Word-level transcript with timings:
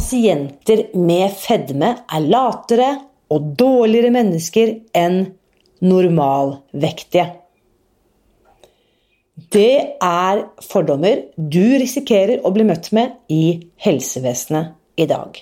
pasienter 0.00 0.96
med 0.96 1.32
fedme 1.36 1.90
er 2.08 2.22
latere 2.24 2.88
og 3.30 3.50
dårligere 3.60 4.08
mennesker 4.14 4.72
enn 4.96 5.18
normalvektige. 5.84 7.26
Det 9.52 10.00
er 10.00 10.42
fordommer 10.64 11.26
du 11.36 11.76
risikerer 11.82 12.40
å 12.40 12.52
bli 12.56 12.64
møtt 12.64 12.88
med 12.96 13.18
i 13.28 13.60
helsevesenet 13.84 14.72
i 14.96 15.08
dag. 15.10 15.36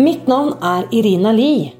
Mitt 0.00 0.26
navn 0.26 0.56
er 0.58 0.88
Irina 0.90 1.30
Lie. 1.36 1.79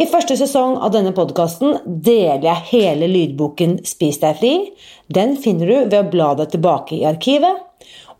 I 0.00 0.06
første 0.08 0.36
sesong 0.40 0.78
av 0.80 0.92
denne 0.94 1.12
podkasten 1.16 1.76
deler 1.84 2.46
jeg 2.46 2.68
hele 2.70 3.08
lydboken 3.10 3.78
Spis 3.86 4.20
deg 4.22 4.38
fri. 4.40 4.52
Den 5.12 5.36
finner 5.40 5.68
du 5.68 5.76
ved 5.82 5.98
å 5.98 6.08
bla 6.12 6.30
deg 6.38 6.54
tilbake 6.54 6.96
i 6.96 7.04
arkivet. 7.08 7.60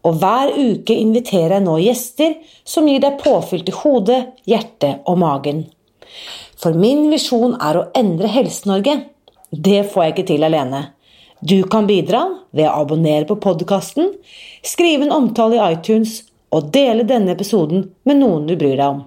Og 0.02 0.18
hver 0.20 0.50
uke 0.52 0.94
inviterer 0.98 1.56
jeg 1.56 1.64
nå 1.64 1.76
gjester 1.80 2.34
som 2.68 2.88
gir 2.90 3.00
deg 3.02 3.20
påfyll 3.22 3.62
til 3.64 3.78
hodet, 3.80 4.20
hjertet 4.50 5.06
og 5.08 5.20
magen. 5.22 5.64
For 6.58 6.76
min 6.78 7.06
visjon 7.10 7.56
er 7.62 7.78
å 7.78 7.86
endre 7.98 8.30
Helse-Norge. 8.30 8.98
Det 9.50 9.80
får 9.92 10.04
jeg 10.04 10.14
ikke 10.14 10.28
til 10.32 10.46
alene. 10.46 10.82
Du 11.40 11.62
kan 11.70 11.88
bidra 11.88 12.26
ved 12.54 12.68
å 12.68 12.82
abonnere 12.84 13.26
på 13.26 13.38
podkasten, 13.42 14.12
skrive 14.62 15.08
en 15.08 15.14
omtale 15.14 15.58
i 15.58 15.72
iTunes 15.72 16.20
og 16.54 16.68
dele 16.74 17.06
denne 17.08 17.34
episoden 17.34 17.88
med 18.06 18.20
noen 18.20 18.46
du 18.46 18.54
bryr 18.54 18.76
deg 18.76 18.86
om. 18.90 19.00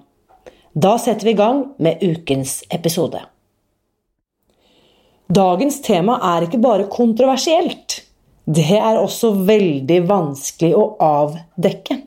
Da 0.75 0.97
setter 0.99 1.23
vi 1.23 1.31
i 1.31 1.39
gang 1.39 1.61
med 1.79 2.01
ukens 2.03 2.57
episode. 2.69 3.21
Dagens 5.31 5.77
tema 5.81 6.17
er 6.35 6.43
ikke 6.45 6.59
bare 6.59 6.89
kontroversielt. 6.91 8.01
Det 8.43 8.65
er 8.75 8.99
også 8.99 9.31
veldig 9.47 10.01
vanskelig 10.09 10.73
å 10.75 10.83
avdekke. 11.01 12.01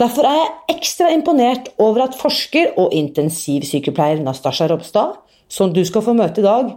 Derfor 0.00 0.28
er 0.28 0.38
jeg 0.38 0.78
ekstra 0.78 1.10
imponert 1.12 1.68
over 1.76 2.06
at 2.06 2.16
forsker 2.16 2.72
og 2.80 2.96
intensivsykepleier 2.96 4.24
Nastasja 4.24 4.70
Ropstad, 4.72 5.20
som 5.48 5.76
du 5.76 5.84
skal 5.84 6.04
få 6.04 6.16
møte 6.16 6.40
i 6.40 6.48
dag, 6.48 6.72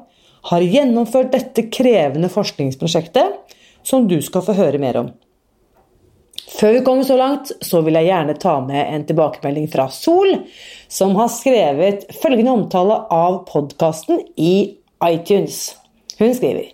har 0.52 0.67
gjennomført 0.75 1.31
dette 1.31 1.70
krevende 1.72 2.27
forskningsprosjektet, 2.31 3.55
som 3.88 4.08
du 4.08 4.20
skal 4.23 4.44
få 4.44 4.55
høre 4.59 4.83
mer 4.83 5.00
om. 5.00 5.09
Før 6.50 6.73
vi 6.73 6.81
kommer 6.86 7.05
så 7.05 7.16
langt, 7.19 7.52
så 7.61 7.81
vil 7.86 7.97
jeg 8.00 8.09
gjerne 8.09 8.36
ta 8.42 8.55
med 8.66 8.81
en 8.81 9.05
tilbakemelding 9.05 9.67
fra 9.69 9.86
Sol, 9.94 10.31
som 10.89 11.14
har 11.19 11.30
skrevet 11.30 12.08
følgende 12.23 12.55
omtale 12.55 12.97
av 13.14 13.44
podkasten 13.50 14.23
i 14.33 14.75
iTunes. 15.05 15.75
Hun 16.20 16.33
skriver 16.36 16.72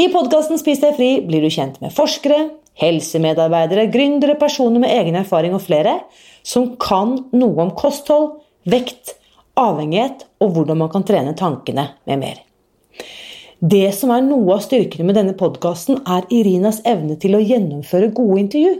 I 0.00 0.08
podkasten 0.12 0.58
Spis 0.60 0.82
deg 0.82 0.98
fri 0.98 1.10
blir 1.24 1.44
du 1.44 1.52
kjent 1.54 1.78
med 1.84 1.94
forskere, 1.94 2.48
helsemedarbeidere, 2.82 3.86
gründere, 3.94 4.34
personer 4.40 4.82
med 4.82 4.90
egen 4.90 5.20
erfaring 5.20 5.54
og 5.54 5.62
flere 5.62 6.00
som 6.44 6.74
kan 6.80 7.16
noe 7.32 7.62
om 7.62 7.70
kosthold, 7.78 8.40
vekt, 8.68 9.14
avhengighet 9.54 10.26
og 10.42 10.56
hvordan 10.56 10.82
man 10.82 10.90
kan 10.92 11.06
trene 11.06 11.36
tankene 11.38 11.92
med 12.10 12.20
mer. 12.26 12.42
Det 13.64 13.94
som 13.96 14.10
er 14.12 14.20
noe 14.26 14.58
av 14.58 14.64
styrkene 14.66 15.06
med 15.08 15.16
denne 15.16 15.32
podkasten, 15.40 16.02
er 16.04 16.26
Irinas 16.36 16.82
evne 16.84 17.14
til 17.16 17.32
å 17.32 17.40
gjennomføre 17.40 18.10
gode 18.12 18.42
intervju. 18.42 18.72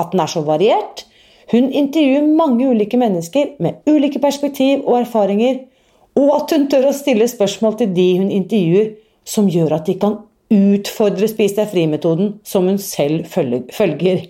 At 0.00 0.14
den 0.14 0.22
er 0.24 0.30
så 0.32 0.40
variert. 0.46 1.02
Hun 1.52 1.66
intervjuer 1.68 2.24
mange 2.38 2.70
ulike 2.70 2.96
mennesker 2.96 3.50
med 3.60 3.84
ulike 3.90 4.22
perspektiv 4.22 4.86
og 4.86 5.02
erfaringer. 5.02 5.58
Og 6.16 6.32
at 6.38 6.54
hun 6.56 6.64
tør 6.72 6.88
å 6.88 6.94
stille 6.96 7.28
spørsmål 7.28 7.76
til 7.82 7.92
de 7.92 8.08
hun 8.22 8.32
intervjuer, 8.32 8.94
som 9.28 9.50
gjør 9.52 9.76
at 9.76 9.90
de 9.90 9.98
kan 10.00 10.16
utfordre 10.54 11.28
Spis 11.28 11.58
deg 11.58 11.68
fri-metoden 11.74 12.38
som 12.48 12.70
hun 12.70 12.80
selv 12.80 13.28
følger. 13.28 14.24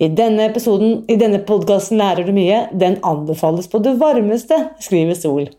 I 0.00 0.08
denne 0.08 0.48
episoden, 0.48 1.02
i 1.12 1.18
denne 1.20 1.42
podkasten 1.44 2.00
lærer 2.00 2.24
du 2.24 2.32
mye. 2.32 2.64
Den 2.72 2.96
anbefales 3.04 3.68
på 3.68 3.82
det 3.84 3.98
varmeste, 4.00 4.56
skriver 4.80 5.20
Sol. 5.20 5.50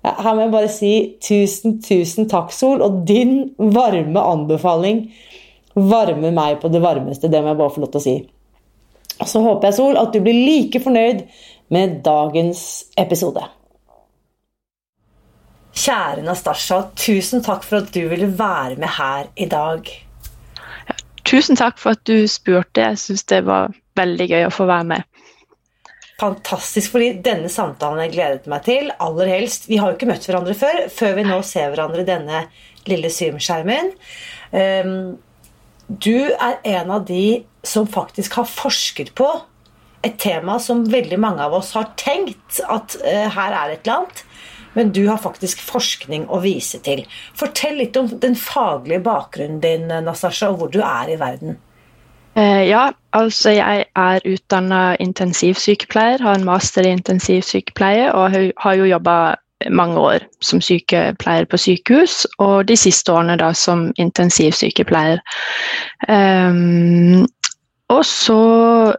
Her 0.00 0.32
må 0.32 0.46
jeg 0.46 0.52
bare 0.54 0.72
si 0.72 0.92
tusen, 1.20 1.76
tusen 1.84 2.28
takk, 2.30 2.54
Sol. 2.56 2.80
Og 2.84 3.02
din 3.08 3.50
varme 3.58 4.22
anbefaling 4.32 5.04
varmer 5.76 6.32
meg 6.34 6.60
på 6.62 6.70
det 6.72 6.80
varmeste. 6.82 7.28
Det 7.28 7.42
må 7.42 7.52
jeg 7.52 7.60
bare 7.60 7.74
få 7.74 7.84
lov 7.84 7.92
til 7.92 8.00
å 8.00 8.06
si. 8.06 8.16
Så 9.20 9.42
håper 9.44 9.68
jeg, 9.68 9.76
Sol, 9.76 9.98
at 10.00 10.14
du 10.14 10.22
blir 10.24 10.36
like 10.36 10.80
fornøyd 10.80 11.26
med 11.74 12.00
dagens 12.06 12.62
episode. 12.98 13.44
Kjære 15.80 16.24
Nastasja, 16.26 16.80
tusen 16.98 17.44
takk 17.44 17.62
for 17.64 17.84
at 17.84 17.92
du 17.94 18.02
ville 18.10 18.28
være 18.38 18.80
med 18.80 18.90
her 18.96 19.28
i 19.36 19.46
dag. 19.48 19.86
Ja, 20.88 20.96
tusen 21.28 21.60
takk 21.60 21.78
for 21.78 21.94
at 21.94 22.02
du 22.08 22.24
spurte. 22.28 22.88
Jeg 22.88 22.98
syns 23.04 23.28
det 23.30 23.44
var 23.46 23.76
veldig 24.00 24.26
gøy 24.32 24.48
å 24.48 24.54
få 24.54 24.66
være 24.70 24.88
med 24.94 25.19
fantastisk, 26.20 26.92
fordi 26.94 27.14
denne 27.24 27.50
samtalen 27.52 28.04
jeg 28.04 28.14
gledet 28.14 28.50
meg 28.50 28.64
til 28.66 28.92
aller 29.00 29.30
helst 29.32 29.68
Vi 29.70 29.78
har 29.80 29.90
jo 29.90 29.98
ikke 29.98 30.10
møtt 30.10 30.26
hverandre 30.28 30.56
før, 30.58 30.84
før 30.92 31.16
vi 31.18 31.26
nå 31.26 31.40
ser 31.46 31.72
hverandre 31.72 32.06
denne 32.08 32.44
lille 32.88 33.10
Zoom-skjermen. 33.12 33.92
Um, 34.52 35.18
du 35.90 36.30
er 36.30 36.60
en 36.76 36.92
av 36.94 37.06
de 37.08 37.42
som 37.66 37.88
faktisk 37.90 38.38
har 38.38 38.48
forsket 38.48 39.12
på 39.18 39.28
et 40.06 40.16
tema 40.22 40.56
som 40.62 40.86
veldig 40.88 41.18
mange 41.20 41.44
av 41.44 41.58
oss 41.58 41.74
har 41.76 41.90
tenkt 42.00 42.62
at 42.64 42.96
uh, 43.02 43.26
her 43.34 43.56
er 43.56 43.74
et 43.74 43.82
eller 43.82 43.96
annet. 43.98 44.24
Men 44.76 44.92
du 44.94 45.02
har 45.08 45.18
faktisk 45.18 45.60
forskning 45.66 46.28
å 46.30 46.38
vise 46.44 46.78
til. 46.86 47.02
Fortell 47.36 47.80
litt 47.80 47.96
om 47.98 48.06
den 48.22 48.36
faglige 48.38 49.02
bakgrunnen 49.02 49.58
din, 49.62 49.88
Nastasja, 50.06 50.52
og 50.52 50.60
hvor 50.60 50.70
du 50.70 50.78
er 50.78 51.10
i 51.10 51.18
verden. 51.18 51.58
Eh, 52.40 52.68
ja, 52.68 52.88
altså 53.12 53.50
jeg 53.50 53.84
er 53.96 54.24
utdanna 54.24 54.96
intensivsykepleier, 55.00 56.22
har 56.22 56.38
en 56.38 56.46
master 56.48 56.86
i 56.86 56.94
intensivsykepleie 56.96 58.12
og 58.16 58.36
har 58.64 58.74
jo 58.78 58.88
jobba 58.88 59.16
mange 59.68 59.98
år 60.00 60.24
som 60.40 60.60
sykepleier 60.64 61.44
på 61.50 61.58
sykehus, 61.60 62.24
og 62.38 62.68
de 62.68 62.76
siste 62.80 63.12
årene 63.12 63.36
da 63.40 63.50
som 63.52 63.90
intensivsykepleier. 64.00 65.20
Um, 66.08 67.26
og 67.90 68.04
så 68.06 68.38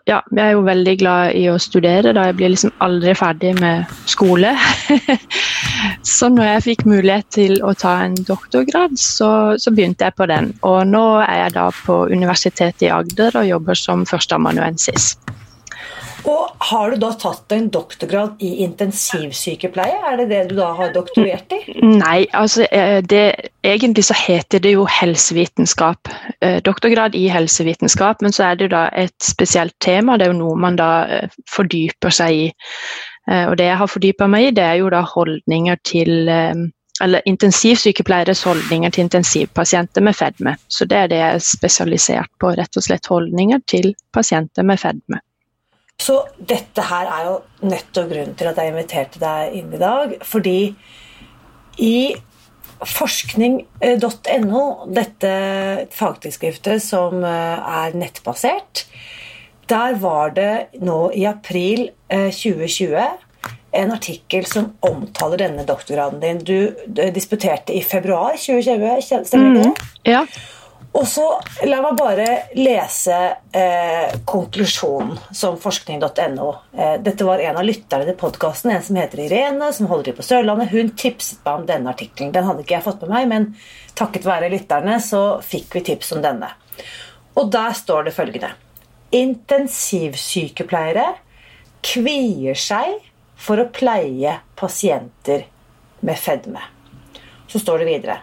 Ja, 0.08 0.20
jeg 0.32 0.42
er 0.44 0.54
jo 0.56 0.64
veldig 0.66 0.94
glad 1.00 1.36
i 1.38 1.46
å 1.52 1.58
studere, 1.62 2.14
da 2.16 2.28
jeg 2.28 2.38
blir 2.40 2.52
liksom 2.54 2.74
aldri 2.84 3.14
ferdig 3.18 3.54
med 3.60 3.92
skole. 4.10 4.54
så 6.16 6.30
når 6.32 6.48
jeg 6.48 6.66
fikk 6.70 6.86
mulighet 6.90 7.28
til 7.36 7.60
å 7.64 7.74
ta 7.78 7.98
en 8.06 8.16
doktorgrad, 8.28 8.98
så, 9.00 9.32
så, 9.62 9.74
begynte 9.76 10.08
jeg 10.08 10.18
på 10.18 10.28
den. 10.32 10.52
Og 10.68 10.82
nå 10.90 11.06
er 11.24 11.46
jeg 11.46 11.56
da 11.58 11.68
på 11.84 12.02
Universitetet 12.12 12.88
i 12.88 12.92
Agder 12.94 13.40
og 13.42 13.48
jobber 13.48 13.80
som 13.80 14.08
førsteamanuensis. 14.10 15.14
Og 16.24 16.50
Har 16.72 16.92
du 16.92 17.00
da 17.02 17.10
tatt 17.18 17.52
en 17.52 17.68
doktorgrad 17.74 18.42
i 18.46 18.62
intensivsykepleie? 18.64 19.98
Er 20.08 20.20
det 20.22 20.28
det 20.30 20.42
du 20.52 20.56
da 20.60 20.70
har 20.78 20.92
doktorert 20.94 21.52
i? 21.56 21.60
Nei, 21.82 22.28
altså 22.38 22.68
eh, 22.70 23.02
det, 23.04 23.50
egentlig 23.66 24.06
så 24.08 24.16
heter 24.16 24.62
det 24.64 24.76
jo 24.76 24.86
helsevitenskap. 24.86 26.12
Eh, 26.40 26.60
doktorgrad 26.64 27.18
i 27.18 27.26
helsevitenskap, 27.34 28.22
men 28.22 28.36
så 28.36 28.52
er 28.52 28.60
det 28.60 28.70
jo 28.70 28.74
da 28.76 28.84
et 28.94 29.18
spesielt 29.26 29.76
tema. 29.84 30.16
Det 30.18 30.28
er 30.28 30.36
jo 30.36 30.44
noe 30.44 30.60
man 30.62 30.78
da 30.80 30.92
eh, 31.10 31.40
fordyper 31.50 32.14
seg 32.22 32.44
i. 32.44 32.52
Og 33.32 33.54
det 33.60 33.68
jeg 33.68 33.78
har 33.78 33.88
fordypa 33.88 34.26
meg 34.28 34.48
i, 34.48 34.54
det 34.58 34.64
er 34.66 34.80
jo 34.80 34.88
da 34.90 35.04
holdninger 35.06 35.78
til 35.86 36.32
eller 37.02 37.22
intensivsykepleieres 37.30 38.44
holdninger 38.44 38.90
til 38.90 39.06
intensivpasienter 39.06 40.04
med 40.06 40.18
fedme. 40.18 40.56
Så 40.68 40.86
det 40.90 40.98
er 40.98 41.12
det 41.12 41.20
jeg 41.22 41.36
er 41.38 41.44
spesialisert 41.46 42.32
på. 42.42 42.54
Rett 42.58 42.78
og 42.78 42.86
slett 42.86 43.10
holdninger 43.10 43.62
til 43.70 43.94
pasienter 44.14 44.66
med 44.68 44.82
fedme. 44.82 45.22
Så 46.02 46.18
dette 46.38 46.84
her 46.90 47.10
er 47.14 47.30
jo 47.30 47.38
nettopp 47.70 48.10
grunnen 48.10 48.36
til 48.38 48.50
at 48.50 48.60
jeg 48.60 48.74
inviterte 48.74 49.22
deg 49.22 49.56
inn 49.60 49.74
i 49.76 49.82
dag. 49.82 50.16
Fordi 50.26 50.60
i 51.82 51.96
forskning.no, 52.82 54.62
dette 54.90 55.34
fagtidsskriftet 55.94 56.82
som 56.82 57.22
eh, 57.22 57.74
er 57.86 57.98
nettbasert, 57.98 58.86
der 59.70 60.00
var 60.02 60.34
det 60.36 60.82
nå 60.82 61.12
i 61.16 61.28
april 61.30 61.92
2020 62.10 62.96
eh, 62.98 63.28
en 63.72 63.94
artikkel 63.94 64.46
som 64.50 64.74
omtaler 64.84 65.46
denne 65.46 65.64
doktorgraden 65.68 66.20
din. 66.20 66.42
Du 66.44 67.12
disputerte 67.16 67.74
i 67.78 67.84
februar 67.86 68.36
2020, 68.36 69.24
stemmer 69.30 69.62
det? 69.62 69.70
Mm, 69.70 69.94
ja. 70.10 70.26
Og 70.92 71.08
så 71.08 71.24
La 71.70 71.78
meg 71.84 71.96
bare 71.96 72.26
lese 72.58 73.16
eh, 73.56 74.12
konklusjonen 74.28 75.18
som 75.36 75.56
forskning.no. 75.62 76.48
Eh, 76.76 76.98
dette 77.04 77.24
var 77.28 77.40
en 77.40 77.60
av 77.62 77.66
lytterne 77.66 78.06
til 78.10 78.18
podkasten, 78.20 78.72
en 78.74 78.84
som 78.84 78.96
heter 79.00 79.20
Irene, 79.24 79.70
som 79.74 79.88
holder 79.92 80.06
til 80.10 80.18
på 80.18 80.26
Sørlandet. 80.28 80.74
Hun 80.74 80.92
tipset 81.00 81.40
meg 81.46 81.54
om 81.62 81.68
denne 81.70 81.90
artikkelen. 81.94 82.34
Den 82.36 82.48
hadde 82.48 82.62
ikke 82.66 82.76
jeg 82.76 82.88
fått 82.88 83.02
med 83.06 83.14
meg, 83.14 83.24
men 83.32 83.44
takket 83.96 84.28
være 84.28 84.52
lytterne 84.52 84.96
så 85.04 85.22
fikk 85.46 85.78
vi 85.78 85.86
tips 85.92 86.12
om 86.18 86.22
denne. 86.26 86.50
Og 87.40 87.46
der 87.54 87.72
står 87.78 88.02
det 88.10 88.16
følgende 88.18 88.52
Intensivsykepleiere 89.16 91.08
kvier 91.84 92.56
seg 92.60 92.88
for 93.42 93.60
å 93.60 93.72
pleie 93.74 94.40
pasienter 94.60 95.48
med 96.02 96.18
fedme. 96.20 96.62
Så 97.52 97.60
står 97.64 97.78
det 97.82 97.90
videre 97.90 98.18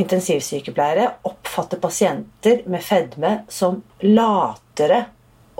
intensivsykepleiere 0.00 1.10
oppfatter 1.28 1.78
pasienter 1.82 2.62
med 2.70 2.82
fedme 2.82 3.34
som 3.48 3.82
latere 4.02 5.04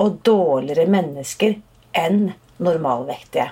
og 0.01 0.19
dårligere 0.27 0.89
mennesker 0.91 1.55
enn 1.95 2.33
normalvektige. 2.63 3.51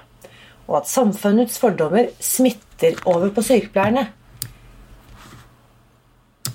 Og 0.66 0.80
at 0.80 0.90
samfunnets 0.90 1.58
fordommer 1.62 2.10
smitter 2.22 2.98
over 3.06 3.30
på 3.34 3.44
sykepleierne, 3.46 4.08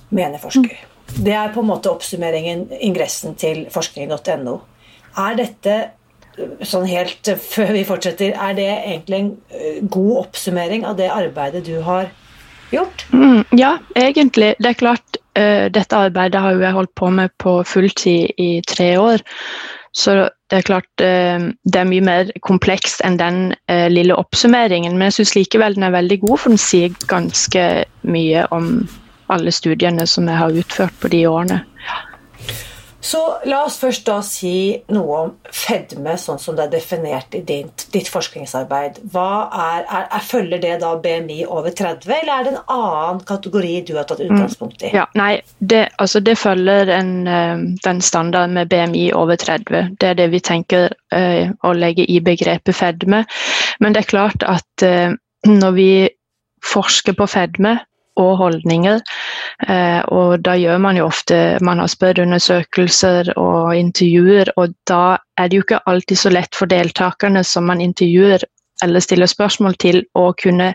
mener 0.09 0.39
forsker. 0.39 0.75
Det 1.07 1.33
er 1.35 1.51
på 1.53 1.63
en 1.63 1.69
måte 1.69 1.91
oppsummeringen, 1.91 2.67
ingressen 2.83 3.35
til 3.39 3.65
forskning.no. 3.71 4.57
Er 5.17 5.39
dette 5.39 5.77
sånn 6.67 6.85
helt 6.87 7.27
før 7.41 7.73
vi 7.73 7.83
fortsetter, 7.87 8.35
er 8.35 8.55
det 8.55 8.67
egentlig 8.69 9.19
en 9.19 9.29
eh, 9.49 9.79
god 9.81 10.27
oppsummering 10.27 10.85
av 10.85 10.99
det 10.99 11.09
arbeidet 11.11 11.63
du 11.67 11.77
har 11.81 12.09
gjort? 12.09 12.23
Gjort? 12.71 13.05
Mm, 13.13 13.43
ja, 13.57 13.77
egentlig. 13.95 14.53
Det 14.59 14.71
er 14.71 14.79
klart, 14.79 15.19
uh, 15.39 15.67
dette 15.73 15.99
arbeidet 16.07 16.41
har 16.43 16.61
jeg 16.61 16.75
holdt 16.77 16.95
på 16.95 17.11
med 17.13 17.33
på 17.41 17.59
fulltid 17.67 18.37
i 18.37 18.51
tre 18.67 18.93
år. 19.01 19.23
Så 19.97 20.15
det 20.51 20.59
er 20.59 20.67
klart 20.67 21.03
uh, 21.03 21.49
det 21.63 21.81
er 21.81 21.89
mye 21.89 22.05
mer 22.05 22.31
komplekst 22.45 23.03
enn 23.07 23.19
den 23.21 23.41
uh, 23.71 23.87
lille 23.93 24.15
oppsummeringen. 24.17 24.97
Men 24.97 25.09
jeg 25.09 25.19
syns 25.19 25.35
likevel 25.39 25.77
den 25.77 25.87
er 25.87 25.95
veldig 25.95 26.21
god, 26.25 26.37
for 26.37 26.55
den 26.55 26.61
sier 26.61 26.95
ganske 27.11 27.67
mye 28.07 28.47
om 28.55 28.87
alle 29.33 29.51
studiene 29.51 30.07
som 30.07 30.27
jeg 30.29 30.39
har 30.39 30.61
utført 30.63 31.01
på 31.01 31.11
de 31.11 31.25
årene. 31.27 31.63
Ja. 31.87 32.03
Så 33.01 33.19
la 33.45 33.59
oss 33.67 33.77
først 33.77 34.07
da 34.07 34.17
si 34.25 34.79
noe 34.89 35.17
om 35.21 35.33
fedme, 35.53 36.15
sånn 36.17 36.39
som 36.41 36.55
det 36.57 36.65
er 36.65 36.71
definert 36.73 37.35
i 37.37 37.43
ditt, 37.45 37.85
ditt 37.93 38.09
forskningsarbeid. 38.09 38.99
Er, 39.13 39.83
er, 39.85 40.07
er, 40.07 40.23
følger 40.25 40.61
det 40.63 40.73
da 40.81 40.95
BMI 41.03 41.43
over 41.45 41.75
30, 41.77 42.09
eller 42.17 42.33
er 42.33 42.47
det 42.47 42.53
en 42.55 42.73
annen 42.73 43.21
kategori 43.27 43.73
du 43.87 43.93
har 43.99 44.07
tatt 44.09 44.23
utgangspunkt 44.25 44.81
i? 44.81 44.89
Mm, 44.89 44.97
ja, 44.97 45.05
nei, 45.19 45.31
det, 45.59 45.83
altså 46.01 46.23
det 46.25 46.39
følger 46.41 46.89
en, 46.97 47.13
eh, 47.29 47.65
den 47.85 48.01
standarden 48.01 48.57
med 48.57 48.73
BMI 48.73 49.11
over 49.17 49.37
30. 49.37 49.93
Det 50.01 50.11
er 50.11 50.17
det 50.17 50.31
vi 50.33 50.41
tenker 50.41 50.89
uh, 51.13 51.53
å 51.63 51.73
legge 51.77 52.05
i 52.09 52.17
begrepet 52.23 52.75
fedme. 52.75 53.23
Men 53.83 53.93
det 53.93 54.03
er 54.03 54.09
klart 54.09 54.45
at 54.47 54.85
uh, 54.85 55.13
når 55.45 55.77
vi 55.77 55.91
forsker 56.65 57.13
på 57.15 57.29
fedme, 57.29 57.77
og 58.17 58.37
holdninger. 58.41 59.01
Eh, 59.65 60.01
og 60.13 60.43
da 60.45 60.53
gjør 60.53 60.77
man 60.77 60.99
jo 60.99 61.07
ofte 61.09 61.57
Man 61.65 61.79
har 61.81 61.89
spørreundersøkelser 61.89 63.31
og 63.41 63.73
intervjuer, 63.73 64.51
og 64.55 64.75
da 64.85 65.17
er 65.37 65.49
det 65.49 65.57
jo 65.57 65.65
ikke 65.65 65.81
alltid 65.89 66.21
så 66.21 66.31
lett 66.33 66.55
for 66.55 66.69
deltakerne 66.69 67.41
som 67.43 67.65
man 67.65 67.81
intervjuer 67.81 68.45
eller 68.85 69.01
stiller 69.01 69.29
spørsmål 69.29 69.73
til, 69.81 70.03
å 70.13 70.29
kunne 70.37 70.73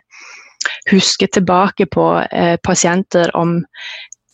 huske 0.91 1.29
tilbake 1.31 1.87
på 1.87 2.07
eh, 2.25 2.57
pasienter 2.63 3.31
om 3.39 3.61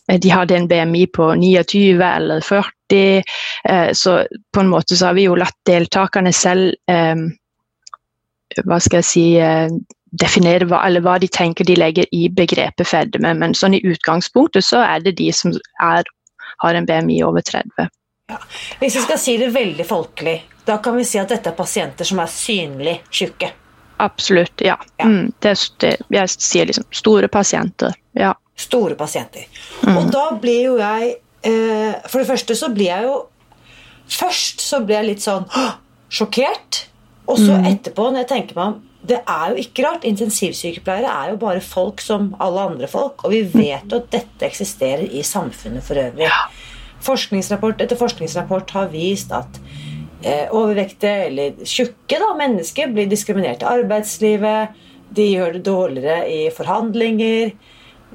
eh, 0.09 0.17
de 0.17 0.31
hadde 0.33 0.57
en 0.57 0.67
BMI 0.69 1.05
på 1.13 1.29
29 1.37 2.01
eller 2.01 2.41
40. 2.41 3.21
Eh, 3.69 3.91
så 3.93 4.23
på 4.53 4.63
en 4.63 4.73
måte 4.73 4.97
så 4.97 5.11
har 5.11 5.19
vi 5.19 5.27
jo 5.27 5.37
latt 5.37 5.57
deltakerne 5.69 6.33
selv 6.33 6.73
eh, 6.89 7.21
hva 8.65 8.79
skal 8.81 9.03
jeg 9.03 9.09
si 9.11 9.25
eh, 9.37 9.69
definere 10.11 10.65
hva, 10.69 10.81
hva 11.03 11.17
de 11.21 11.29
tenker 11.31 11.67
de 11.67 11.75
legger 11.77 12.09
i 12.15 12.27
begrepet 12.29 12.87
fedme. 12.87 13.33
Men 13.37 13.55
sånn 13.57 13.77
i 13.77 13.83
utgangspunktet 13.85 14.65
så 14.65 14.81
er 14.85 15.05
det 15.05 15.17
de 15.19 15.29
som 15.35 15.53
er, 15.83 16.09
har 16.63 16.77
en 16.77 16.87
BMI 16.89 17.21
over 17.27 17.45
30. 17.45 17.89
Ja. 18.29 18.37
Hvis 18.79 18.97
vi 18.97 19.05
skal 19.05 19.21
si 19.21 19.37
det 19.41 19.49
veldig 19.53 19.85
folkelig, 19.89 20.35
da 20.65 20.77
kan 20.83 20.97
vi 20.97 21.05
si 21.07 21.17
at 21.21 21.31
dette 21.33 21.49
er 21.49 21.57
pasienter 21.57 22.05
som 22.05 22.21
er 22.21 22.29
synlig 22.29 22.99
tjukke? 23.09 23.51
Absolutt, 23.99 24.61
ja. 24.63 24.77
ja. 25.01 25.05
Mm, 25.05 25.31
det, 25.43 25.55
det, 25.81 25.95
jeg 26.13 26.31
sier 26.35 26.69
liksom 26.69 26.85
store 26.95 27.27
pasienter. 27.27 27.97
Ja. 28.15 28.35
Store 28.59 28.95
pasienter. 28.95 29.47
Mm. 29.83 29.97
Og 29.97 30.11
da 30.13 30.29
blir 30.39 30.61
jo 30.69 30.77
jeg 30.79 31.15
eh, 31.47 31.95
For 32.11 32.19
det 32.19 32.27
første 32.27 32.55
så 32.59 32.67
blir 32.75 32.89
jeg 32.89 33.05
jo 33.07 33.13
Først 34.09 34.59
så 34.65 34.81
blir 34.83 34.97
jeg 34.97 35.07
litt 35.11 35.23
sånn 35.23 35.45
sjokkert. 36.09 36.85
Og 37.29 37.37
så 37.37 37.59
mm. 37.59 37.67
etterpå, 37.69 38.07
når 38.09 38.23
jeg 38.23 38.29
tenker 38.31 38.57
meg 38.57 38.71
om 38.71 38.77
det 39.09 39.19
er 39.25 39.53
jo 39.53 39.63
ikke 39.63 39.85
rart. 39.87 40.05
Intensivsykepleiere 40.07 41.09
er 41.09 41.33
jo 41.33 41.39
bare 41.41 41.63
folk 41.65 42.01
som 42.03 42.33
alle 42.41 42.67
andre 42.71 42.89
folk. 42.89 43.25
Og 43.25 43.33
vi 43.33 43.43
vet 43.53 43.89
jo 43.89 44.01
at 44.01 44.11
dette 44.13 44.47
eksisterer 44.47 45.05
i 45.09 45.23
samfunnet 45.25 45.85
for 45.85 45.99
øvrig. 45.99 46.27
Ja. 46.27 46.45
Forskningsrapport 47.03 47.81
etter 47.81 47.99
forskningsrapport 47.99 48.73
har 48.75 48.91
vist 48.91 49.31
at 49.35 49.59
eh, 50.21 50.45
overvektige 50.51 51.29
eller 51.29 51.63
tjukke 51.63 52.19
da, 52.21 52.33
mennesker 52.37 52.91
blir 52.93 53.09
diskriminert 53.09 53.63
i 53.63 53.69
arbeidslivet. 53.71 54.77
De 55.15 55.25
gjør 55.31 55.57
det 55.57 55.65
dårligere 55.65 56.23
i 56.29 56.41
forhandlinger. 56.53 57.55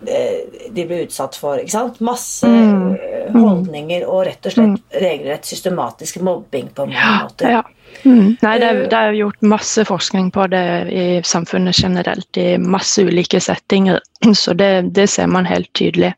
Eh, 0.08 0.68
de 0.70 0.84
ble 0.88 1.04
utsatt 1.04 1.36
for 1.38 1.60
ikke 1.60 1.72
sant, 1.72 2.00
masse 2.04 2.48
mm. 2.48 2.82
Eh, 2.94 3.30
holdninger 3.34 4.04
og 4.08 4.24
rett 4.28 4.46
og 4.46 4.52
slett 4.52 4.74
mm. 4.74 4.98
regelrett 5.00 5.46
systematisk 5.48 6.20
mobbing 6.24 6.68
på 6.74 6.86
mange 6.88 6.98
ja, 6.98 7.14
måter. 7.22 7.54
Ja. 7.56 7.62
Mm. 8.04 8.34
Nei, 8.42 8.54
det 8.60 8.68
er, 8.68 8.80
det 8.90 8.98
er, 8.98 9.16
gjort 9.16 9.46
masse 9.54 9.84
forskning 9.88 10.28
på 10.34 10.48
det 10.52 10.66
i 10.92 11.06
samfunnet 11.24 11.78
generelt, 11.78 12.28
i 12.36 12.58
masse 12.58 13.04
ulike 13.06 13.40
settinger. 13.40 14.02
Så 14.42 14.56
det, 14.58 14.72
det 14.96 15.08
ser 15.14 15.30
man 15.30 15.48
helt 15.48 15.72
tydelig. 15.78 16.12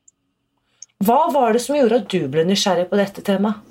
Hva 1.04 1.26
var 1.32 1.52
det 1.52 1.62
som 1.62 1.76
gjorde 1.76 2.02
at 2.02 2.10
du 2.10 2.26
ble 2.32 2.46
nysgjerrig 2.48 2.88
på 2.90 2.98
dette 2.98 3.24
temaet? 3.24 3.62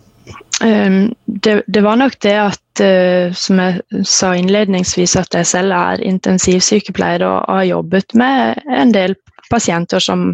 Um, 0.64 1.12
det, 1.26 1.60
det, 1.68 1.82
var 1.86 1.98
nok 2.00 2.16
det 2.24 2.34
at, 2.40 2.82
som 3.38 3.60
jeg 3.62 4.06
sa 4.08 4.32
innledningsvis, 4.38 5.18
at 5.20 5.36
jeg 5.38 5.50
selv 5.50 5.76
er 5.76 6.02
intensivsykepleier 6.06 7.26
og 7.28 7.44
har 7.50 7.68
jobbet 7.68 8.16
med 8.18 8.64
en 8.74 8.94
del 8.96 9.18
pasienter 9.52 10.04
som, 10.04 10.28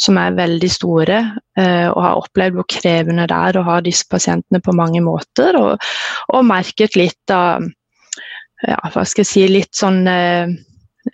som 0.00 0.18
er 0.20 0.36
veldig 0.36 0.70
store, 0.72 1.18
eh, 1.58 1.86
og 1.90 2.00
har 2.02 2.20
opplevd 2.20 2.58
hvor 2.58 2.68
krevende 2.70 3.26
det 3.30 3.40
er 3.50 3.58
å 3.58 3.66
ha 3.66 3.80
disse 3.84 4.06
pasientene 4.10 4.62
på 4.64 4.74
mange 4.76 5.02
måter. 5.04 5.58
Og, 5.60 5.88
og 6.34 6.48
merket 6.48 6.98
litt 6.98 7.34
av 7.34 7.64
ja, 8.64 8.78
hva 8.92 9.04
skal 9.04 9.24
jeg 9.24 9.30
si, 9.30 9.46
litt 9.50 9.76
sånn 9.76 10.02
eh, 10.08 10.52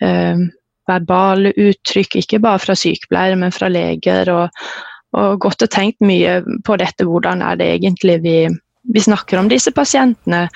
eh, 0.01 0.43
verbale 0.89 1.53
uttrykk, 1.59 2.19
ikke 2.23 2.43
bare 2.43 2.63
fra 2.63 2.77
sykepleiere, 2.79 3.39
men 3.39 3.55
fra 3.55 3.71
leger. 3.73 4.31
Og, 4.35 4.67
og 5.19 5.41
gått 5.45 5.65
og 5.67 5.73
tenkt 5.73 6.03
mye 6.05 6.41
på 6.67 6.79
dette, 6.81 7.07
hvordan 7.09 7.45
er 7.45 7.59
det 7.61 7.71
egentlig 7.77 8.19
vi 8.25 8.37
vi 8.83 9.01
snakker 9.01 9.39
om 9.39 9.49
disse 9.51 9.71
pasientene. 9.75 10.49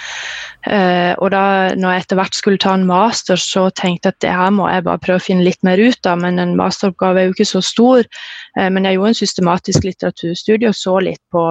Eh, 0.66 1.12
og 1.22 1.30
da 1.30 1.74
når 1.78 1.92
jeg 1.94 2.04
etter 2.04 2.18
hvert 2.18 2.38
skulle 2.38 2.60
ta 2.62 2.74
en 2.74 2.86
master, 2.88 3.38
så 3.38 3.68
tenkte 3.70 4.10
jeg 4.10 4.16
at 4.16 4.24
det 4.24 4.34
her 4.34 4.50
må 4.54 4.66
jeg 4.70 4.86
bare 4.88 5.02
prøve 5.02 5.20
å 5.20 5.26
finne 5.26 5.46
litt 5.46 5.62
mer 5.66 5.78
ut 5.78 6.08
av. 6.10 6.18
Men 6.24 6.42
en 6.42 6.56
masteroppgave 6.58 7.22
er 7.22 7.28
jo 7.28 7.36
ikke 7.36 7.48
så 7.52 7.62
stor. 7.64 8.08
Eh, 8.58 8.68
men 8.72 8.88
jeg 8.88 8.98
gjorde 8.98 9.14
en 9.14 9.20
systematisk 9.22 9.86
litteraturstudie 9.86 10.72
og 10.72 10.78
så 10.78 10.98
litt 11.06 11.22
på 11.34 11.46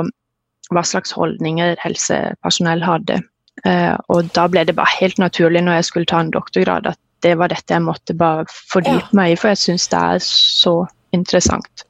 hva 0.73 0.83
slags 0.83 1.13
holdninger 1.15 1.77
helsepersonell 1.83 2.83
hadde. 2.83 3.21
Eh, 3.63 3.95
og 4.11 4.31
da 4.35 4.49
ble 4.51 4.65
det 4.67 4.75
bare 4.77 4.97
helt 4.99 5.21
naturlig 5.21 5.63
når 5.63 5.79
jeg 5.79 5.89
skulle 5.89 6.09
ta 6.11 6.21
en 6.21 6.33
doktorgrad, 6.33 6.91
at 6.91 6.99
det 7.23 7.37
var 7.39 7.49
dette 7.49 7.73
jeg 7.73 7.85
måtte 7.85 8.13
bare 8.17 8.45
fordype 8.51 9.15
meg 9.17 9.33
i, 9.33 9.37
for 9.39 9.53
jeg 9.53 9.61
syns 9.63 9.87
det 9.89 10.01
er 10.01 10.23
så 10.25 10.75
interessant. 11.15 11.85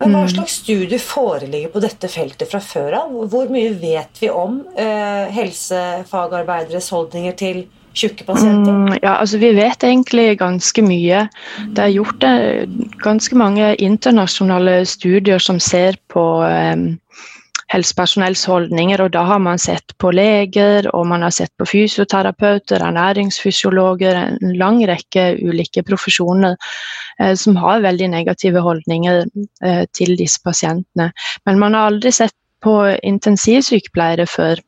Men 0.00 0.14
Hva 0.14 0.22
mm. 0.24 0.30
slags 0.32 0.54
studie 0.62 0.98
foreligger 1.02 1.72
på 1.74 1.82
dette 1.84 2.08
feltet 2.08 2.48
fra 2.48 2.60
før 2.64 2.96
av? 3.02 3.18
Hvor 3.28 3.50
mye 3.52 3.74
vet 3.76 4.22
vi 4.22 4.30
om 4.32 4.62
eh, 4.72 5.28
helsefagarbeideres 5.36 6.88
holdninger 6.94 7.36
til 7.36 7.66
tjukke 7.92 8.24
pasienter? 8.24 8.72
Mm, 8.72 8.94
ja, 9.02 9.18
altså 9.18 9.40
Vi 9.42 9.50
vet 9.58 9.84
egentlig 9.84 10.38
ganske 10.40 10.84
mye. 10.86 11.26
Det 11.68 11.84
er 11.84 11.92
gjort 11.92 12.24
eh, 12.24 12.64
ganske 13.04 13.36
mange 13.36 13.74
internasjonale 13.76 14.80
studier 14.88 15.42
som 15.42 15.60
ser 15.60 16.00
på 16.08 16.24
eh, 16.48 16.76
helsepersonells 17.70 18.44
holdninger. 18.50 19.00
og 19.00 19.12
Da 19.14 19.22
har 19.24 19.38
man 19.38 19.58
sett 19.58 19.94
på 19.98 20.10
leger, 20.14 20.88
og 20.94 21.06
man 21.06 21.22
har 21.22 21.34
sett 21.34 21.52
på 21.58 21.66
fysioterapeuter, 21.68 22.82
ernæringsfysiologer, 22.82 24.16
en 24.16 24.56
lang 24.58 24.82
rekke 24.88 25.36
ulike 25.42 25.84
profesjoner 25.86 26.56
eh, 27.20 27.34
som 27.34 27.56
har 27.56 27.84
veldig 27.84 28.10
negative 28.10 28.62
holdninger 28.64 29.24
eh, 29.64 29.84
til 29.94 30.16
disse 30.18 30.42
pasientene. 30.44 31.12
Men 31.46 31.62
man 31.62 31.74
har 31.74 31.92
aldri 31.92 32.12
sett 32.12 32.36
på 32.60 32.74
intensivsykepleiere 33.02 34.26
før. 34.26 34.60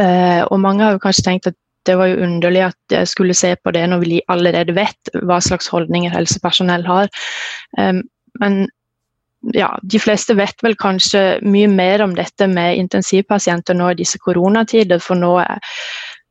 Eh, 0.00 0.42
og 0.48 0.58
mange 0.60 0.84
har 0.84 0.96
jo 0.96 1.04
kanskje 1.04 1.28
tenkt 1.28 1.52
at 1.52 1.58
det 1.84 1.98
var 2.00 2.08
jo 2.08 2.22
underlig 2.24 2.62
at 2.64 2.94
jeg 2.96 3.08
skulle 3.10 3.36
se 3.36 3.52
på 3.60 3.72
det 3.76 3.84
når 3.90 4.00
vi 4.06 4.22
allerede 4.32 4.72
vet 4.72 5.10
hva 5.28 5.36
slags 5.44 5.68
holdninger 5.68 6.14
helsepersonell 6.14 6.86
har. 6.88 7.10
Um, 7.76 8.00
men 8.40 8.64
ja, 9.52 9.68
de 9.82 10.00
fleste 10.00 10.36
vet 10.38 10.62
vel 10.64 10.76
kanskje 10.80 11.22
mye 11.44 11.68
mer 11.68 12.02
om 12.04 12.14
dette 12.16 12.46
med 12.48 12.78
intensivpasienter 12.80 13.76
nå 13.76 13.90
i 13.92 14.00
disse 14.00 14.20
koronatider, 14.22 15.02
for 15.02 15.18
nå 15.20 15.36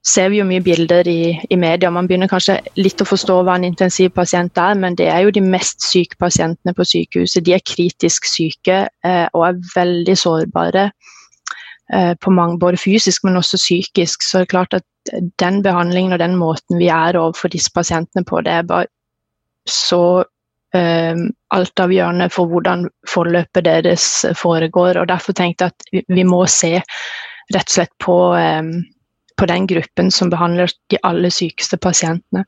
ser 0.03 0.31
vi 0.33 0.41
jo 0.41 0.47
mye 0.47 0.63
bilder 0.63 1.07
i, 1.07 1.31
i, 1.49 1.57
media. 1.59 1.91
Man 1.93 2.07
begynner 2.09 2.31
kanskje 2.31 2.57
litt 2.75 3.01
å 3.01 3.07
forstå 3.07 3.37
hva 3.43 3.55
en 3.55 3.67
intensivpasient 3.69 4.59
er, 4.59 4.75
men 4.79 4.97
det 4.99 5.07
er 5.11 5.23
jo 5.23 5.35
de 5.35 5.43
mest 5.45 5.83
syke 5.85 6.19
pasientene 6.19 6.75
på 6.75 6.85
sykehuset. 6.87 7.45
De 7.45 7.55
er 7.55 7.63
kritisk 7.63 8.27
syke 8.27 8.83
eh, 8.89 9.27
og 9.31 9.45
er 9.47 9.61
veldig 9.75 10.17
sårbare 10.19 10.89
eh, 11.93 12.27
mange, 12.27 12.59
både 12.59 12.81
fysisk, 12.81 13.23
men 13.23 13.39
også 13.39 13.61
psykisk. 13.61 14.27
Så 14.27 14.41
det 14.41 14.49
er 14.49 14.55
klart 14.57 14.75
at 14.81 15.15
den 15.39 15.63
behandlingen 15.63 16.15
og 16.15 16.19
den 16.19 16.35
måten 16.39 16.79
vi 16.79 16.91
er 16.91 17.19
overfor 17.19 17.51
disse 17.53 17.71
pasientene 17.75 18.27
på, 18.27 18.43
det 18.43 18.57
er 18.57 18.67
bare 18.67 18.91
så 19.69 20.03
eh, 20.19 20.32
altavgjørende 20.73 22.29
for 22.33 22.49
hvordan 22.49 22.87
forløpet 23.09 23.67
deres 23.67 24.07
foregår. 24.39 24.97
og 25.01 25.07
Derfor 25.11 25.35
tenkte 25.37 25.67
jeg 25.67 25.75
at 25.75 26.07
vi, 26.09 26.23
må 26.25 26.39
se 26.49 26.79
rett 27.53 27.67
og 27.67 27.75
slett 27.75 27.93
på 28.01 28.15
eh, 28.39 28.71
på 29.35 29.47
den 29.49 29.67
gruppen 29.67 30.11
som 30.11 30.29
behandler 30.31 30.71
de 30.91 30.99
aller 31.03 31.33
sykeste 31.33 31.79
pasientene. 31.81 32.45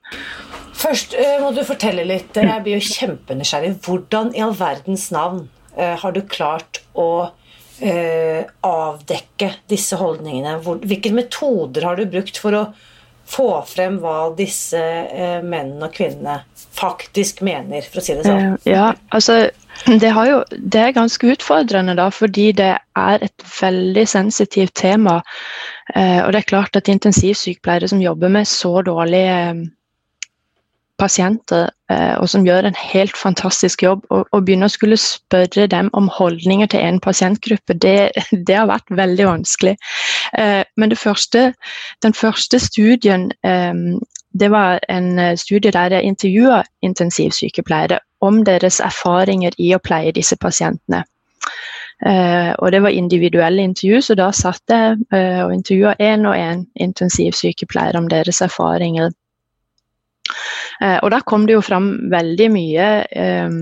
Først 0.75 1.15
uh, 1.17 1.38
må 1.41 1.51
du 1.55 1.63
fortelle 1.67 2.05
litt, 2.08 2.36
jeg 2.36 2.63
blir 2.65 2.77
jo 2.77 2.94
kjempenysgjerrig. 3.00 3.77
Hvordan 3.86 4.34
i 4.36 4.44
all 4.46 4.55
verdens 4.58 5.10
navn 5.15 5.46
uh, 5.77 5.96
har 6.01 6.15
du 6.15 6.22
klart 6.29 6.82
å 6.94 7.10
uh, 7.27 8.41
avdekke 8.70 9.51
disse 9.72 10.00
holdningene? 10.00 10.60
Hvilke 10.63 11.13
metoder 11.15 11.89
har 11.89 12.00
du 12.00 12.05
brukt 12.12 12.39
for 12.41 12.60
å 12.60 12.65
få 13.25 13.50
frem 13.67 14.00
hva 14.03 14.32
disse 14.38 14.79
mennene 15.44 15.88
og 15.88 15.94
kvinnene 15.96 16.39
faktisk 16.75 17.41
mener, 17.46 17.86
for 17.89 18.01
å 18.01 18.05
si 18.05 18.17
det 18.17 18.25
sånn? 18.27 18.58
ja, 18.67 18.91
altså 19.15 19.46
det, 19.86 20.10
jo, 20.10 20.44
det, 20.50 20.79
er 20.79 20.96
ganske 20.96 21.29
utfordrende, 21.36 21.96
da, 22.00 22.08
fordi 22.13 22.50
det 22.58 22.72
er 22.98 23.25
et 23.25 23.46
veldig 23.60 24.05
sensitivt 24.08 24.74
tema. 24.79 25.20
Eh, 25.94 26.22
og 26.24 26.32
det 26.34 26.41
er 26.41 26.50
klart 26.50 26.79
at 26.79 26.89
intensivsykepleiere 26.91 27.89
som 27.91 28.01
jobber 28.01 28.32
med 28.34 28.48
så 28.50 28.79
dårlige 28.86 29.36
eh, 29.50 29.65
pasienter, 30.98 31.70
eh, 31.92 32.16
og 32.20 32.30
som 32.32 32.46
gjør 32.48 32.70
en 32.70 32.78
helt 32.80 33.18
fantastisk 33.18 33.84
jobb, 33.84 34.06
og, 34.10 34.28
begynne 34.46 34.70
å 34.70 34.74
skulle 34.74 34.98
spørre 35.00 35.68
dem 35.72 35.90
om 35.94 36.10
holdninger 36.12 36.72
til 36.72 36.84
en 36.84 37.00
pasientgruppe, 37.04 37.78
det, 37.86 38.12
det 38.48 38.56
har 38.56 38.70
vært 38.72 38.90
veldig 38.90 39.30
vanskelig. 39.32 39.75
Men 40.75 40.92
første, 41.00 41.54
den 42.04 42.14
første 42.14 42.60
studien 42.60 43.30
det 44.36 44.50
var 44.52 44.82
en 44.92 45.38
studie 45.40 45.72
der 45.72 45.94
jeg 45.96 46.04
intervjua 46.10 46.58
intensivsykepleiere 46.84 48.00
om 48.20 48.44
deres 48.44 48.82
erfaringer 48.84 49.56
i 49.58 49.72
å 49.75 49.80
pleie 49.84 50.12
disse 50.16 50.36
pasientene. 50.42 51.06
Uh, 52.06 52.52
og 52.60 52.72
det 52.72 52.82
var 52.84 52.92
individuelle 52.92 53.64
intervju, 53.64 54.02
så 54.02 54.16
da 54.20 54.28
satt 54.36 54.62
jeg 54.70 54.98
uh, 55.16 55.46
og 55.46 55.54
intervjua 55.56 55.96
én 56.04 56.28
og 56.28 56.36
én 56.36 56.66
intensivsykepleier 56.75 57.96
om 57.96 58.10
deres 58.12 58.42
erfaringer. 58.44 59.14
Uh, 60.82 60.98
og 61.01 61.12
da 61.13 61.22
kom 61.27 61.48
det 61.48 61.58
jo 61.58 61.65
fram 61.65 61.91
veldig 62.12 62.48
mye 62.53 62.88
um, 63.15 63.60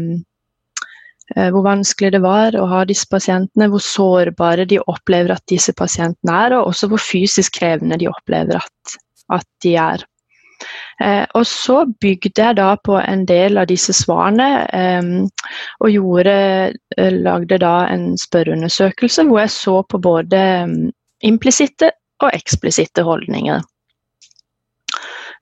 hvor 1.33 1.63
vanskelig 1.65 2.11
det 2.13 2.19
var 2.21 2.53
å 2.59 2.65
ha 2.69 2.81
disse 2.85 3.07
pasientene, 3.09 3.69
hvor 3.71 3.81
sårbare 3.81 4.67
de 4.69 4.77
opplever 4.91 5.31
at 5.33 5.41
disse 5.49 5.71
pasientene 5.73 6.35
er, 6.45 6.53
og 6.57 6.73
også 6.73 6.89
hvor 6.91 7.01
fysisk 7.01 7.55
krevende 7.57 7.97
de 7.97 8.09
opplever 8.11 8.59
at, 8.59 8.97
at 9.39 9.47
de 9.63 9.71
er. 9.79 10.03
Eh, 11.01 11.25
og 11.35 11.45
så 11.47 11.83
bygde 12.01 12.31
jeg 12.37 12.57
da 12.59 12.73
på 12.85 12.97
en 12.99 13.25
del 13.29 13.59
av 13.59 13.67
disse 13.71 13.95
svarene 13.97 14.49
eh, 14.69 15.09
og 15.83 15.91
gjorde, 15.91 16.35
eh, 16.97 17.11
lagde 17.25 17.59
da 17.63 17.75
en 17.91 18.13
spørreundersøkelse 18.19 19.27
hvor 19.29 19.43
jeg 19.43 19.53
så 19.55 19.75
på 19.89 20.01
både 20.03 20.43
implisitte 21.23 21.91
og 22.23 22.31
eksplisitte 22.31 23.05
holdninger. 23.07 23.63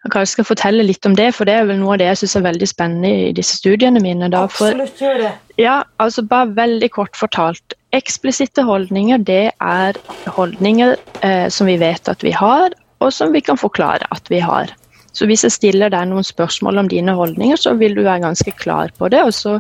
Jeg 0.02 0.14
kanskje 0.16 0.32
skal 0.32 0.48
fortelle 0.50 0.84
litt 0.86 1.06
om 1.06 1.14
det, 1.18 1.28
for 1.38 1.46
det 1.46 1.54
er 1.60 1.68
vel 1.70 1.78
noe 1.78 1.94
av 1.94 2.02
det 2.02 2.08
jeg 2.08 2.22
syns 2.24 2.40
er 2.40 2.46
veldig 2.48 2.68
spennende 2.70 3.12
i 3.28 3.34
disse 3.38 3.60
studiene 3.60 4.02
mine. 4.02 4.32
Da. 4.34 4.48
For, 4.50 4.74
Absolutt, 4.74 5.02
gjør 5.04 5.20
det. 5.22 5.32
Ja, 5.62 5.76
altså 6.02 6.24
Bare 6.26 6.50
veldig 6.58 6.90
kort 6.96 7.20
fortalt. 7.20 7.76
Eksplisitte 7.94 8.66
holdninger 8.66 9.22
det 9.28 9.52
er 9.54 10.00
holdninger 10.26 10.96
eh, 11.22 11.48
som 11.54 11.70
vi 11.70 11.78
vet 11.82 12.10
at 12.10 12.26
vi 12.26 12.34
har, 12.34 12.74
og 13.02 13.14
som 13.14 13.34
vi 13.36 13.44
kan 13.46 13.62
forklare 13.62 14.10
at 14.16 14.32
vi 14.34 14.42
har. 14.42 14.74
Så 15.14 15.28
hvis 15.28 15.44
jeg 15.44 15.54
stiller 15.54 15.92
deg 15.92 16.08
noen 16.08 16.26
spørsmål 16.26 16.82
om 16.82 16.90
dine 16.90 17.14
holdninger, 17.18 17.60
så 17.60 17.76
vil 17.78 17.94
du 17.98 18.02
være 18.06 18.24
ganske 18.24 18.54
klar 18.58 18.94
på 18.98 19.10
det. 19.12 19.22
Og 19.28 19.34
så 19.36 19.58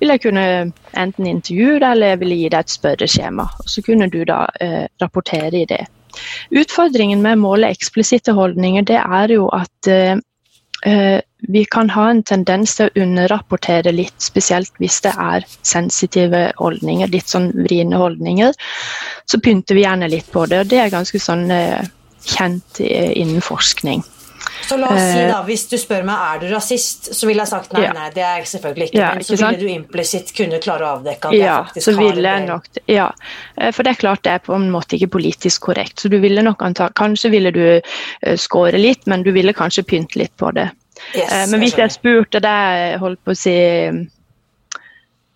vil 0.00 0.12
jeg 0.14 0.22
kunne 0.24 0.46
enten 0.96 1.28
intervjue 1.28 1.78
deg, 1.78 1.90
eller 1.90 2.14
jeg 2.14 2.20
vil 2.22 2.34
gi 2.36 2.48
deg 2.48 2.64
et 2.64 2.74
spørreskjema. 2.74 3.46
Og 3.60 3.70
så 3.70 3.84
kunne 3.86 4.08
du 4.10 4.22
da 4.28 4.46
eh, 4.60 4.86
rapportere 5.02 5.62
i 5.62 5.68
det. 5.68 5.84
Utfordringen 6.50 7.22
med 7.24 7.38
å 7.38 7.42
måle 7.44 7.70
eksplisitte 7.74 8.34
holdninger, 8.36 8.86
det 8.88 8.98
er 9.02 9.34
jo 9.34 9.48
at 9.54 9.90
eh, 9.90 10.18
eh, 10.88 11.18
vi 11.46 11.64
kan 11.70 11.90
ha 11.92 12.08
en 12.10 12.22
tendens 12.26 12.74
til 12.78 12.88
å 12.88 13.04
underrapportere 13.04 13.92
litt, 13.94 14.16
spesielt 14.22 14.72
hvis 14.82 14.98
det 15.04 15.12
er 15.12 15.46
sensitive 15.62 16.48
holdninger, 16.58 17.12
litt 17.12 17.30
sånn 17.30 17.52
vriene 17.66 18.00
holdninger. 18.00 18.56
Så 19.28 19.40
pynter 19.44 19.78
vi 19.78 19.86
gjerne 19.86 20.10
litt 20.10 20.30
på 20.32 20.46
det, 20.50 20.64
og 20.64 20.72
det 20.72 20.82
er 20.82 20.94
ganske 20.94 21.20
sånn 21.22 21.48
eh, 21.54 21.86
kjent 22.26 22.80
innen 22.82 23.44
forskning. 23.44 24.02
Så 24.68 24.76
la 24.80 24.88
oss 24.90 25.02
si 25.02 25.22
da, 25.28 25.40
Hvis 25.46 25.66
du 25.70 25.76
spør 25.80 26.06
meg 26.06 26.22
er 26.26 26.40
du 26.42 26.46
rasist, 26.50 27.10
så 27.14 27.28
ville 27.28 27.44
jeg 27.44 27.52
sagt 27.52 27.74
nei, 27.76 27.84
ja. 27.86 27.92
nei, 27.96 28.08
det 28.14 28.24
er 28.24 28.40
jeg 28.40 28.48
selvfølgelig 28.54 28.88
ikke. 28.90 28.98
Ja, 29.00 29.10
men 29.14 29.26
så 29.26 29.38
ville 29.38 29.60
du 29.60 29.70
implisitt 29.72 30.32
kunne 30.36 30.60
klare 30.62 30.88
å 30.88 30.94
avdekke 30.98 31.30
at 31.30 31.36
ja, 31.36 31.44
jeg 31.44 31.68
faktisk 31.68 31.86
så 31.86 31.94
ville 32.00 32.32
jeg 32.34 32.46
nok, 32.48 32.66
Ja, 32.90 33.10
eh, 33.56 33.70
for 33.76 33.86
det 33.86 33.94
er 33.94 34.00
klart 34.00 34.24
det 34.26 34.34
er 34.34 34.42
på 34.46 34.56
en 34.56 34.66
måte 34.74 34.98
ikke 34.98 35.12
politisk 35.18 35.68
korrekt. 35.68 36.00
Så 36.02 36.10
du 36.12 36.18
ville 36.22 36.44
nok 36.46 36.64
anta 36.66 36.90
Kanskje 36.96 37.30
ville 37.34 37.52
du 37.54 37.62
uh, 37.76 38.34
score 38.40 38.78
litt, 38.80 39.06
men 39.10 39.24
du 39.26 39.32
ville 39.36 39.54
kanskje 39.56 39.84
pynte 39.86 40.20
litt 40.22 40.34
på 40.40 40.50
det. 40.56 40.68
Yes, 41.12 41.50
men 41.52 41.60
hvis 41.60 41.76
jeg, 41.76 41.84
jeg 41.84 41.96
spurte 41.98 42.40
deg, 42.40 42.96
holdt 43.02 43.20
på 43.26 43.34
å 43.34 43.38
si 43.38 43.56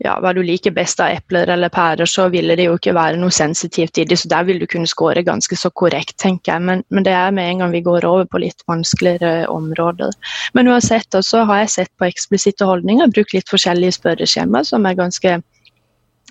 ja, 0.00 0.14
hva 0.22 0.32
du 0.32 0.40
liker 0.44 0.72
best 0.72 1.00
av 1.04 1.12
epler 1.12 1.50
eller 1.52 1.68
pærer, 1.72 2.08
så 2.08 2.30
ville 2.32 2.54
det 2.56 2.64
jo 2.70 2.78
ikke 2.78 2.94
være 2.96 3.18
noe 3.20 3.34
sensitivt 3.34 4.00
i 4.00 4.06
det, 4.08 4.16
så 4.16 4.30
der 4.32 4.46
vil 4.48 4.60
du 4.62 4.66
kunne 4.70 4.88
score 4.88 5.20
ganske 5.26 5.58
så 5.60 5.68
korrekt, 5.76 6.16
tenker 6.22 6.54
jeg. 6.54 6.64
Men, 6.64 6.84
men, 6.88 7.04
det 7.04 7.12
er 7.12 7.34
med 7.36 7.50
en 7.50 7.60
gang 7.62 7.74
vi 7.74 7.84
går 7.84 8.06
over 8.08 8.24
på 8.30 8.40
litt 8.40 8.64
vanskeligere 8.70 9.44
områder. 9.52 10.16
Men 10.56 10.72
uansett, 10.72 11.12
så 11.26 11.44
har 11.44 11.64
jeg 11.64 11.74
sett 11.76 11.92
på 12.00 12.08
eksplisitte 12.08 12.68
holdninger, 12.68 13.12
brukt 13.12 13.36
litt 13.36 13.52
forskjellige 13.52 13.98
spørreskjemaer 14.00 14.68
som 14.72 14.88
er 14.88 14.96
ganske 14.98 15.36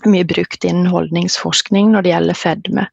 mye 0.08 0.26
brukt 0.26 0.64
innen 0.66 0.90
holdningsforskning 0.90 1.94
når 1.94 2.06
det 2.06 2.14
gjelder 2.14 2.42
fedme. 2.42 2.90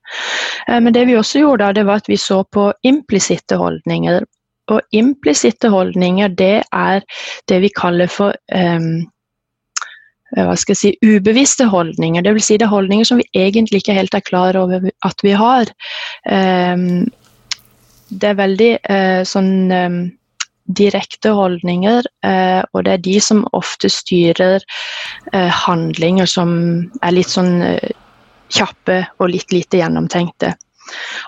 Eh, 0.69 0.81
men 0.81 0.93
det 0.93 1.07
vi 1.09 1.17
også 1.17 1.45
gjorde, 1.45 1.73
det 1.79 1.89
var 1.89 2.05
at 2.05 2.13
vi 2.13 2.21
så 2.21 2.43
på 2.53 2.69
implisitte 2.85 3.57
holdninger. 3.61 4.27
Og 4.75 4.97
implisitte 4.99 5.71
holdninger, 5.71 6.33
det 6.37 6.65
er 6.75 7.05
det 7.49 7.61
vi 7.63 7.71
kaller 7.71 8.11
for 8.11 8.35
um, 8.51 9.07
hva 10.35 10.57
skal 10.59 10.75
jeg 10.75 10.81
si, 10.81 10.91
ubevisste 11.07 11.69
holdninger. 11.71 12.25
Dvs. 12.27 12.49
Si 12.49 12.59
det 12.59 12.67
er 12.67 12.73
holdninger 12.73 13.07
som 13.07 13.21
vi 13.23 13.29
egentlig 13.39 13.83
ikke 13.83 13.97
helt 13.97 14.15
er 14.15 14.25
klar 14.27 14.59
over 14.59 14.89
at 15.07 15.25
vi 15.25 15.35
har. 15.39 15.71
Um, 16.27 17.07
det 18.11 18.33
er 18.33 18.41
veldig 18.41 18.71
uh, 18.91 19.23
sånn 19.27 19.53
um, 19.73 20.01
direkte 20.67 21.31
holdninger, 21.37 22.09
uh, 22.27 22.63
og 22.75 22.87
det 22.87 22.97
er 22.97 23.05
de 23.05 23.17
som 23.23 23.45
ofte 23.55 23.91
styrer 23.93 24.65
handlinger 25.33 26.27
som 26.31 26.51
er 27.07 27.15
litt 27.15 27.31
sånn 27.31 27.61
kjappe 28.53 28.99
og 29.19 29.31
litt 29.31 29.55
lite 29.55 29.79
gjennomtenkte. 29.81 30.53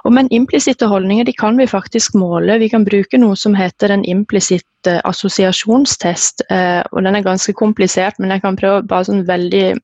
Og 0.04 0.12
Men 0.14 0.30
implisitte 0.34 0.86
holdninger 0.86 1.24
de 1.24 1.34
kan 1.36 1.58
vi 1.58 1.66
faktisk 1.66 2.14
måle. 2.14 2.58
Vi 2.58 2.68
kan 2.68 2.84
bruke 2.86 3.18
noe 3.18 3.36
som 3.36 3.56
heter 3.58 3.92
en 3.94 4.04
implisitt 4.04 4.90
uh, 4.90 5.00
assosiasjonstest. 5.04 6.46
Uh, 6.50 6.82
og 6.92 7.02
Den 7.04 7.18
er 7.18 7.26
ganske 7.26 7.52
komplisert, 7.52 8.18
men 8.18 8.30
jeg 8.30 8.44
kan 8.44 8.56
prøve 8.56 8.86
bare 8.86 9.08
sånn 9.08 9.26
veldig 9.28 9.78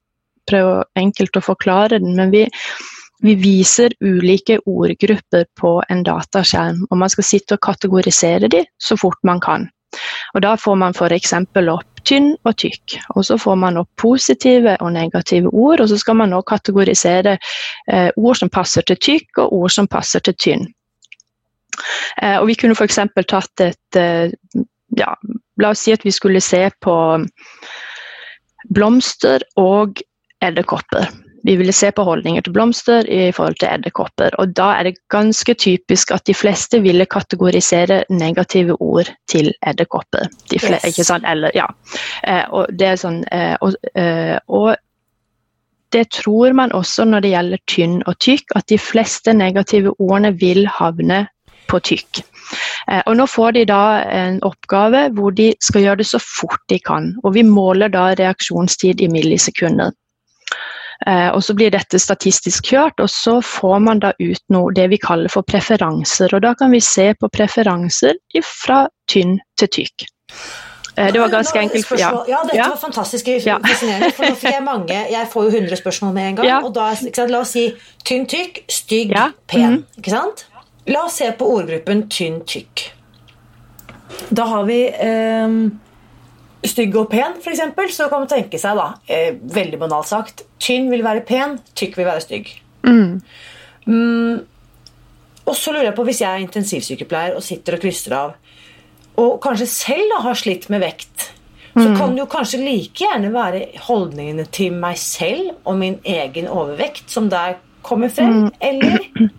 prøve 0.51 0.85
enkelt 1.01 1.37
å 1.37 1.45
forklare 1.45 1.99
den. 1.99 2.17
Men 2.17 2.33
vi, 2.35 2.45
vi 3.25 3.37
viser 3.41 3.95
ulike 4.05 4.61
ordgrupper 4.67 5.49
på 5.61 5.79
en 5.89 6.05
dataskjerm, 6.07 6.85
og 6.91 7.01
man 7.01 7.13
skal 7.13 7.27
sitte 7.27 7.59
og 7.59 7.65
kategorisere 7.65 8.51
dem 8.53 8.69
så 8.83 8.99
fort 9.01 9.21
man 9.25 9.41
kan. 9.41 9.69
Og 10.35 10.43
Da 10.43 10.57
får 10.59 10.79
man 10.81 10.95
f.eks. 10.95 11.33
opp 11.33 11.94
tynn 12.07 12.33
og 12.45 12.57
tykk. 12.61 12.99
Og 13.17 13.27
så 13.29 13.39
får 13.41 13.59
man 13.61 13.81
opp 13.81 13.91
positive 14.01 14.77
og 14.81 14.93
negative 14.95 15.51
ord, 15.53 15.83
og 15.83 15.91
så 15.91 15.99
skal 16.01 16.19
man 16.21 16.33
nå 16.35 16.43
kategorisere 16.47 17.37
eh, 17.39 18.11
ord 18.17 18.41
som 18.41 18.53
passer 18.53 18.87
til 18.89 19.01
tykk, 19.01 19.45
og 19.45 19.57
ord 19.61 19.75
som 19.75 19.91
passer 19.91 20.25
til 20.25 20.39
tynn. 20.39 20.67
Eh, 22.23 22.39
og 22.39 22.49
vi 22.51 22.57
kunne 22.61 22.77
f.eks. 22.79 23.01
tatt 23.29 23.65
et 23.65 24.01
eh, 24.01 24.31
ja, 24.99 25.15
La 25.63 25.71
oss 25.71 25.85
si 25.87 25.93
at 25.95 26.03
vi 26.03 26.11
skulle 26.11 26.43
se 26.43 26.67
på 26.83 26.95
blomster 28.75 29.45
og 29.61 30.01
edderkopper. 30.43 31.07
Vi 31.45 31.57
ville 31.61 31.73
se 31.77 31.91
på 31.93 32.05
holdninger 32.07 32.45
til 32.45 32.55
blomster 32.57 33.05
i 33.11 33.29
forhold 33.37 33.59
til 33.61 33.69
edderkopper. 33.69 34.37
Og 34.41 34.55
da 34.57 34.71
er 34.79 34.89
det 34.89 34.95
ganske 35.13 35.55
typisk 35.55 36.15
at 36.15 36.25
de 36.27 36.35
fleste 36.35 36.81
ville 36.81 37.07
kategorisere 37.07 38.05
negative 38.09 38.79
ord 38.81 39.11
til 39.31 39.53
edderkopper. 39.67 40.31
De 40.51 40.57
yes. 40.57 41.13
Ja. 41.55 41.69
Eh, 42.25 42.45
og 42.49 42.73
det 42.73 42.89
er 42.89 43.01
sånn 43.01 43.21
eh, 43.29 43.55
og, 43.61 43.77
eh, 43.93 44.39
og 44.49 44.75
det 45.95 46.09
tror 46.11 46.57
man 46.57 46.73
også 46.75 47.05
når 47.07 47.23
det 47.23 47.35
gjelder 47.35 47.65
tynn 47.71 48.01
og 48.09 48.17
tykk, 48.25 48.57
at 48.59 48.67
de 48.73 48.79
fleste 48.81 49.35
negative 49.37 49.93
ordene 50.01 50.33
vil 50.41 50.65
havne 50.67 51.27
på 51.71 51.81
tykk. 51.81 52.23
Eh, 52.91 53.03
og 53.07 53.17
nå 53.19 53.27
får 53.31 53.55
de 53.57 53.67
da 53.69 53.83
en 54.13 54.41
oppgave 54.47 55.07
hvor 55.17 55.35
de 55.37 55.53
skal 55.65 55.85
gjøre 55.85 56.03
det 56.03 56.09
så 56.11 56.21
fort 56.23 56.63
de 56.73 56.81
kan. 56.81 57.13
Og 57.23 57.37
vi 57.37 57.45
måler 57.47 57.93
da 57.93 58.11
reaksjonstid 58.19 59.05
i 59.05 59.11
millisekunder. 59.13 59.95
Eh, 61.07 61.29
og 61.37 61.43
så 61.45 61.53
blir 61.57 61.73
dette 61.75 61.99
statistisk 62.01 62.71
kjørt, 62.73 63.01
og 63.03 63.11
så 63.13 63.37
får 63.45 63.81
man 63.85 64.01
da 64.01 64.15
ut 64.17 64.45
noe 64.55 64.73
det 64.77 64.87
vi 64.95 64.99
kaller 65.01 65.33
for 65.33 65.45
preferanser. 65.45 66.33
Og 66.33 66.45
da 66.45 66.55
kan 66.57 66.73
vi 66.73 66.81
se 66.85 67.11
på 67.21 67.29
preferanser 67.33 68.17
fra 68.49 68.85
tynn 69.11 69.37
til 69.61 69.73
tykk. 69.79 70.07
Eh, 70.97 71.13
det 71.13 71.21
var 71.21 71.29
ganske 71.29 71.61
enkelt. 71.61 71.93
Ja. 72.01 72.11
ja, 72.29 72.41
dette 72.49 72.57
ja. 72.57 72.71
var 72.73 72.81
fantastisk 72.81 73.29
fascinerende. 73.29 74.13
For 74.17 74.31
nå 74.31 74.39
fikk 74.39 74.55
jeg 74.55 74.65
mange 74.65 75.05
Jeg 75.11 75.29
får 75.33 75.49
jo 75.49 75.55
100 75.59 75.81
spørsmål 75.83 76.17
med 76.17 76.29
en 76.29 76.41
gang. 76.41 76.49
Ja. 76.49 76.59
Og 76.65 76.75
da, 76.75 76.89
La 77.29 77.43
oss 77.43 77.55
si 77.57 77.69
tynn, 78.07 78.25
tykk, 78.31 78.65
stygg, 78.71 79.15
pen. 79.51 79.81
Mm. 79.81 80.01
Ikke 80.01 80.15
sant? 80.15 80.47
La 80.89 81.05
oss 81.05 81.21
se 81.21 81.29
på 81.37 81.49
ordgruppen 81.49 82.07
tynn, 82.13 82.41
tykk. 82.49 82.89
Da 84.33 84.47
har 84.47 84.65
vi 84.69 84.85
eh, 84.89 85.61
stygg 86.65 86.97
og 86.97 87.11
pen, 87.13 87.37
f.eks. 87.41 87.63
Så 87.97 88.09
kan 88.09 88.25
man 88.25 88.31
tenke 88.31 88.61
seg, 88.61 88.79
da, 88.79 88.95
eh, 89.11 89.35
veldig 89.35 89.81
banalt 89.83 90.09
sagt 90.09 90.47
Tynn 90.65 90.91
vil 90.93 91.05
være 91.05 91.25
pen, 91.29 91.59
tykk 91.77 91.99
vil 92.01 92.09
være 92.09 92.25
stygg. 92.25 92.51
Mm. 92.87 93.21
Mm, 93.85 94.39
og 95.45 95.57
så 95.57 95.75
lurer 95.75 95.91
jeg 95.91 95.97
på, 95.99 96.07
hvis 96.09 96.23
jeg 96.23 96.31
er 96.31 96.45
intensivsykepleier 96.47 97.37
og 97.37 97.45
sitter 97.45 97.77
og 97.77 97.85
krysser 97.85 98.17
av 98.17 98.35
og 99.21 99.39
kanskje 99.43 99.69
selv 99.71 100.11
da 100.11 100.21
har 100.25 100.39
slitt 100.39 100.69
med 100.73 100.83
vekt, 100.83 101.29
så 101.75 101.87
mm. 101.87 101.97
kan 101.99 102.15
det 102.15 102.23
jo 102.23 102.27
kanskje 102.31 102.61
like 102.63 103.03
gjerne 103.03 103.31
være 103.35 103.63
holdningene 103.87 104.47
til 104.55 104.75
meg 104.79 104.99
selv 104.99 105.53
og 105.65 105.79
min 105.79 106.01
egen 106.07 106.49
overvekt 106.51 107.11
som 107.11 107.29
der 107.31 107.59
kommer 107.87 108.11
frem, 108.11 108.47
mm. 108.47 108.53
eller? 108.61 109.09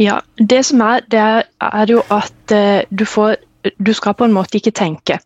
Ja, 0.00 0.22
det 0.38 0.62
som 0.64 0.80
er, 0.80 1.02
det 1.12 1.18
er, 1.20 1.42
er 1.60 1.90
jo 1.92 2.00
at 2.10 2.54
uh, 2.56 2.80
du 2.88 3.04
får 3.04 3.36
Du 3.76 3.92
skal 3.92 4.14
på 4.16 4.24
en 4.24 4.32
måte 4.32 4.56
ikke 4.56 4.72
tenke. 4.72 5.18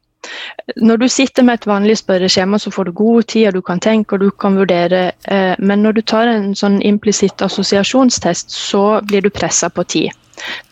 Når 0.77 1.03
du 1.03 1.09
sitter 1.09 1.45
med 1.45 1.61
et 1.61 1.67
vanlig 1.69 1.99
spørreskjema, 2.01 2.59
så 2.59 2.73
får 2.73 2.89
du 2.89 2.93
god 2.97 3.29
tid, 3.35 3.49
og 3.49 3.59
du 3.59 3.63
kan 3.63 3.81
tenke 3.81 4.17
og 4.17 4.25
du 4.25 4.31
kan 4.31 4.57
vurdere. 4.57 5.07
Uh, 5.29 5.55
men 5.59 5.85
når 5.85 5.99
du 5.99 6.03
tar 6.03 6.31
en 6.31 6.53
sånn 6.59 6.81
implisitt 6.83 7.43
assosiasjonstest, 7.45 8.55
så 8.55 8.85
blir 9.05 9.25
du 9.25 9.33
pressa 9.35 9.71
på 9.71 9.85
tid. 9.85 10.21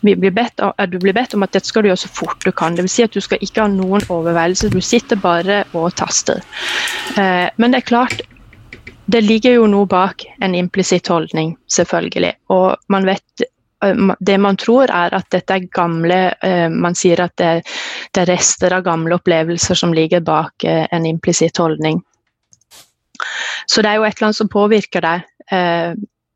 Du 0.01 0.15
blir 0.15 0.33
bedt 1.15 1.33
om 1.33 1.45
at 1.45 1.53
dette 1.55 1.69
skal 1.69 1.83
du 1.83 1.89
gjøre 1.89 2.03
så 2.03 2.11
fort 2.11 2.43
du 2.45 2.51
kan. 2.51 2.75
Dvs. 2.75 2.97
Si 2.97 3.05
at 3.05 3.15
du 3.15 3.21
skal 3.23 3.41
ikke 3.41 3.63
ha 3.63 3.71
noen 3.71 4.03
overveielse, 4.11 4.71
du 4.73 4.81
sitter 4.83 5.19
bare 5.19 5.63
og 5.73 5.93
taster. 5.97 6.43
Eh, 7.17 7.47
men 7.57 7.73
det 7.73 7.81
er 7.81 7.87
klart, 7.87 8.21
det 9.05 9.23
ligger 9.23 9.57
jo 9.57 9.67
noe 9.71 9.87
bak 9.89 10.25
en 10.43 10.55
implisitt 10.55 11.09
holdning, 11.11 11.55
selvfølgelig. 11.71 12.33
Og 12.55 12.75
man 12.93 13.07
vet 13.07 13.45
eh, 13.45 13.52
det 14.19 14.37
man 14.41 14.57
tror 14.59 14.91
er 14.91 15.15
at 15.17 15.29
dette 15.33 15.55
er 15.55 15.67
gamle 15.73 16.19
eh, 16.43 16.69
Man 16.69 16.95
sier 16.95 17.23
at 17.23 17.35
det, 17.37 17.51
er 18.17 18.29
rester 18.29 18.75
av 18.77 18.85
gamle 18.85 19.17
opplevelser 19.17 19.77
som 19.77 19.93
ligger 19.93 20.23
bak 20.25 20.63
en 20.63 21.05
implisitt 21.09 21.57
holdning. 21.57 22.01
Så 23.65 23.81
det 23.81 23.91
er 23.91 23.99
jo 23.99 24.05
et 24.07 24.17
eller 24.17 24.29
annet 24.29 24.39
som 24.39 24.51
påvirker 24.51 25.03
deg 25.03 25.25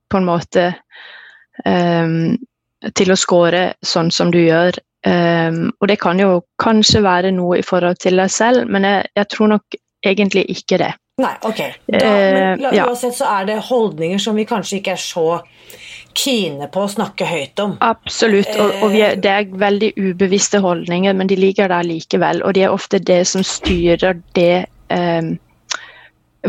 på 0.09 0.19
en 0.19 0.27
måte 0.27 0.63
til 2.97 3.13
å 3.13 3.17
score 3.19 3.61
sånn 3.85 4.11
som 4.13 4.31
du 4.33 4.39
gjør. 4.41 4.79
Og 5.07 5.85
det 5.89 5.99
kan 6.01 6.19
jo 6.21 6.41
kanskje 6.61 7.03
være 7.05 7.33
noe 7.35 7.59
i 7.61 7.65
forhold 7.65 8.01
til 8.01 8.17
deg 8.21 8.31
selv, 8.33 8.65
men 8.71 8.87
jeg, 8.87 9.05
jeg 9.19 9.29
tror 9.35 9.53
nok 9.53 9.77
egentlig 10.05 10.47
ikke 10.53 10.81
det. 10.81 10.93
Nei, 11.17 11.33
ok. 11.41 11.61
Da, 11.89 12.09
men 12.61 12.65
uansett 12.83 13.15
så 13.17 13.29
er 13.39 13.47
det 13.49 13.57
holdninger 13.65 14.19
som 14.21 14.37
vi 14.37 14.45
kanskje 14.45 14.77
ikke 14.77 14.93
er 14.93 15.01
så 15.01 15.25
kine 16.17 16.67
på 16.74 16.83
å 16.83 16.89
snakke 16.91 17.27
høyt 17.30 17.60
om. 17.62 17.75
Absolutt, 17.86 18.49
og, 18.58 18.73
og 18.86 18.95
er, 18.97 19.17
det 19.21 19.34
er 19.34 19.49
veldig 19.62 19.91
ubevisste 19.97 20.62
holdninger, 20.63 21.13
men 21.17 21.30
de 21.30 21.38
ligger 21.39 21.69
der 21.71 21.86
likevel. 21.88 22.41
Og 22.45 22.56
det 22.58 22.65
er 22.65 22.73
ofte 22.73 22.99
det 22.99 23.21
som 23.30 23.45
styrer 23.45 24.17
det 24.38 24.65
um, 24.89 25.36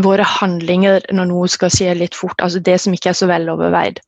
våre 0.03 0.27
handlinger 0.39 1.07
når 1.15 1.31
noe 1.31 1.49
skal 1.51 1.73
skje 1.75 1.97
litt 1.99 2.17
fort. 2.19 2.39
Altså 2.45 2.63
det 2.65 2.79
som 2.83 2.95
ikke 2.95 3.13
er 3.13 3.19
så 3.19 3.29
veloverveid. 3.31 4.01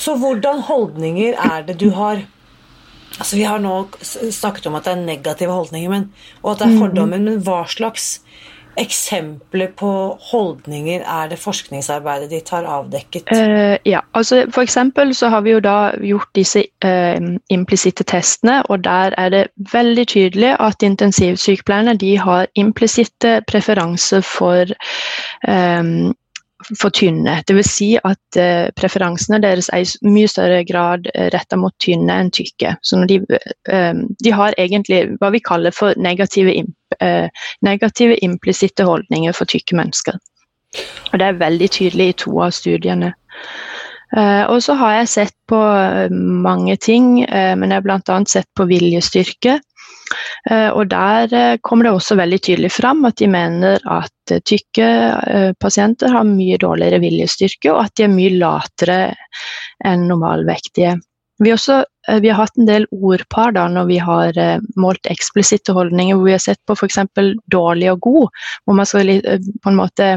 Så 0.00 0.16
hvordan 0.20 0.62
holdninger 0.68 1.36
er 1.36 1.64
det 1.68 1.80
du 1.80 1.90
har 1.96 2.22
Altså 3.20 3.36
Vi 3.36 3.42
har 3.42 3.58
nå 3.58 3.74
snakket 4.06 4.68
om 4.70 4.76
at 4.78 4.86
det 4.86 4.92
er 4.94 5.00
negative 5.02 5.52
holdninger 5.52 5.90
men, 5.90 6.04
og 6.44 6.52
at 6.52 6.60
det 6.60 6.66
er 6.68 6.70
mhm. 6.70 6.78
fordommer, 6.78 7.18
men 7.18 7.40
hva 7.44 7.64
slags 7.68 8.04
eksempler 8.80 9.72
på 9.76 9.90
holdninger 10.30 11.02
er 11.04 11.30
det 11.30 11.38
forskningsarbeidet 11.38 12.30
ditt 12.32 12.48
har 12.54 12.68
avdekket? 12.68 13.30
Uh, 13.32 13.76
ja, 13.86 14.00
altså 14.14 14.44
For 14.54 14.62
eksempel 14.62 15.14
så 15.14 15.28
har 15.28 15.44
vi 15.46 15.54
jo 15.54 15.60
da 15.64 15.92
gjort 16.00 16.30
disse 16.34 16.64
uh, 16.84 17.36
implisitte 17.50 18.04
testene, 18.04 18.62
og 18.66 18.84
der 18.84 19.14
er 19.18 19.28
det 19.28 19.44
veldig 19.72 20.06
tydelig 20.08 20.54
at 20.60 20.82
intensivsykepleierne 20.82 21.96
de 22.00 22.16
har 22.18 22.46
implisitte 22.54 23.40
preferanser 23.48 24.20
for 24.20 24.64
um, 25.48 26.14
for 26.78 26.90
tynne. 26.90 27.40
Dvs. 27.48 27.70
Si 27.70 27.88
at 27.96 28.38
eh, 28.38 28.68
preferansene 28.76 29.40
deres 29.42 29.70
er 29.74 29.84
i 29.84 30.10
mye 30.10 30.28
større 30.30 30.62
grad 30.68 31.08
eh, 31.14 31.30
retta 31.34 31.58
mot 31.60 31.74
tynne 31.82 32.18
enn 32.22 32.32
tykke. 32.34 32.76
Så 32.86 33.00
de, 33.10 33.20
eh, 33.70 33.92
de, 33.94 34.34
har 34.34 34.56
egentlig 34.58 35.02
hva 35.20 35.32
vi 35.34 35.42
kaller 35.44 35.74
for 35.74 35.96
negative, 35.96 36.54
uh, 37.00 37.28
negative 37.66 38.18
implisitte 38.24 38.84
holdninger 38.86 39.34
for 39.36 39.50
tykke 39.50 39.76
mennesker. 39.78 40.18
Og 41.10 41.18
Det 41.18 41.26
er 41.26 41.40
veldig 41.40 41.70
tydelig 41.70 42.08
i 42.08 42.18
to 42.24 42.34
av 42.40 42.54
studiene. 42.54 43.14
og 44.50 44.58
så 44.62 44.74
har 44.74 44.92
jeg 44.92 45.08
sett 45.08 45.34
på 45.46 45.58
mange 46.10 46.76
ting, 46.76 47.20
men 47.30 47.70
jeg 47.70 47.76
har 47.76 47.82
bl.a. 47.82 48.16
sett 48.26 48.46
på 48.58 48.66
viljestyrke. 48.66 49.60
Eh, 50.50 50.68
og 50.70 50.88
Der 50.90 51.34
eh, 51.34 51.58
kommer 51.62 51.86
det 51.86 51.92
også 51.94 52.16
veldig 52.18 52.40
tydelig 52.46 52.72
fram 52.74 53.04
at 53.08 53.18
de 53.20 53.28
mener 53.30 53.78
at 53.84 54.34
eh, 54.34 54.42
tykke 54.46 54.88
pasienter 55.60 56.12
har 56.14 56.26
mye 56.28 56.58
dårligere 56.60 57.00
viljestyrke, 57.02 57.72
og 57.72 57.84
at 57.84 57.94
de 57.98 58.06
er 58.06 58.12
mye 58.12 58.34
latere 58.38 58.98
enn 59.86 60.08
normalvektige. 60.10 60.96
Vi, 61.40 61.52
også, 61.54 61.78
vi, 62.20 62.28
har 62.28 62.42
hatt 62.42 62.58
en 62.60 62.68
del 62.68 62.84
ordpar 62.92 63.54
da, 63.56 63.64
når 63.72 63.86
vi 63.88 63.96
har 64.04 64.36
målt 64.76 65.08
eksplisitte 65.08 65.72
holdninger, 65.72 66.18
hvor 66.18 66.28
vi 66.28 66.34
har 66.34 66.42
sett 66.44 66.60
på 66.68 66.76
f.eks. 66.76 66.98
dårlig 67.48 67.88
og 67.94 68.02
god, 68.04 68.42
hvor 68.66 68.76
man 68.76 68.88
skal 68.88 69.14
på 69.24 69.72
en 69.72 69.78
måte 69.78 70.10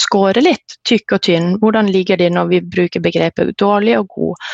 score 0.00 0.42
litt, 0.42 0.76
tykk 0.88 1.16
og 1.16 1.24
tynn. 1.26 1.50
Hvordan 1.62 1.90
ligger 1.92 2.18
de 2.20 2.30
når 2.32 2.50
vi 2.50 2.60
bruker 2.76 3.02
begrepet 3.04 3.54
dårlig 3.60 3.96
og 4.00 4.08
god? 4.14 4.46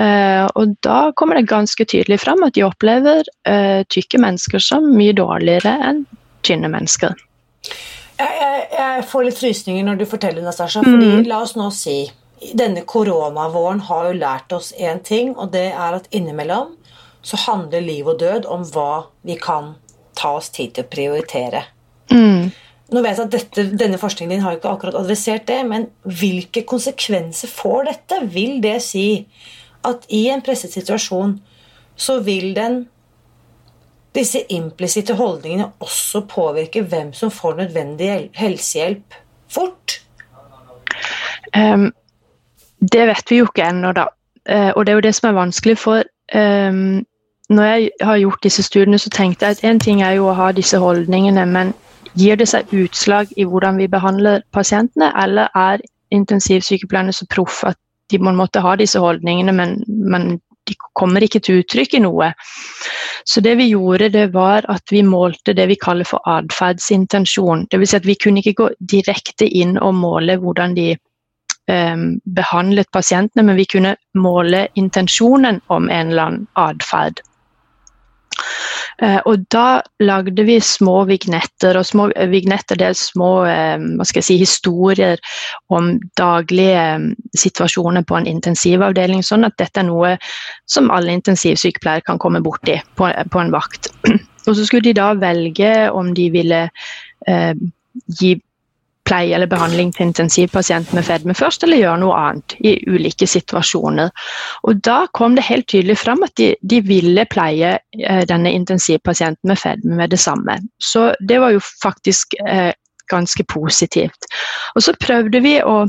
Eh, 0.00 0.44
og 0.46 0.76
da 0.84 1.00
kommer 1.16 1.40
det 1.40 1.50
ganske 1.50 1.84
tydelig 1.84 2.20
fram 2.22 2.44
at 2.46 2.56
de 2.56 2.64
opplever 2.66 3.26
eh, 3.48 3.82
tykke 3.92 4.20
mennesker 4.22 4.62
som 4.62 4.88
mye 4.96 5.16
dårligere 5.16 5.76
enn 5.90 6.04
tynne 6.46 6.70
mennesker. 6.72 7.16
Jeg, 8.16 8.32
jeg, 8.40 8.68
jeg 8.72 9.08
får 9.10 9.26
litt 9.26 9.40
frysninger 9.40 9.84
når 9.84 10.00
du 10.00 10.06
forteller, 10.08 10.46
fordi 10.54 11.10
mm. 11.18 11.26
la 11.28 11.42
oss 11.44 11.56
nå 11.58 11.68
si 11.74 11.98
denne 12.56 12.84
koronavåren 12.88 13.80
har 13.88 14.10
jo 14.10 14.18
lært 14.18 14.52
oss 14.52 14.72
én 14.76 15.00
ting, 15.04 15.32
og 15.36 15.52
det 15.52 15.70
er 15.72 15.96
at 15.96 16.08
innimellom 16.14 16.74
så 17.26 17.38
handler 17.46 17.82
liv 17.82 18.06
og 18.06 18.20
død 18.20 18.46
om 18.52 18.62
hva 18.70 19.08
vi 19.26 19.38
kan 19.40 19.74
ta 20.16 20.36
oss 20.38 20.52
tid 20.54 20.76
til 20.76 20.86
å 20.86 20.90
prioritere. 20.92 21.64
Mm. 22.12 22.52
Nå 22.94 23.02
vet 23.02 23.18
jeg 23.18 23.26
at 23.26 23.34
dette, 23.34 23.64
Denne 23.78 23.98
forskningen 23.98 24.36
din 24.36 24.44
har 24.44 24.56
ikke 24.56 24.70
akkurat 24.70 24.98
adressert 24.98 25.46
det, 25.48 25.58
men 25.66 25.88
hvilke 26.06 26.62
konsekvenser 26.68 27.50
får 27.50 27.88
dette? 27.90 28.20
Vil 28.34 28.60
det 28.62 28.78
si 28.84 29.26
at 29.86 30.06
i 30.10 30.26
en 30.30 30.42
presset 30.42 30.74
situasjon 30.74 31.38
så 31.96 32.20
vil 32.22 32.52
den 32.56 32.84
disse 34.16 34.40
implisitte 34.52 35.14
holdningene 35.14 35.70
også 35.80 36.22
påvirke 36.30 36.82
hvem 36.82 37.12
som 37.12 37.30
får 37.30 37.56
nødvendig 37.56 38.30
helsehjelp 38.34 39.14
fort? 39.52 40.00
Um, 41.56 41.92
det 42.92 43.06
vet 43.08 43.30
vi 43.30 43.40
jo 43.40 43.48
ikke 43.50 43.68
ennå, 43.68 43.92
da. 43.92 44.06
Uh, 44.48 44.70
og 44.76 44.86
det 44.86 44.92
er 44.92 45.00
jo 45.00 45.06
det 45.08 45.14
som 45.14 45.28
er 45.28 45.38
vanskelig. 45.40 45.78
For 45.78 46.02
um, 46.34 47.04
når 47.48 47.64
jeg 47.64 47.90
har 48.00 48.16
gjort 48.16 48.42
disse 48.42 48.62
studiene, 48.62 48.98
så 48.98 49.10
tenkte 49.10 49.46
jeg 49.46 49.58
at 49.58 49.64
én 49.64 49.82
ting 49.82 50.02
er 50.02 50.16
jo 50.16 50.30
å 50.30 50.36
ha 50.38 50.52
disse 50.52 50.78
holdningene, 50.78 51.46
men 51.46 51.74
Gir 52.16 52.38
det 52.40 52.48
seg 52.48 52.72
utslag 52.72 53.32
i 53.36 53.44
hvordan 53.44 53.78
vi 53.80 53.88
behandler 53.92 54.42
pasientene, 54.56 55.12
eller 55.22 55.52
er 55.54 55.84
intensivsykepleierne 56.14 57.12
så 57.12 57.26
proffe 57.32 57.74
at 57.74 57.80
de 58.12 58.20
må 58.22 58.32
måtte 58.36 58.62
ha 58.62 58.76
disse 58.78 59.00
holdningene, 59.02 59.52
men, 59.52 59.80
men, 59.86 60.36
de 60.66 60.74
kommer 60.98 61.22
ikke 61.22 61.38
til 61.46 61.60
uttrykk 61.60 61.92
i 61.94 62.00
noe. 62.02 62.32
Så 63.22 63.38
det 63.38 63.52
vi 63.60 63.68
gjorde, 63.68 64.08
det 64.10 64.24
var 64.34 64.66
at 64.72 64.90
vi 64.90 65.04
målte 65.06 65.54
det 65.54 65.68
vi 65.70 65.76
kaller 65.78 66.08
for 66.08 66.18
atferdsintensjon. 66.26 67.68
Dvs. 67.70 67.92
Si 67.92 67.98
at 68.00 68.08
vi 68.08 68.16
kunne 68.18 68.42
ikke 68.42 68.56
gå 68.64 68.66
direkte 68.90 69.46
inn 69.46 69.76
og 69.78 69.94
måle 69.94 70.34
hvordan 70.42 70.74
de 70.74 70.88
behandlet 71.66 72.90
pasientene, 72.92 73.42
men 73.46 73.56
vi 73.58 73.66
kunne 73.70 73.94
måle 74.14 74.66
intensjonen 74.74 75.60
om 75.68 75.88
en 75.90 76.10
eller 76.10 76.22
annen 76.22 76.46
atferd. 76.54 77.22
Og 79.28 79.42
da 79.52 79.82
lagde 80.00 80.44
vi 80.48 80.54
små 80.64 81.02
vignetter, 81.04 81.76
og 81.76 81.84
små 81.84 82.06
vignetter 82.32 82.78
det 82.80 82.86
er 82.88 82.96
små 82.96 83.28
jeg 83.44 84.24
si, 84.24 84.38
historier 84.40 85.20
om 85.68 85.90
daglige 86.16 86.84
situasjoner 87.36 88.06
på 88.08 88.16
en 88.16 88.28
intensivavdeling, 88.30 89.20
sånn 89.26 89.44
at 89.48 89.58
dette 89.60 89.82
er 89.82 89.88
noe 89.90 90.14
som 90.64 90.88
alle 90.94 91.12
intensivsykepleiere 91.18 92.06
kan 92.08 92.20
komme 92.22 92.40
borti 92.44 92.78
på, 92.96 93.10
på 93.12 93.42
en 93.42 93.52
vakt. 93.52 93.92
Og 94.46 94.54
så 94.56 94.64
skulle 94.64 94.86
de 94.88 94.96
da 94.96 95.10
velge 95.18 95.72
om 95.92 96.14
de 96.16 96.30
ville 96.32 96.64
eh, 97.28 97.52
gi 98.20 98.36
pleie 99.06 99.34
eller 99.34 99.50
behandling 99.50 99.92
til 99.94 100.08
intensivpasient 100.08 100.92
med 100.96 101.06
fedme 101.06 101.34
først, 101.34 101.64
eller 101.64 101.80
gjøre 101.80 102.00
noe 102.02 102.16
annet 102.18 102.56
i 102.60 102.74
ulike 102.90 103.28
situasjoner. 103.30 104.10
Og 104.66 104.82
Da 104.86 104.98
kom 105.14 105.36
det 105.36 105.46
helt 105.46 105.68
tydelig 105.70 105.98
fram 105.98 106.22
at 106.26 106.34
de, 106.38 106.54
de 106.62 106.80
ville 106.86 107.26
pleie 107.30 107.78
eh, 107.78 108.24
denne 108.28 108.52
intensivpasienten 108.52 109.48
med 109.48 109.58
fedme 109.58 109.96
med 110.02 110.10
det 110.10 110.20
samme. 110.20 110.58
Så 110.78 111.12
det 111.20 111.40
var 111.40 111.54
jo 111.54 111.62
faktisk 111.82 112.34
eh, 112.46 112.72
ganske 113.10 113.44
positivt. 113.44 114.28
Og 114.74 114.82
så 114.82 114.94
prøvde 115.00 115.40
vi 115.42 115.60
å 115.62 115.84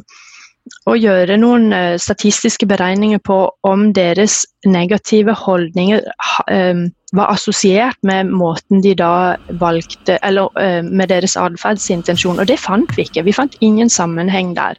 å 0.87 0.95
gjøre 0.99 1.37
noen 1.39 1.71
eh, 1.71 1.95
statistiske 2.01 2.67
beregninger 2.69 3.21
på 3.23 3.39
om 3.67 3.91
deres 3.95 4.41
negative 4.67 5.35
holdninger 5.45 6.03
ehm, 6.51 6.89
var 7.11 7.31
assosiert 7.31 7.97
med 8.03 8.27
måten 8.35 8.81
de 8.83 8.93
da 8.97 9.37
valgte, 9.61 10.17
eller 10.23 10.51
eh, 10.59 10.81
med 10.83 11.07
deres 11.09 11.37
atferdsintensjon. 11.39 12.39
Og 12.39 12.47
det 12.47 12.59
fant 12.59 12.91
vi 12.97 13.05
ikke. 13.07 13.23
Vi 13.23 13.35
fant 13.35 13.55
ingen 13.61 13.89
sammenheng 13.89 14.55
der. 14.57 14.75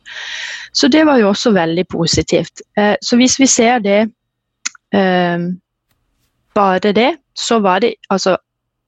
Så 0.73 0.89
det 0.93 1.07
var 1.07 1.19
jo 1.19 1.31
også 1.31 1.55
veldig 1.57 1.87
positivt. 1.89 2.61
Eh, 2.77 2.95
så 3.03 3.17
hvis 3.17 3.39
vi 3.41 3.47
ser 3.47 3.79
det 3.79 4.01
ehm, 4.95 5.49
bare 6.55 6.93
det, 6.93 7.17
så 7.37 7.61
var 7.65 7.81
det 7.81 7.95
altså 8.11 8.37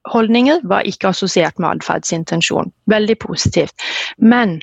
Holdninger 0.09 0.63
var 0.65 0.81
ikke 0.81 1.11
assosiert 1.11 1.59
med 1.59 1.69
atferdsintensjon. 1.69 2.71
Veldig 2.89 3.19
positivt. 3.21 3.73
Men 4.17 4.61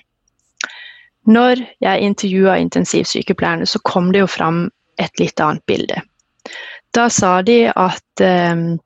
når 1.26 1.62
jeg 1.80 2.00
intervjua 2.00 2.56
intensivsykepleierne, 2.58 3.66
så 3.66 3.78
kom 3.84 4.10
det 4.12 4.24
jo 4.24 4.26
fram 4.26 4.64
et 4.98 5.20
litt 5.22 5.40
annet 5.40 5.62
bilde. 5.70 6.00
Da 6.94 7.08
sa 7.12 7.38
de 7.42 7.66
at 7.68 8.22
um, 8.24 8.78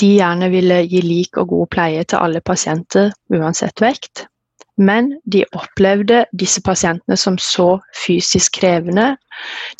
de 0.00 0.08
gjerne 0.18 0.50
ville 0.52 0.82
gi 0.90 1.00
lik 1.00 1.38
og 1.40 1.48
god 1.48 1.68
pleie 1.72 2.04
til 2.04 2.20
alle 2.20 2.42
pasienter 2.44 3.12
uansett 3.32 3.80
vekt. 3.80 4.26
Men 4.76 5.14
de 5.24 5.44
opplevde 5.56 6.26
disse 6.36 6.60
pasientene 6.62 7.16
som 7.16 7.38
så 7.40 7.78
fysisk 7.96 8.58
krevende. 8.60 9.14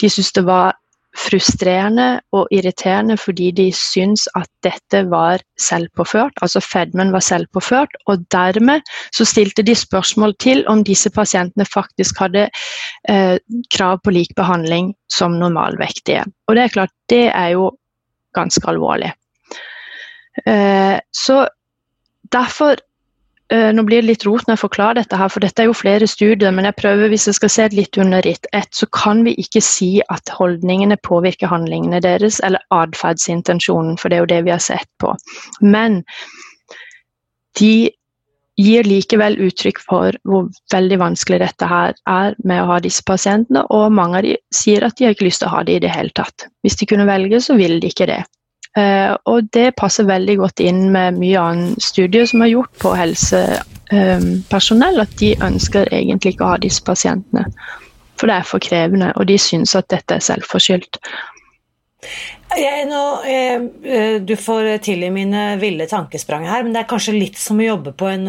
De 0.00 0.08
syntes 0.08 0.32
det 0.32 0.46
var 0.46 0.78
frustrerende 1.16 2.20
og 2.36 2.50
irriterende 2.54 3.16
fordi 3.20 3.50
de 3.56 3.66
syns 3.74 4.26
at 4.36 4.48
dette 4.64 5.02
var 5.10 5.42
selvpåført, 5.60 6.36
altså 6.44 6.60
fedmen 6.60 7.12
var 7.14 7.24
selvpåført. 7.24 7.96
Og 8.06 8.24
dermed 8.32 8.84
så 9.14 9.26
stilte 9.28 9.64
de 9.66 9.74
spørsmål 9.74 10.36
til 10.42 10.64
om 10.72 10.84
disse 10.84 11.10
pasientene 11.10 11.66
faktisk 11.68 12.20
hadde 12.24 12.48
eh, 13.08 13.36
krav 13.74 14.00
på 14.04 14.14
lik 14.14 14.34
behandling 14.36 14.94
som 15.12 15.38
normalvektige. 15.40 16.24
Og 16.48 16.56
det 16.56 16.66
er 16.66 16.74
klart, 16.78 16.94
det 17.10 17.26
er 17.32 17.54
jo 17.56 17.70
ganske 18.36 18.68
alvorlig. 18.68 19.12
Eh, 20.46 20.98
så 21.12 21.46
derfor 22.32 22.76
nå 23.52 23.82
blir 23.86 24.02
det 24.02 24.08
litt 24.08 24.24
rot 24.26 24.46
når 24.46 24.56
jeg 24.56 24.62
forklarer 24.64 24.98
dette, 24.98 25.18
her, 25.20 25.30
for 25.30 25.44
dette 25.44 25.62
er 25.62 25.68
jo 25.68 25.76
flere 25.76 26.08
studier. 26.10 26.50
Men 26.54 26.66
jeg 26.66 26.78
prøver, 26.80 27.10
hvis 27.12 27.28
jeg 27.30 27.38
skal 27.38 27.52
se 27.52 27.68
litt 27.74 27.98
under 28.02 28.26
ett, 28.26 28.48
så 28.74 28.88
kan 28.90 29.22
vi 29.26 29.36
ikke 29.38 29.62
si 29.62 29.90
at 30.12 30.32
holdningene 30.34 30.98
påvirker 31.06 31.50
handlingene 31.52 32.02
deres, 32.02 32.40
eller 32.46 32.64
atferdsintensjonen, 32.74 33.94
for 34.00 34.10
det 34.10 34.18
er 34.18 34.24
jo 34.24 34.32
det 34.34 34.42
vi 34.48 34.54
har 34.56 34.64
sett 34.64 34.90
på. 35.02 35.14
Men 35.62 36.02
de 37.60 37.90
gir 38.56 38.88
likevel 38.88 39.36
uttrykk 39.46 39.82
for 39.84 40.16
hvor 40.24 40.46
veldig 40.72 40.98
vanskelig 41.02 41.42
dette 41.42 41.68
her 41.68 41.92
er 42.08 42.36
med 42.48 42.62
å 42.62 42.70
ha 42.70 42.78
disse 42.82 43.04
pasientene, 43.06 43.66
og 43.70 43.92
mange 43.92 44.20
av 44.20 44.26
de 44.26 44.36
sier 44.54 44.84
at 44.86 44.96
de 44.96 45.06
har 45.06 45.16
ikke 45.16 45.28
lyst 45.28 45.44
til 45.44 45.50
å 45.50 45.58
ha 45.58 45.64
det 45.66 45.76
i 45.76 45.82
det 45.84 45.92
hele 45.92 46.14
tatt. 46.16 46.48
Hvis 46.64 46.80
de 46.80 46.88
kunne 46.88 47.08
velge, 47.08 47.42
så 47.44 47.58
ville 47.60 47.78
de 47.82 47.92
ikke 47.92 48.08
det. 48.08 48.22
Eh, 48.76 49.12
og 49.24 49.48
det 49.56 49.70
passer 49.80 50.08
veldig 50.08 50.36
godt 50.42 50.60
inn 50.60 50.90
med 50.92 51.16
mye 51.20 51.40
annen 51.40 51.76
studie 51.80 52.26
som 52.28 52.42
er 52.44 52.52
gjort 52.52 52.74
på 52.82 52.92
helsepersonell, 52.96 55.00
at 55.00 55.14
de 55.20 55.32
ønsker 55.46 55.88
egentlig 55.88 56.34
ikke 56.34 56.44
å 56.44 56.52
ha 56.52 56.58
disse 56.60 56.84
pasientene. 56.84 57.46
For 58.20 58.28
det 58.28 58.36
er 58.36 58.48
for 58.48 58.64
krevende, 58.64 59.12
og 59.16 59.28
de 59.30 59.38
syns 59.40 59.74
at 59.78 59.88
dette 59.92 60.18
er 60.18 60.24
selvforskyldt. 60.24 61.00
Jeg, 62.56 62.84
nå, 62.90 63.04
eh, 63.26 63.64
eh, 63.88 64.16
du 64.20 64.36
får 64.38 64.76
tilgi 64.84 65.08
mine 65.12 65.56
ville 65.60 65.88
tankesprang 65.88 66.44
her, 66.48 66.64
men 66.64 66.76
det 66.76 66.84
er 66.84 66.92
kanskje 66.92 67.16
litt 67.16 67.40
som 67.40 67.60
å 67.60 67.70
jobbe 67.70 67.96
på 67.96 68.12
en 68.12 68.28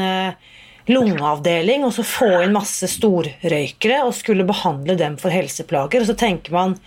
lungeavdeling 0.88 1.84
og 1.84 1.92
så 1.92 2.04
få 2.08 2.30
inn 2.46 2.56
masse 2.56 2.88
storrøykere 2.88 4.06
og 4.08 4.16
skulle 4.16 4.48
behandle 4.48 4.96
dem 4.96 5.20
for 5.20 5.36
helseplager. 5.36 6.04
Og 6.04 6.08
så 6.08 6.16
tenker 6.16 6.56
man 6.56 6.78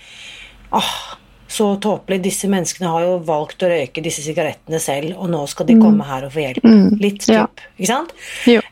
ah, 0.72 1.19
så 1.50 1.68
tåpelig. 1.82 2.20
Disse 2.28 2.48
menneskene 2.50 2.90
har 2.92 3.06
jo 3.06 3.18
valgt 3.26 3.62
å 3.66 3.70
røyke 3.70 4.02
disse 4.04 4.22
sigarettene 4.24 4.80
selv, 4.82 5.16
og 5.18 5.30
nå 5.32 5.42
skal 5.50 5.68
de 5.68 5.78
mm. 5.78 5.84
komme 5.84 6.06
her 6.06 6.26
og 6.26 6.34
få 6.34 6.44
hjelp. 6.44 6.66
Mm. 6.66 6.98
Litt 7.02 7.22
typ, 7.26 7.34
ja. 7.34 7.46
ikke 7.76 7.90
sant? 7.90 8.14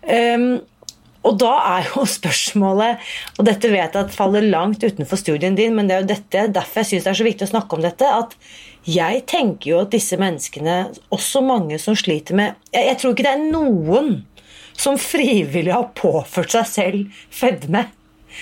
Um, 0.07 0.51
og 1.27 1.37
da 1.43 1.53
er 1.75 1.91
jo 1.91 2.07
spørsmålet, 2.19 3.05
og 3.37 3.49
dette 3.49 3.73
vet 3.73 3.99
jeg 3.99 4.07
at 4.07 4.15
faller 4.15 4.47
langt 4.47 4.85
utenfor 4.85 5.21
studien 5.21 5.59
din, 5.59 5.75
men 5.77 5.91
det 5.91 5.97
er 5.97 6.05
jo 6.05 6.11
dette, 6.13 6.47
derfor 6.55 6.85
jeg 6.85 6.93
syns 6.93 7.09
det 7.09 7.13
er 7.13 7.21
så 7.21 7.29
viktig 7.29 7.49
å 7.49 7.53
snakke 7.57 7.79
om 7.79 7.85
dette, 7.85 8.15
at 8.23 8.37
jeg 8.89 9.25
tenker 9.29 9.73
jo 9.73 9.81
at 9.83 9.93
disse 9.93 10.17
menneskene, 10.21 10.79
også 11.13 11.43
mange 11.45 11.77
som 11.83 11.97
sliter 11.99 12.39
med 12.39 12.55
Jeg, 12.73 12.87
jeg 12.87 13.01
tror 13.01 13.13
ikke 13.13 13.27
det 13.27 13.35
er 13.35 13.49
noen 13.51 14.13
som 14.79 14.95
frivillig 15.03 15.75
har 15.75 15.91
påført 15.99 16.55
seg 16.55 16.69
selv 16.71 17.25
fedme. 17.35 17.89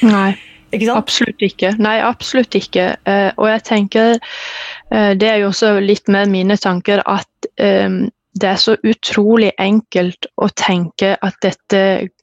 Nei. 0.05 0.37
Ikke 0.75 0.89
sant? 0.89 0.99
Absolutt 0.99 1.47
ikke. 1.47 1.73
Nei, 1.83 1.97
absolutt 2.03 2.59
ikke. 2.59 2.91
Eh, 3.07 3.31
og 3.37 3.49
jeg 3.51 3.65
tenker 3.69 4.17
eh, 4.17 5.13
Det 5.19 5.31
er 5.31 5.41
jo 5.43 5.51
også 5.53 5.77
litt 5.83 6.11
med 6.13 6.33
mine 6.33 6.57
tanker 6.61 7.03
at 7.07 7.51
eh, 7.63 8.03
det 8.37 8.49
er 8.51 8.59
så 8.61 8.75
utrolig 8.85 9.53
enkelt 9.63 10.29
å 10.37 10.51
tenke 10.53 11.15
at 11.25 11.39
dette 11.41 11.79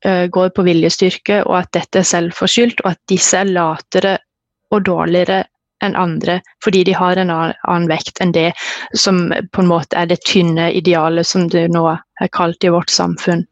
uh, 0.05 0.25
går 0.29 0.51
på 0.53 0.65
viljestyrke, 0.67 1.39
og 1.47 1.55
at 1.63 1.71
dette 1.73 2.03
er 2.03 2.05
selvforskyldt, 2.05 2.83
og 2.83 2.91
at 2.91 2.99
disse 3.09 3.39
er 3.39 3.49
latere 3.49 4.19
og 4.73 4.83
dårligere 4.85 5.43
enn 5.83 5.97
andre 5.99 6.37
fordi 6.63 6.83
de 6.87 6.93
har 6.95 7.19
en 7.19 7.31
annen 7.33 7.87
vekt 7.89 8.21
enn 8.23 8.31
det 8.35 8.51
som 8.95 9.25
på 9.51 9.63
en 9.63 9.71
måte 9.71 9.97
er 9.99 10.07
det 10.11 10.21
tynne 10.27 10.69
idealet 10.71 11.27
som 11.27 11.49
det 11.51 11.65
nå 11.73 11.83
er 11.91 12.31
kalt 12.31 12.63
i 12.63 12.71
vårt 12.71 12.93
samfunn. 12.93 13.43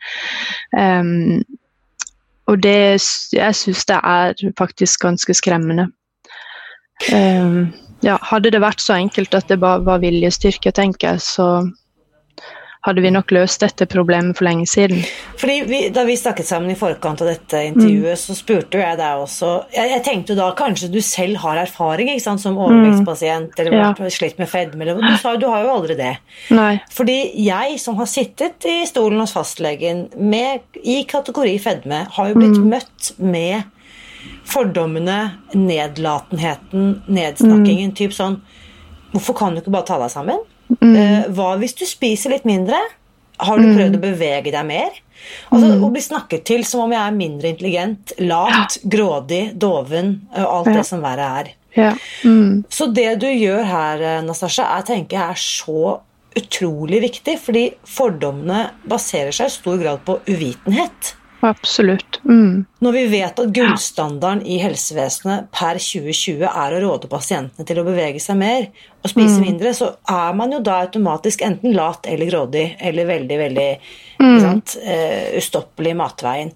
Um, 0.77 1.41
og 2.51 2.59
det, 2.63 2.99
jeg 3.33 3.55
syns 3.55 3.85
det 3.87 3.97
er 4.03 4.35
faktisk 4.59 5.05
ganske 5.05 5.33
skremmende. 5.37 5.87
Um, 7.13 7.71
ja, 8.03 8.17
hadde 8.27 8.51
det 8.53 8.61
vært 8.61 8.83
så 8.83 8.97
enkelt 8.99 9.33
at 9.37 9.47
det 9.49 9.61
bare 9.61 9.83
var 9.85 10.01
viljestyrke, 10.03 10.73
tenker 10.75 11.13
jeg, 11.15 11.23
så 11.23 11.47
hadde 12.85 13.01
vi 13.03 13.11
nok 13.13 13.31
løst 13.35 13.61
dette 13.61 13.85
problemet 13.89 14.37
for 14.37 14.47
lenge 14.47 14.65
siden. 14.69 15.03
Fordi 15.37 15.57
vi, 15.69 15.81
Da 15.93 16.03
vi 16.07 16.15
snakket 16.17 16.47
sammen 16.47 16.71
i 16.73 16.77
forkant 16.77 17.21
av 17.21 17.29
dette 17.29 17.61
intervjuet, 17.67 18.17
mm. 18.17 18.21
så 18.23 18.35
spurte 18.37 18.81
jeg 18.81 18.97
deg 18.97 19.21
også 19.21 19.51
jeg, 19.73 19.91
jeg, 19.91 20.03
tenkte 20.07 20.37
da 20.37 20.49
kanskje 20.57 20.89
du 20.93 20.99
selv 21.05 21.41
har 21.43 21.61
erfaring 21.61 22.09
ikke 22.09 22.25
sant, 22.25 22.41
som 22.41 22.57
overvektspasient 22.57 23.59
eller 23.61 23.77
ja. 23.77 23.91
slitt 24.13 24.41
med 24.41 24.49
fedme. 24.49 24.85
Eller, 24.85 25.01
du 25.01 25.21
sa 25.21 25.35
du 25.37 25.45
har 25.51 25.65
jo 25.65 25.75
aldri 25.75 25.97
det. 25.99 26.15
Nei. 26.53 26.73
Fordi 26.93 27.19
jeg 27.41 27.77
som 27.81 27.99
har 28.01 28.09
sittet 28.09 28.65
i 28.69 28.81
stolen 28.89 29.21
hos 29.21 29.35
fastlegen 29.37 30.07
med, 30.17 30.65
i 30.81 31.03
kategori 31.09 31.53
fedme, 31.61 32.05
har 32.17 32.31
jo 32.31 32.39
blitt 32.39 32.57
mm. 32.57 32.71
møtt 32.71 33.11
med 33.21 33.69
fordommene, 34.49 35.19
nedlatenheten, 35.53 36.95
nedsnakkingen. 37.05 37.93
Mm. 37.93 37.97
Typ 38.01 38.17
sånn 38.17 38.41
Hvorfor 39.11 39.35
kan 39.35 39.51
du 39.51 39.59
ikke 39.59 39.73
bare 39.73 39.83
ta 39.89 39.97
deg 39.99 40.07
sammen? 40.13 40.37
Mm. 40.79 40.95
Eh, 40.95 41.29
hva 41.36 41.53
hvis 41.62 41.75
du 41.77 41.86
spiser 41.89 42.36
litt 42.36 42.47
mindre? 42.47 42.79
Har 43.41 43.57
du 43.57 43.71
prøvd 43.71 43.97
å 43.97 43.99
mm. 43.99 44.03
bevege 44.03 44.53
deg 44.53 44.67
mer? 44.67 44.99
Altså, 45.49 45.71
mm. 45.73 45.86
Å 45.86 45.89
bli 45.93 46.03
snakket 46.03 46.45
til 46.49 46.65
som 46.67 46.84
om 46.86 46.93
jeg 46.93 47.01
er 47.01 47.17
mindre 47.17 47.49
intelligent, 47.51 48.13
lat, 48.21 48.77
grådig, 48.84 49.41
doven 49.57 50.13
og 50.29 50.45
alt 50.45 50.71
ja. 50.71 50.75
det 50.77 50.86
som 50.88 51.01
verre 51.03 51.31
er. 51.41 51.51
Ja. 51.77 51.91
Mm. 52.27 52.63
Så 52.69 52.89
det 52.93 53.10
du 53.23 53.27
gjør 53.29 53.63
her, 53.65 54.05
eh, 54.05 54.23
Nastasja, 54.27 54.67
jeg 54.77 54.89
tenker 54.91 55.23
er 55.29 55.39
så 55.39 55.97
utrolig 56.38 57.01
viktig, 57.03 57.36
fordi 57.43 57.65
fordommene 57.88 58.69
baserer 58.88 59.36
seg 59.36 59.49
i 59.49 59.55
stor 59.55 59.81
grad 59.81 60.05
på 60.07 60.19
uvitenhet. 60.29 61.15
Absolutt. 61.41 62.19
Mm. 62.25 62.65
Når 62.80 62.91
vi 62.91 63.01
vet 63.10 63.39
at 63.39 63.54
gullstandarden 63.56 64.43
i 64.45 64.60
helsevesenet 64.62 65.47
per 65.56 65.80
2020 65.82 66.45
er 66.45 66.75
å 66.75 66.82
råde 66.84 67.10
pasientene 67.10 67.65
til 67.65 67.82
å 67.82 67.86
bevege 67.88 68.21
seg 68.21 68.38
mer 68.38 68.67
og 69.01 69.10
spise 69.10 69.39
mm. 69.39 69.45
mindre, 69.47 69.73
så 69.73 69.89
er 70.13 70.38
man 70.38 70.54
jo 70.54 70.62
da 70.62 70.77
automatisk 70.86 71.41
enten 71.45 71.73
lat 71.73 72.06
eller 72.10 72.30
grådig 72.30 72.65
eller 72.77 73.10
veldig, 73.10 73.39
veldig 73.41 73.67
mm. 74.21 74.38
sant, 74.43 74.77
uh, 74.86 75.34
ustoppelig 75.41 75.95
i 75.95 75.99
matveien. 76.04 76.54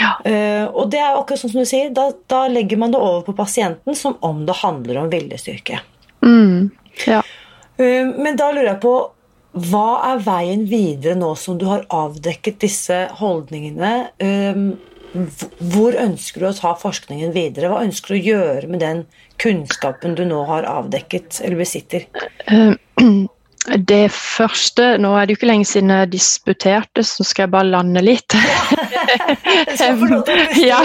Ja. 0.00 0.14
Uh, 0.24 0.64
og 0.70 0.88
det 0.94 1.02
er 1.04 1.18
akkurat 1.18 1.44
sånn 1.44 1.52
som 1.52 1.64
du 1.64 1.68
sier, 1.68 1.92
da, 1.92 2.08
da, 2.32 2.46
legger 2.52 2.80
man 2.80 2.94
det 2.94 3.02
over 3.02 3.26
på 3.28 3.36
pasienten 3.36 3.98
som 3.98 4.16
om 4.24 4.46
det 4.48 4.56
handler 4.62 5.04
om 5.04 5.12
viljestyrke. 5.12 5.82
Mm. 6.24 6.70
Ja. 7.04 7.20
Uh, 7.76 8.08
men 8.16 8.40
da 8.40 8.48
lurer 8.48 8.72
jeg 8.72 8.80
på 8.86 8.96
hva 9.52 9.88
er 10.12 10.22
veien 10.24 10.64
videre 10.68 11.16
nå 11.18 11.34
som 11.36 11.58
du 11.60 11.66
har 11.68 11.84
avdekket 11.92 12.62
disse 12.64 12.96
holdningene? 13.18 13.92
Ehm, 14.24 14.70
hvor 15.74 15.96
ønsker 16.00 16.40
du 16.40 16.48
å 16.48 16.56
ta 16.56 16.72
forskningen 16.80 17.34
videre? 17.34 17.68
Hva 17.68 17.82
ønsker 17.84 18.14
du 18.14 18.18
å 18.18 18.24
gjøre 18.30 18.70
med 18.72 18.80
den 18.80 19.04
kunnskapen 19.42 20.16
du 20.16 20.24
nå 20.24 20.40
har 20.48 20.68
avdekket 20.68 21.42
eller 21.44 21.60
besitter? 21.60 22.08
Det 23.62 24.08
første 24.10 24.96
Nå 24.98 25.12
er 25.14 25.26
det 25.26 25.34
jo 25.34 25.38
ikke 25.38 25.46
lenge 25.46 25.66
siden 25.70 25.92
jeg 25.94 26.10
disputerte, 26.16 27.04
så 27.06 27.22
skal 27.22 27.44
jeg 27.44 27.52
bare 27.54 27.70
lande 27.70 28.02
litt. 28.02 28.34
ja. 30.72 30.80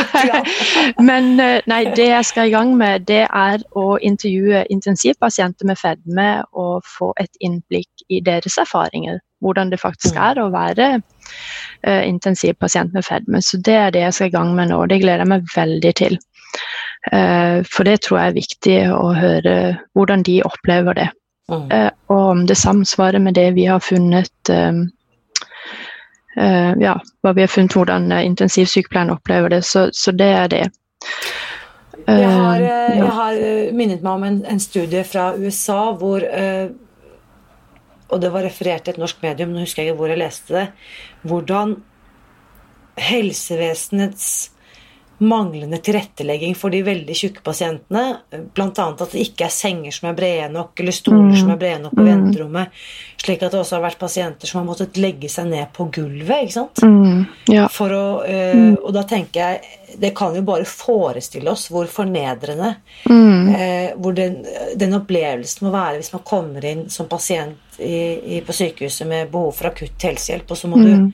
Men 1.01 1.39
eh, 1.41 1.61
nei, 1.69 1.79
det 1.97 2.05
jeg 2.11 2.27
skal 2.29 2.51
i 2.51 2.53
gang 2.53 2.75
med, 2.77 3.07
det 3.09 3.23
er 3.25 3.65
å 3.77 3.97
intervjue 3.97 4.63
intensivpasienter 4.73 5.69
med 5.69 5.79
fedme 5.81 6.29
og 6.53 6.85
få 6.85 7.13
et 7.21 7.33
innblikk 7.41 8.05
i 8.13 8.21
deres 8.21 8.59
erfaringer. 8.61 9.19
Hvordan 9.41 9.73
det 9.73 9.81
faktisk 9.81 10.17
mm. 10.17 10.23
er 10.29 10.41
å 10.41 10.47
være 10.53 10.87
uh, 10.97 12.03
intensivpasient 12.05 12.93
med 12.93 13.05
fedme. 13.05 13.41
Så 13.41 13.59
det 13.61 13.75
er 13.77 13.93
det 13.93 14.01
jeg 14.05 14.17
skal 14.17 14.31
i 14.31 14.33
gang 14.37 14.55
med 14.57 14.71
nå. 14.71 14.79
Det 14.89 15.01
gleder 15.03 15.25
jeg 15.25 15.33
meg 15.33 15.53
veldig 15.53 15.93
til. 15.97 16.17
Uh, 17.13 17.61
for 17.69 17.85
det 17.85 17.99
tror 18.05 18.21
jeg 18.21 18.31
er 18.31 18.39
viktig 18.39 18.79
å 18.93 19.13
høre 19.17 19.55
hvordan 19.97 20.25
de 20.25 20.41
opplever 20.45 20.97
det. 20.97 21.11
Mm. 21.51 21.71
Uh, 21.71 21.91
og 22.07 22.23
om 22.29 22.47
det 22.47 22.57
samsvarer 22.57 23.19
med 23.19 23.33
det 23.33 23.51
vi 23.55 23.65
har 23.65 23.79
funnet 23.79 24.49
um, 24.51 24.81
uh, 26.35 26.73
Ja, 26.81 26.97
hva 27.23 27.33
vi 27.33 27.45
har 27.45 27.51
funnet 27.51 27.75
hvordan 27.75 28.11
intensivsykepleieren 28.11 29.13
opplever 29.13 29.55
det. 29.55 29.61
Så, 29.65 29.89
så, 29.93 30.11
det 30.11 30.27
er 30.27 30.47
det. 30.51 30.65
Uh, 32.07 32.19
jeg, 32.19 32.29
har, 32.29 32.59
jeg 32.95 33.13
har, 33.19 33.39
minnet 33.73 34.03
meg 34.03 34.11
om 34.11 34.27
en, 34.27 34.41
en 34.45 34.59
studie 34.59 35.03
fra 35.07 35.31
USA 35.35 35.91
hvor 35.95 36.23
Og 38.07 38.21
det 38.23 38.29
var 38.31 38.45
referert 38.47 38.85
til 38.85 38.93
et 38.93 38.99
norsk 39.01 39.17
medium, 39.19 39.49
nå 39.51 39.65
husker 39.65 39.83
jeg 39.83 39.91
ikke 39.91 39.99
hvor 39.99 40.11
jeg 40.11 40.19
leste 40.21 40.53
det. 40.55 40.67
Hvordan 41.27 41.73
helsevesenets 42.97 44.51
manglende 45.17 45.77
tilrettelegging 45.77 46.55
for 46.55 46.69
de 46.69 46.83
veldig 46.85 47.15
tjukke 47.15 47.41
pasientene. 47.43 48.03
Bl.a. 48.53 48.69
at 48.87 49.11
det 49.11 49.23
ikke 49.23 49.47
er 49.47 49.53
senger 49.53 49.95
som 49.95 50.11
er 50.11 50.17
brede 50.17 50.49
nok, 50.53 50.77
eller 50.79 50.95
stoler 50.95 51.31
mm. 51.31 51.39
som 51.41 51.53
er 51.53 51.59
brede 51.61 51.81
nok 51.85 51.95
på 51.95 52.05
mm. 52.05 52.09
venterommet. 52.11 52.79
Slik 53.17 53.43
at 53.43 53.53
det 53.53 53.61
også 53.61 53.77
har 53.79 53.85
vært 53.87 53.99
pasienter 54.01 54.49
som 54.49 54.61
har 54.61 54.67
måttet 54.69 54.99
legge 55.01 55.29
seg 55.31 55.49
ned 55.49 55.73
på 55.73 55.89
gulvet. 55.93 56.45
ikke 56.45 56.57
sant? 56.59 56.83
Mm. 56.85 57.25
Ja. 57.49 57.65
For 57.73 57.93
å, 57.93 58.05
øh, 58.29 58.73
og 58.77 58.93
da 58.95 59.03
tenker 59.07 59.39
jeg 59.41 59.75
Det 59.97 60.09
kan 60.15 60.35
jo 60.35 60.41
bare 60.45 60.65
forestille 60.67 61.47
oss 61.49 61.69
hvor 61.71 61.87
fornedrende 61.89 62.73
øh, 63.07 63.93
hvor 63.95 64.13
den, 64.13 64.41
den, 64.75 64.95
opplevelsen 64.97 65.63
må 65.65 65.71
være 65.71 66.01
hvis 66.01 66.11
man 66.11 66.25
kommer 66.27 66.65
inn 66.67 66.83
som 66.91 67.07
pasient 67.07 67.79
i, 67.79 68.35
i, 68.35 68.41
på 68.43 68.53
sykehuset 68.53 69.07
med 69.07 69.31
behov 69.31 69.53
for 69.55 69.71
akutt 69.71 70.03
helsehjelp, 70.03 70.51
og 70.51 70.59
så 70.59 70.69
må 70.69 70.81
du 70.81 70.91
mm 70.91 71.07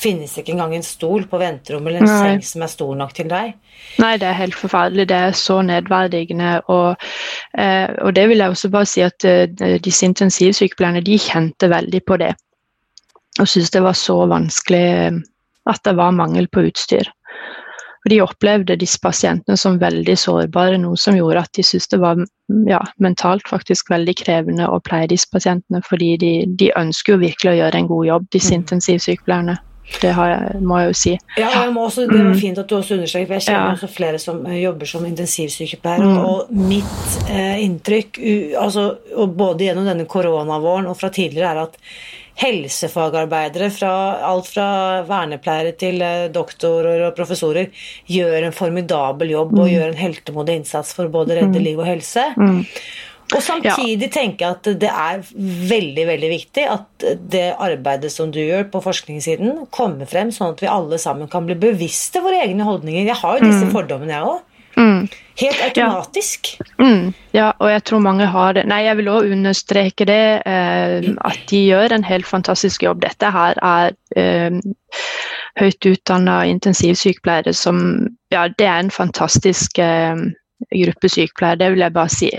finnes 0.00 0.34
ikke 0.38 0.52
engang 0.54 0.74
en 0.76 0.84
stol 0.84 1.26
på 1.30 1.40
venterommet 1.40 1.90
eller 1.90 2.04
en 2.04 2.10
Nei. 2.10 2.18
seng 2.22 2.42
som 2.44 2.64
er 2.66 2.72
stor 2.72 2.94
nok 2.98 3.14
til 3.16 3.30
deg. 3.30 3.54
Nei, 4.02 4.12
det 4.20 4.28
er 4.28 4.38
helt 4.38 4.56
forferdelig. 4.58 5.08
Det 5.10 5.20
er 5.28 5.36
så 5.36 5.60
nedverdigende. 5.64 6.52
Og, 6.72 7.06
eh, 7.58 7.88
og 8.02 8.14
det 8.16 8.26
vil 8.30 8.42
jeg 8.42 8.54
også 8.54 8.72
bare 8.72 8.90
si 8.90 9.04
at 9.06 9.24
eh, 9.28 9.78
disse 9.82 10.08
intensivsykepleierne 10.08 11.04
de 11.06 11.18
kjente 11.20 11.70
veldig 11.72 12.02
på 12.06 12.20
det. 12.22 12.32
Og 13.40 13.48
syntes 13.48 13.72
det 13.74 13.84
var 13.84 13.96
så 13.98 14.22
vanskelig 14.30 14.84
eh, 14.86 15.20
at 15.66 15.84
det 15.84 15.96
var 15.98 16.16
mangel 16.16 16.48
på 16.52 16.68
utstyr. 16.68 17.08
Og 18.06 18.10
de 18.12 18.20
opplevde 18.22 18.76
disse 18.78 19.00
pasientene 19.02 19.56
som 19.58 19.80
veldig 19.82 20.14
sårbare, 20.14 20.76
noe 20.78 20.94
som 21.00 21.16
gjorde 21.18 21.42
at 21.42 21.56
de 21.58 21.64
syntes 21.66 21.90
det 21.90 21.98
var 21.98 22.20
ja, 22.68 22.78
mentalt 23.02 23.48
faktisk 23.50 23.90
veldig 23.90 24.14
krevende 24.20 24.68
å 24.70 24.78
pleie 24.86 25.08
disse 25.10 25.26
pasientene, 25.32 25.80
fordi 25.82 26.12
de, 26.22 26.30
de 26.46 26.70
ønsker 26.78 27.16
jo 27.16 27.24
virkelig 27.24 27.50
å 27.50 27.56
gjøre 27.64 27.80
en 27.80 27.88
god 27.90 28.06
jobb, 28.06 28.28
disse 28.36 28.54
mm. 28.54 28.60
intensivsykepleierne. 28.60 29.56
Det 30.00 30.10
jeg, 30.10 30.60
må 30.66 30.80
jeg 30.80 30.90
jo 30.90 30.96
si. 30.98 31.12
Ja, 31.38 31.50
også, 31.70 32.06
Det 32.10 32.18
var 32.18 32.34
fint 32.40 32.58
at 32.58 32.68
du 32.68 32.76
også 32.76 32.96
understreker, 32.98 33.28
for 33.30 33.38
jeg 33.38 33.46
kjenner 33.46 33.70
ja. 33.70 33.76
også 33.76 33.88
flere 33.92 34.18
som 34.20 34.42
eh, 34.46 34.58
jobber 34.64 34.90
som 34.90 35.06
intensivsykepleier. 35.08 36.02
Mm. 36.02 36.18
Og 36.26 36.52
mitt 36.66 37.16
eh, 37.30 37.62
inntrykk, 37.64 38.18
u, 38.18 38.34
altså, 38.60 38.86
både 39.30 39.68
gjennom 39.68 39.88
denne 39.88 40.08
koronavåren 40.10 40.90
og 40.90 40.98
fra 41.00 41.12
tidligere, 41.14 41.54
er 41.54 41.62
at 41.68 41.80
helsefagarbeidere, 42.36 43.70
fra, 43.72 43.94
alt 44.28 44.50
fra 44.52 44.68
vernepleiere 45.08 45.72
til 45.80 46.02
eh, 46.04 46.26
doktorer 46.34 47.06
og 47.06 47.16
professorer, 47.16 47.70
gjør 48.12 48.50
en 48.50 48.56
formidabel 48.56 49.32
jobb 49.32 49.54
og 49.56 49.64
mm. 49.64 49.72
gjør 49.72 49.88
en 49.88 50.00
heltemodig 50.02 50.60
innsats 50.60 50.92
for 50.98 51.12
både 51.12 51.32
å 51.32 51.38
redde 51.40 51.62
mm. 51.62 51.64
liv 51.70 51.80
og 51.80 51.88
helse. 51.88 52.26
Mm. 52.36 52.64
Og 53.34 53.42
samtidig 53.42 54.06
ja. 54.14 54.22
jeg 54.22 54.46
at 54.46 54.68
det 54.78 54.90
er 54.90 55.22
veldig 55.70 56.04
veldig 56.06 56.28
viktig 56.30 56.66
at 56.70 57.06
det 57.32 57.46
arbeidet 57.58 58.12
som 58.14 58.30
du 58.30 58.38
gjør 58.38 58.68
på 58.70 58.82
forskningssiden, 58.84 59.64
kommer 59.74 60.06
frem, 60.06 60.30
sånn 60.34 60.54
at 60.54 60.62
vi 60.62 60.70
alle 60.70 60.98
sammen 61.02 61.30
kan 61.30 61.48
bli 61.48 61.56
bevisste 61.58 62.22
våre 62.22 62.44
egne 62.44 62.66
holdninger. 62.68 63.02
Jeg 63.08 63.18
har 63.18 63.40
jo 63.40 63.48
disse 63.48 63.66
mm. 63.66 63.72
fordommene, 63.74 64.14
jeg 64.14 64.30
òg. 64.30 64.44
Mm. 64.76 65.08
Helt 65.40 65.62
automatisk. 65.64 66.52
Ja. 66.60 66.84
Mm. 66.84 67.12
ja. 67.32 67.52
og 67.58 67.70
jeg 67.70 67.84
tror 67.88 68.02
mange 68.04 68.26
har 68.30 68.54
det. 68.56 68.66
Nei, 68.68 68.82
jeg 68.86 69.00
vil 69.00 69.10
òg 69.12 69.30
understreke 69.32 70.06
det, 70.08 70.24
eh, 70.46 71.08
at 71.26 71.40
de 71.50 71.62
gjør 71.64 71.96
en 71.96 72.06
helt 72.06 72.28
fantastisk 72.28 72.84
jobb. 72.86 73.02
Dette 73.04 73.32
her 73.32 73.58
er 73.64 73.96
eh, 74.16 74.60
høyt 75.60 75.90
utdanna 75.90 76.44
intensivsykepleiere 76.52 77.56
som 77.56 77.80
Ja, 78.34 78.46
det 78.48 78.66
er 78.66 78.84
en 78.84 78.90
fantastisk 78.90 79.78
eh, 79.78 80.14
gruppe 80.70 81.08
sykepleiere, 81.08 81.60
det 81.64 81.72
vil 81.74 81.84
jeg 81.84 81.96
bare 81.96 82.12
si. 82.12 82.30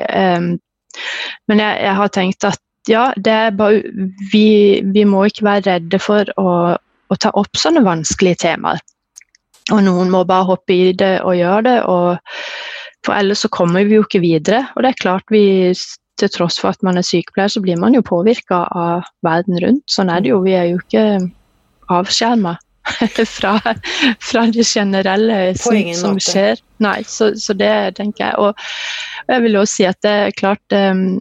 Men 1.47 1.61
jeg, 1.63 1.79
jeg, 1.83 1.95
har 1.99 2.13
tenkt 2.15 2.47
at 2.47 2.63
ja, 2.87 3.09
det 3.19 3.57
bare 3.59 3.81
Vi, 4.31 4.47
vi 4.95 5.03
må 5.03 5.25
ikke 5.27 5.43
være 5.43 5.65
redde 5.65 5.99
for 5.99 6.29
å, 6.39 6.51
å, 6.77 7.17
ta 7.19 7.33
opp 7.35 7.59
sånne 7.59 7.83
vanskelige 7.83 8.45
temaer. 8.45 8.79
Og 9.75 9.81
noen 9.83 10.11
må 10.13 10.23
bare 10.23 10.47
hoppe 10.47 10.75
i 10.75 10.93
det 10.95 11.17
og 11.27 11.35
gjøre 11.35 11.63
det. 11.67 11.77
Og, 11.91 12.37
for 13.03 13.19
ellers 13.19 13.43
så 13.43 13.51
kommer 13.51 13.83
vi 13.87 13.97
jo 13.97 14.05
ikke 14.07 14.23
videre. 14.23 14.63
Og 14.75 14.85
det 14.85 14.93
er 14.93 15.01
klart 15.03 15.35
vi 15.35 15.73
til 16.17 16.31
tross 16.33 16.57
for 16.61 16.73
at 16.73 16.85
man 16.85 16.97
er 16.97 17.05
sykepleier, 17.05 17.51
så 17.51 17.61
blir 17.61 17.77
man 17.79 17.95
jo 17.95 18.05
påvirka 18.05 18.63
av 18.73 19.09
verden 19.25 19.59
rundt. 19.63 19.83
Sånn 19.91 20.09
er 20.09 20.23
det 20.23 20.31
jo. 20.31 20.39
Vi 20.45 20.55
er 20.57 20.71
jo 20.71 20.79
ikke 20.81 21.03
avskjerma 21.93 22.55
fra, 23.37 23.53
fra, 24.23 24.45
det 24.53 24.65
generelle 24.65 25.39
som, 25.59 25.77
som 25.99 26.19
skjer. 26.23 26.61
Nei, 26.83 27.01
så, 27.09 27.31
så, 27.39 27.55
det 27.57 27.73
tenker 27.99 28.29
jeg. 28.29 28.35
Og, 28.41 28.67
jeg 29.27 29.43
vil 29.43 29.59
også 29.59 29.75
si 29.75 29.87
at 29.87 29.99
det 30.05 30.13
er 30.13 30.37
klart 30.37 30.75
um, 30.75 31.19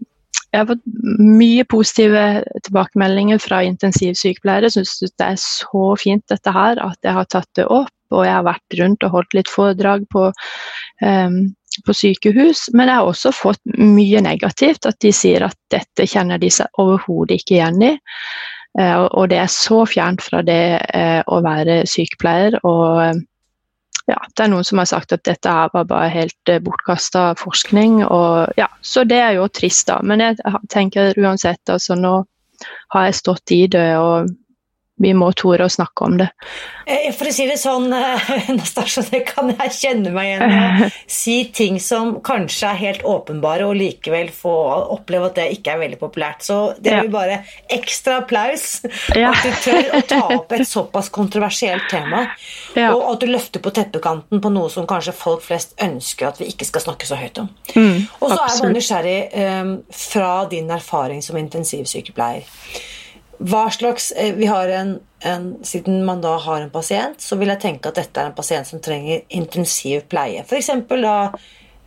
jeg 0.57 0.63
har 0.63 0.71
fått 0.71 0.87
mye 1.21 1.65
positive 1.69 2.23
tilbakemeldinger 2.65 3.41
fra 3.43 3.61
intensivsykepleiere. 3.67 4.71
Syns 4.73 4.95
det 5.05 5.27
er 5.27 5.37
så 5.43 5.91
fint 6.01 6.25
dette 6.33 6.55
her 6.55 6.81
at 6.81 6.97
jeg 7.05 7.13
har 7.19 7.29
tatt 7.29 7.51
det 7.59 7.67
opp. 7.69 7.93
Og 8.15 8.23
jeg 8.23 8.33
har 8.37 8.47
vært 8.47 8.77
rundt 8.79 9.03
og 9.03 9.15
holdt 9.17 9.35
litt 9.35 9.51
foredrag 9.51 10.05
på, 10.15 10.29
um, 11.03 11.39
på 11.85 11.97
sykehus. 11.99 12.69
Men 12.73 12.89
jeg 12.89 13.01
har 13.01 13.11
også 13.11 13.35
fått 13.35 13.61
mye 13.77 14.23
negativt. 14.25 14.87
At 14.89 15.01
de 15.05 15.13
sier 15.13 15.45
at 15.45 15.59
dette 15.75 16.07
kjenner 16.09 16.41
de 16.41 16.53
seg 16.55 16.81
overhodet 16.81 17.43
ikke 17.43 17.59
igjen 17.59 17.83
i. 17.91 17.93
Uh, 18.79 19.05
og 19.11 19.29
det 19.33 19.43
er 19.43 19.53
så 19.53 19.83
fjernt 19.91 20.23
fra 20.25 20.41
det 20.47 20.79
uh, 20.95 21.21
å 21.27 21.43
være 21.45 21.83
sykepleier. 21.91 22.61
Og 22.63 23.27
ja, 24.07 24.19
det 24.37 24.45
er 24.45 24.51
noen 24.53 24.67
som 24.67 24.79
har 24.79 24.89
sagt 24.91 25.15
at 25.17 25.25
dette 25.27 25.51
her 25.51 25.71
var 25.75 25.87
bare 25.91 26.11
helt 26.13 26.51
eh, 26.53 26.63
bortkasta 26.63 27.33
forskning. 27.41 28.05
Og, 28.07 28.55
ja, 28.59 28.69
så 28.81 29.05
det 29.09 29.19
er 29.19 29.37
jo 29.39 29.49
trist, 29.51 29.89
da. 29.91 29.99
Men 30.07 30.23
jeg 30.23 30.39
tenker 30.73 31.17
uansett, 31.19 31.63
altså 31.73 31.99
nå 31.99 32.17
har 32.95 33.09
jeg 33.09 33.19
stått 33.19 33.53
i 33.55 33.65
det, 33.71 33.89
og 33.99 34.31
vi 35.03 35.13
må 35.13 35.29
tore 35.37 35.67
å 35.67 35.73
snakke 35.73 36.07
om 36.07 36.17
det. 36.21 36.29
Eh, 36.87 37.11
for 37.13 37.29
å 37.29 37.33
si 37.35 37.45
det 37.49 37.59
sånn, 37.61 37.91
eh, 37.93 38.31
Nastasja, 38.57 39.05
det 39.11 39.23
kan 39.29 39.51
jeg 39.53 39.75
kjenne 39.77 40.13
meg 40.15 40.31
igjen 40.31 40.55
i. 40.57 40.89
Si 41.17 41.37
ting 41.55 41.79
som 41.83 42.17
kanskje 42.25 42.71
er 42.71 42.81
helt 42.81 43.05
åpenbare, 43.09 43.67
og 43.69 43.77
likevel 43.77 44.31
få 44.35 44.55
oppleve 44.97 45.31
at 45.31 45.39
det 45.41 45.47
ikke 45.59 45.75
er 45.75 45.83
veldig 45.85 46.01
populært. 46.01 46.47
Så 46.47 46.59
det 46.81 46.95
er 46.95 47.07
jo 47.07 47.13
bare 47.13 47.43
ekstra 47.73 48.21
applaus 48.23 48.81
ja. 49.21 49.33
at 49.33 49.45
du 49.45 49.53
tør 49.67 49.93
å 49.99 50.03
ta 50.09 50.23
opp 50.39 50.57
et 50.57 50.67
såpass 50.69 51.13
kontroversielt 51.15 51.89
tema. 51.93 52.25
Ja. 52.79 52.93
Og 52.95 53.05
at 53.13 53.25
du 53.25 53.31
løfter 53.31 53.63
på 53.65 53.73
teppekanten 53.77 54.43
på 54.43 54.53
noe 54.55 54.73
som 54.73 54.89
kanskje 54.89 55.17
folk 55.17 55.45
flest 55.45 55.77
ønsker 55.83 56.31
at 56.31 56.41
vi 56.41 56.51
ikke 56.53 56.69
skal 56.69 56.89
snakke 56.89 57.09
så 57.09 57.21
høyt 57.21 57.43
om. 57.43 57.51
Mm, 57.77 58.07
og 58.21 58.31
så 58.33 58.43
er 58.43 58.53
jeg 58.57 58.77
nysgjerrig 58.77 59.19
um, 59.61 59.73
fra 59.93 60.31
din 60.51 60.71
erfaring 60.73 61.25
som 61.25 61.39
intensivsykepleier. 61.41 62.47
Hva 63.39 63.67
slags 63.71 64.11
eh, 64.17 64.35
vi 64.35 64.47
har 64.47 64.69
en, 64.69 64.97
en, 65.21 65.47
Siden 65.65 66.05
man 66.05 66.23
da 66.25 66.37
har 66.41 66.61
en 66.61 66.73
pasient, 66.73 67.21
så 67.21 67.37
vil 67.37 67.53
jeg 67.53 67.63
tenke 67.63 67.91
at 67.91 68.01
dette 68.01 68.21
er 68.21 68.31
en 68.31 68.37
pasient 68.37 68.69
som 68.69 68.83
trenger 68.83 69.25
intensiv 69.29 70.07
pleie. 70.11 70.45
F.eks. 70.47 70.71
da 70.89 71.17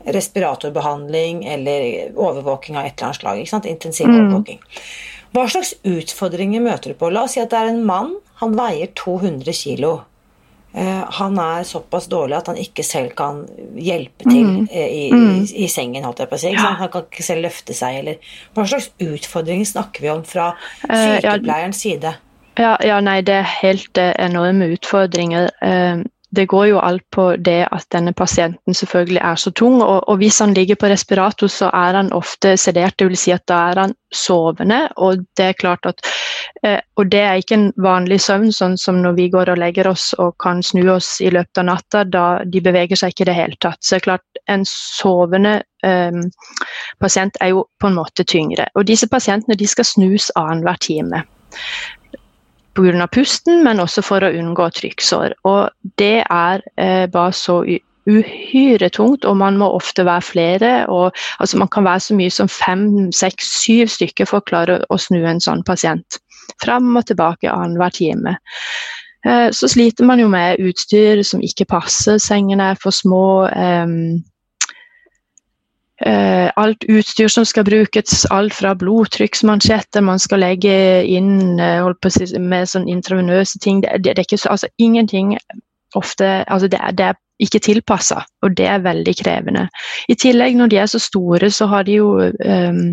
respiratorbehandling 0.05 1.43
eller 1.45 2.11
overvåking 2.15 2.77
av 2.77 2.85
et 2.87 2.93
eller 2.95 3.09
annet 3.09 3.21
slag. 3.21 3.41
Ikke 3.41 3.53
sant? 3.55 3.67
Intensiv 3.67 4.07
mm. 4.07 4.19
overvåking. 4.19 4.61
Hva 5.35 5.45
slags 5.51 5.73
utfordringer 5.85 6.63
møter 6.63 6.93
du 6.93 6.99
på? 6.99 7.11
La 7.13 7.25
oss 7.27 7.35
si 7.37 7.43
at 7.43 7.51
det 7.51 7.59
er 7.59 7.73
en 7.73 7.83
mann. 7.85 8.15
Han 8.41 8.55
veier 8.57 8.89
200 8.97 9.53
kg. 9.53 9.99
Eh, 10.73 11.03
han 11.19 11.39
er 11.41 11.63
såpass 11.65 12.05
dårlig 12.07 12.37
at 12.37 12.51
han 12.51 12.59
ikke 12.61 12.83
selv 12.85 13.15
kan 13.17 13.41
hjelpe 13.73 14.27
til 14.27 14.45
mm. 14.45 14.67
Eh, 14.69 14.87
i, 14.87 15.03
mm. 15.11 15.31
i, 15.41 15.63
i, 15.65 15.67
sengen. 15.71 16.05
holdt 16.05 16.21
jeg 16.21 16.29
på 16.29 16.37
å 16.37 16.41
si. 16.43 16.53
Ja. 16.53 16.73
Han 16.81 16.91
kan 16.93 17.07
ikke 17.07 17.25
selv 17.25 17.47
løfte 17.47 17.77
seg. 17.77 18.01
Eller. 18.03 18.33
Hva 18.53 18.67
slags 18.69 18.91
utfordringer 19.01 19.69
snakker 19.69 20.05
vi 20.05 20.13
om 20.13 20.23
fra 20.27 20.51
sykepleierens 20.85 21.81
side? 21.81 22.13
Ja, 22.59 22.75
ja, 22.83 22.99
nei, 22.99 23.21
det 23.23 23.37
er 23.39 23.51
helt 23.61 23.97
enorme 23.97 24.73
utfordringer 24.75 25.47
det 26.29 26.45
går 26.45 26.65
jo 26.69 26.79
alt 26.79 27.03
på 27.11 27.23
det 27.35 27.63
at 27.71 27.85
denne 27.93 28.13
pasienten 28.13 28.73
selvfølgelig 28.73 29.21
er 29.23 29.35
så 29.35 29.51
tung. 29.51 29.81
Og, 29.81 30.09
og 30.09 30.17
hvis 30.21 30.39
han 30.39 30.53
ligger 30.53 30.77
på 30.77 30.89
respirator, 30.91 31.47
så 31.47 31.71
er 31.73 31.97
han 31.97 32.11
ofte 32.13 32.55
sedert, 32.57 32.99
dvs. 32.99 33.23
Si 33.23 33.33
at 33.33 33.45
da 33.49 33.57
er 33.71 33.81
han 33.83 33.95
sovende. 34.13 34.83
Og 34.97 35.25
det 35.37 35.47
er 35.47 35.57
klart 35.57 35.89
at 35.89 36.03
eh, 36.63 36.77
og 36.95 37.09
det 37.09 37.23
er 37.25 37.41
ikke 37.41 37.57
en 37.57 37.67
vanlig 37.81 38.19
søvn, 38.21 38.51
sånn 38.53 38.77
som 38.77 39.01
når 39.01 39.17
vi 39.17 39.29
går 39.33 39.49
og 39.53 39.61
legger 39.61 39.89
oss 39.89 40.11
og 40.21 40.35
kan 40.43 40.61
snu 40.63 40.83
oss 40.93 41.15
i 41.25 41.31
løpet 41.33 41.63
av 41.63 41.69
natta. 41.71 42.03
da 42.05 42.27
De 42.45 42.61
beveger 42.61 42.99
seg 42.99 43.15
ikke 43.15 43.25
i 43.25 43.31
det 43.31 43.37
hele 43.39 43.59
tatt. 43.59 43.81
Så 43.81 43.95
det 43.95 44.03
er 44.03 44.07
klart, 44.11 44.43
en 44.49 44.65
sovende 44.69 45.59
eh, 45.85 46.21
pasient 47.01 47.41
er 47.41 47.55
jo 47.55 47.65
på 47.81 47.89
en 47.89 47.97
måte 47.97 48.23
tyngre. 48.23 48.69
Og 48.75 48.85
disse 48.85 49.09
pasientene 49.09 49.57
de 49.57 49.67
skal 49.67 49.87
snus 49.87 50.29
annenhver 50.37 50.77
time 50.85 51.25
pga. 52.79 53.07
pusten, 53.11 53.63
men 53.63 53.79
også 53.83 54.03
for 54.05 54.23
å 54.23 54.31
unngå 54.31 54.69
trykksår. 54.79 55.35
Og 55.49 55.69
det 56.01 56.23
er 56.25 56.63
eh, 56.77 57.05
bare 57.11 57.35
så 57.35 57.61
uhyre 58.09 58.89
tungt, 58.89 59.25
og 59.25 59.37
man 59.37 59.59
må 59.59 59.69
ofte 59.75 60.05
være 60.07 60.25
flere. 60.25 60.71
Og, 60.87 61.11
altså 61.39 61.59
man 61.61 61.69
kan 61.71 61.85
være 61.85 62.05
så 62.07 62.17
mye 62.17 62.33
som 62.33 62.49
fem, 62.49 63.11
seks, 63.15 63.51
syv 63.63 63.91
stykker 63.93 64.29
for 64.29 64.41
å 64.41 64.47
klare 64.49 64.79
å 64.89 64.97
snu 64.97 65.21
en 65.25 65.43
sånn 65.43 65.63
pasient. 65.67 66.19
Fram 66.63 66.95
og 66.97 67.05
tilbake 67.07 67.51
annenhver 67.51 67.93
time. 67.93 68.37
Eh, 69.27 69.49
så 69.51 69.67
sliter 69.67 70.07
man 70.07 70.21
jo 70.21 70.29
med 70.31 70.61
utstyr 70.63 71.21
som 71.27 71.43
ikke 71.43 71.67
passer, 71.69 72.19
sengene 72.23 72.71
er 72.73 72.79
for 72.81 72.95
små. 72.95 73.47
Eh, 73.51 73.87
alt 76.55 76.83
utstyr 76.87 77.27
som 77.27 77.45
skal 77.45 77.65
brukes, 77.67 78.25
alt 78.31 78.53
fra 78.53 78.75
blodtrykksmansjetter 78.75 80.01
man 80.01 80.19
skal 80.19 80.39
legge 80.39 81.03
inn 81.03 81.59
uh, 81.59 81.91
si, 82.07 82.27
med 82.39 82.69
sånn 82.71 82.87
intravenøse 82.87 83.59
ting. 83.59 83.81
Det, 83.83 83.91
det, 83.99 84.15
det, 84.15 84.23
er 84.23 84.27
ikke 84.27 84.39
så, 84.39 84.53
altså, 84.55 84.69
ingenting 84.77 85.35
ofte 85.97 86.45
altså 86.47 86.69
det, 86.69 86.79
det, 86.97 87.05
er 87.11 87.19
ikke 87.39 87.59
tilpassa, 87.59 88.23
og 88.43 88.55
det 88.55 88.67
er 88.67 88.83
veldig 88.85 89.15
krevende. 89.19 89.67
I 90.07 90.15
tillegg, 90.15 90.55
når 90.55 90.71
de 90.71 90.77
er 90.77 90.85
så 90.91 90.99
store, 90.99 91.49
så 91.51 91.67
har 91.71 91.83
de 91.87 91.97
jo 91.97 92.11
um, 92.21 92.83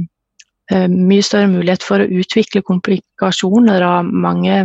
uh, 0.73 0.89
mye 0.91 1.23
større 1.23 1.51
mulighet 1.53 1.85
for 1.87 2.03
å 2.03 2.09
utvikle 2.11 2.65
komplikasjoner 2.67 3.85
av 3.85 4.11
mange 4.11 4.65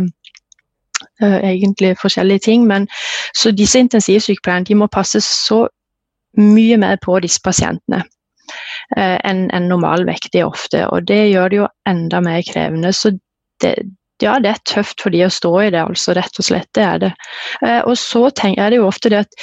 egentlig 1.22 1.92
forskjellige 2.00 2.42
ting. 2.46 2.64
Men, 2.66 2.88
så 3.36 3.52
disse 3.54 3.78
intensivsykepleierne 3.78 4.78
må 4.78 4.88
passe 4.90 5.20
så 5.22 5.60
mye 6.38 6.78
mer 6.80 6.98
på 7.02 7.20
disse 7.22 7.38
pasientene 7.44 8.00
enn 8.96 9.46
en 9.54 9.68
normalvektig 9.70 10.44
ofte. 10.44 10.84
Og 10.90 11.06
det 11.08 11.20
gjør 11.30 11.52
det 11.52 11.60
jo 11.62 11.68
enda 11.88 12.20
mer 12.24 12.42
krevende. 12.48 12.92
Så 12.96 13.14
det, 13.62 13.76
ja, 14.22 14.38
det 14.42 14.52
er 14.52 14.64
tøft 14.68 15.02
for 15.02 15.14
de 15.14 15.24
å 15.26 15.32
stå 15.32 15.52
i 15.64 15.70
det, 15.74 15.82
altså. 15.82 16.14
Rett 16.18 16.38
og 16.38 16.46
slett. 16.46 16.68
Det 16.76 16.84
er 16.86 17.00
det. 17.02 17.12
Eh, 17.66 17.80
og 17.80 17.96
så 18.00 18.28
tenker 18.30 18.62
jeg 18.62 18.74
det 18.74 18.82
jo 18.82 18.88
ofte 18.90 19.12
det 19.12 19.24
at 19.24 19.40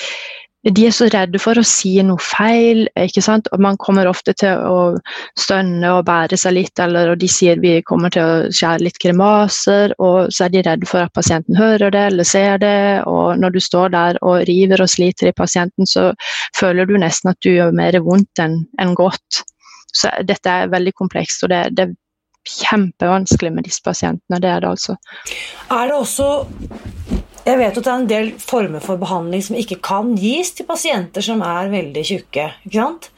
de 0.68 0.86
er 0.90 0.92
så 0.92 1.08
redde 1.08 1.40
for 1.40 1.56
å 1.56 1.64
si 1.64 1.94
noe 2.04 2.20
feil. 2.20 2.88
ikke 3.00 3.22
sant? 3.24 3.48
Og 3.56 3.62
Man 3.64 3.78
kommer 3.80 4.10
ofte 4.10 4.34
til 4.36 4.60
å 4.60 4.98
stønne 5.40 5.94
og 5.96 6.06
bære 6.10 6.38
seg 6.38 6.58
litt, 6.58 6.80
eller 6.84 7.14
og 7.14 7.22
de 7.22 7.30
sier 7.32 7.62
vi 7.64 7.78
kommer 7.88 8.12
til 8.12 8.24
å 8.24 8.50
skjære 8.52 8.84
litt 8.84 9.00
grimaser, 9.00 9.96
og 10.04 10.34
så 10.36 10.46
er 10.46 10.54
de 10.56 10.64
redde 10.68 10.90
for 10.90 11.06
at 11.06 11.16
pasienten 11.16 11.56
hører 11.56 11.96
det 11.96 12.04
eller 12.12 12.28
ser 12.28 12.60
det. 12.60 13.04
og 13.08 13.40
Når 13.40 13.56
du 13.56 13.60
står 13.64 13.96
der 13.96 14.20
og 14.22 14.44
river 14.50 14.84
og 14.84 14.92
sliter 14.92 15.32
i 15.32 15.38
pasienten, 15.38 15.88
så 15.88 16.12
føler 16.60 16.86
du 16.86 16.98
nesten 17.00 17.32
at 17.32 17.40
du 17.40 17.54
gjør 17.54 17.72
mer 17.72 17.96
vondt 18.04 18.44
enn 18.44 18.60
en 18.82 18.94
godt. 19.00 19.44
Så 19.96 20.12
dette 20.28 20.50
er 20.52 20.70
veldig 20.70 20.94
komplekst, 20.94 21.44
og 21.44 21.54
det, 21.56 21.64
det 21.78 21.88
er 21.88 21.96
kjempevanskelig 22.50 23.52
med 23.56 23.68
disse 23.68 23.82
pasientene. 23.86 24.42
Det 24.44 24.52
er 24.52 24.60
det 24.64 24.70
altså. 24.76 25.00
Er 25.72 25.88
det 25.88 25.96
også 25.96 26.30
jeg 27.50 27.60
vet 27.60 27.78
at 27.80 27.86
det 27.86 27.92
er 27.92 28.04
en 28.04 28.10
del 28.10 28.30
former 28.42 28.84
for 28.84 29.02
behandling 29.02 29.44
som 29.46 29.58
ikke 29.60 29.80
kan 29.86 30.14
gis 30.20 30.54
til 30.58 30.68
pasienter 30.70 31.26
som 31.26 31.44
er 31.46 31.72
veldig 31.72 32.06
tjukke. 32.06 32.48
ikke 32.66 32.78
sant? 32.78 33.10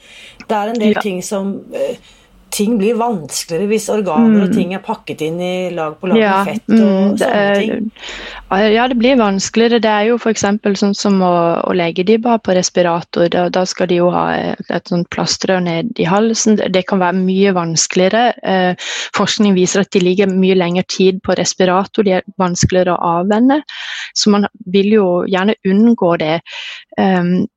Det 0.48 0.58
er 0.58 0.72
en 0.72 0.82
del 0.82 0.96
ja. 0.96 1.04
ting 1.04 1.22
som 1.26 1.54
uh, 1.76 2.12
ting 2.51 2.77
blir 2.79 2.97
vanskeligere 2.99 3.69
hvis 3.71 3.87
organer 3.91 4.33
mm. 4.35 4.43
og 4.43 4.55
ting 4.55 4.73
er 4.75 4.83
pakket 4.83 5.23
inn 5.25 5.39
i 5.41 5.53
lag 5.75 5.95
på 5.99 6.09
lag 6.11 6.19
ja, 6.19 6.31
med 6.43 6.49
fett 6.51 6.73
og 6.75 6.81
mm, 6.81 7.13
sånne 7.21 7.53
ting. 7.57 7.91
Ja, 8.75 8.87
det 8.91 8.97
blir 8.99 9.19
vanskeligere. 9.19 9.79
Det 9.83 9.91
er 9.91 10.09
jo 10.09 10.17
f.eks. 10.19 10.43
sånn 10.81 10.95
som 10.97 11.21
å, 11.23 11.33
å 11.63 11.75
legge 11.77 12.05
de 12.07 12.17
bare 12.21 12.41
på 12.43 12.55
respirator. 12.57 13.29
Da, 13.31 13.45
da, 13.53 13.63
skal 13.69 13.87
de 13.91 14.01
jo 14.01 14.09
ha 14.13 14.25
et, 14.35 14.65
et 14.73 14.91
sånt 14.91 15.07
plastrør 15.13 15.63
ned 15.63 15.93
i 16.01 16.07
halsen. 16.07 16.59
Det 16.59 16.83
kan 16.89 17.01
være 17.03 17.21
mye 17.21 17.55
vanskeligere. 17.55 18.25
Eh, 18.43 18.91
forskning 19.17 19.55
viser 19.55 19.85
at 19.85 19.93
de 19.95 20.03
ligger 20.03 20.31
mye 20.31 20.57
lengre 20.59 20.83
tid 20.91 21.21
på 21.25 21.37
respirator. 21.39 22.07
De 22.07 22.19
er 22.19 22.27
vanskeligere 22.41 22.97
å 22.97 23.15
avvenne. 23.21 23.61
Så 24.17 24.33
man 24.33 24.49
vil 24.73 24.91
jo 24.97 25.07
gjerne 25.31 25.55
unngå 25.67 26.15
det. 26.21 26.37
Um, 26.99 27.47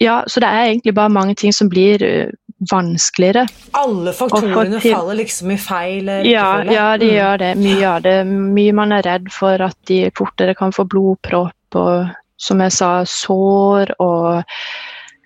ja, 0.00 0.20
så 0.30 0.40
det 0.40 0.48
er 0.48 0.70
egentlig 0.70 0.94
bare 0.94 1.12
mange 1.12 1.34
ting 1.34 1.52
som 1.52 1.68
blir 1.68 2.02
uh, 2.06 2.32
vanskeligere. 2.70 3.46
Alle 3.76 4.12
faktorene 4.16 4.80
faller 4.80 5.18
liksom 5.20 5.50
i 5.52 5.58
feil 5.60 6.08
ja, 6.24 6.48
ja, 6.64 6.88
de 6.96 7.10
mm. 7.10 7.14
gjør 7.14 7.42
det. 7.42 7.54
Mye 7.60 7.88
av 7.90 8.04
det. 8.06 8.16
Mye 8.26 8.76
man 8.76 8.94
er 8.96 9.06
redd 9.06 9.30
for 9.32 9.60
at 9.68 9.76
de 9.90 10.06
fortere 10.16 10.56
kan 10.58 10.72
få 10.74 10.86
blodpropp 10.88 11.76
og 11.76 12.14
som 12.40 12.60
jeg 12.60 12.72
sa, 12.76 12.90
sår 13.08 13.94
og 14.02 14.44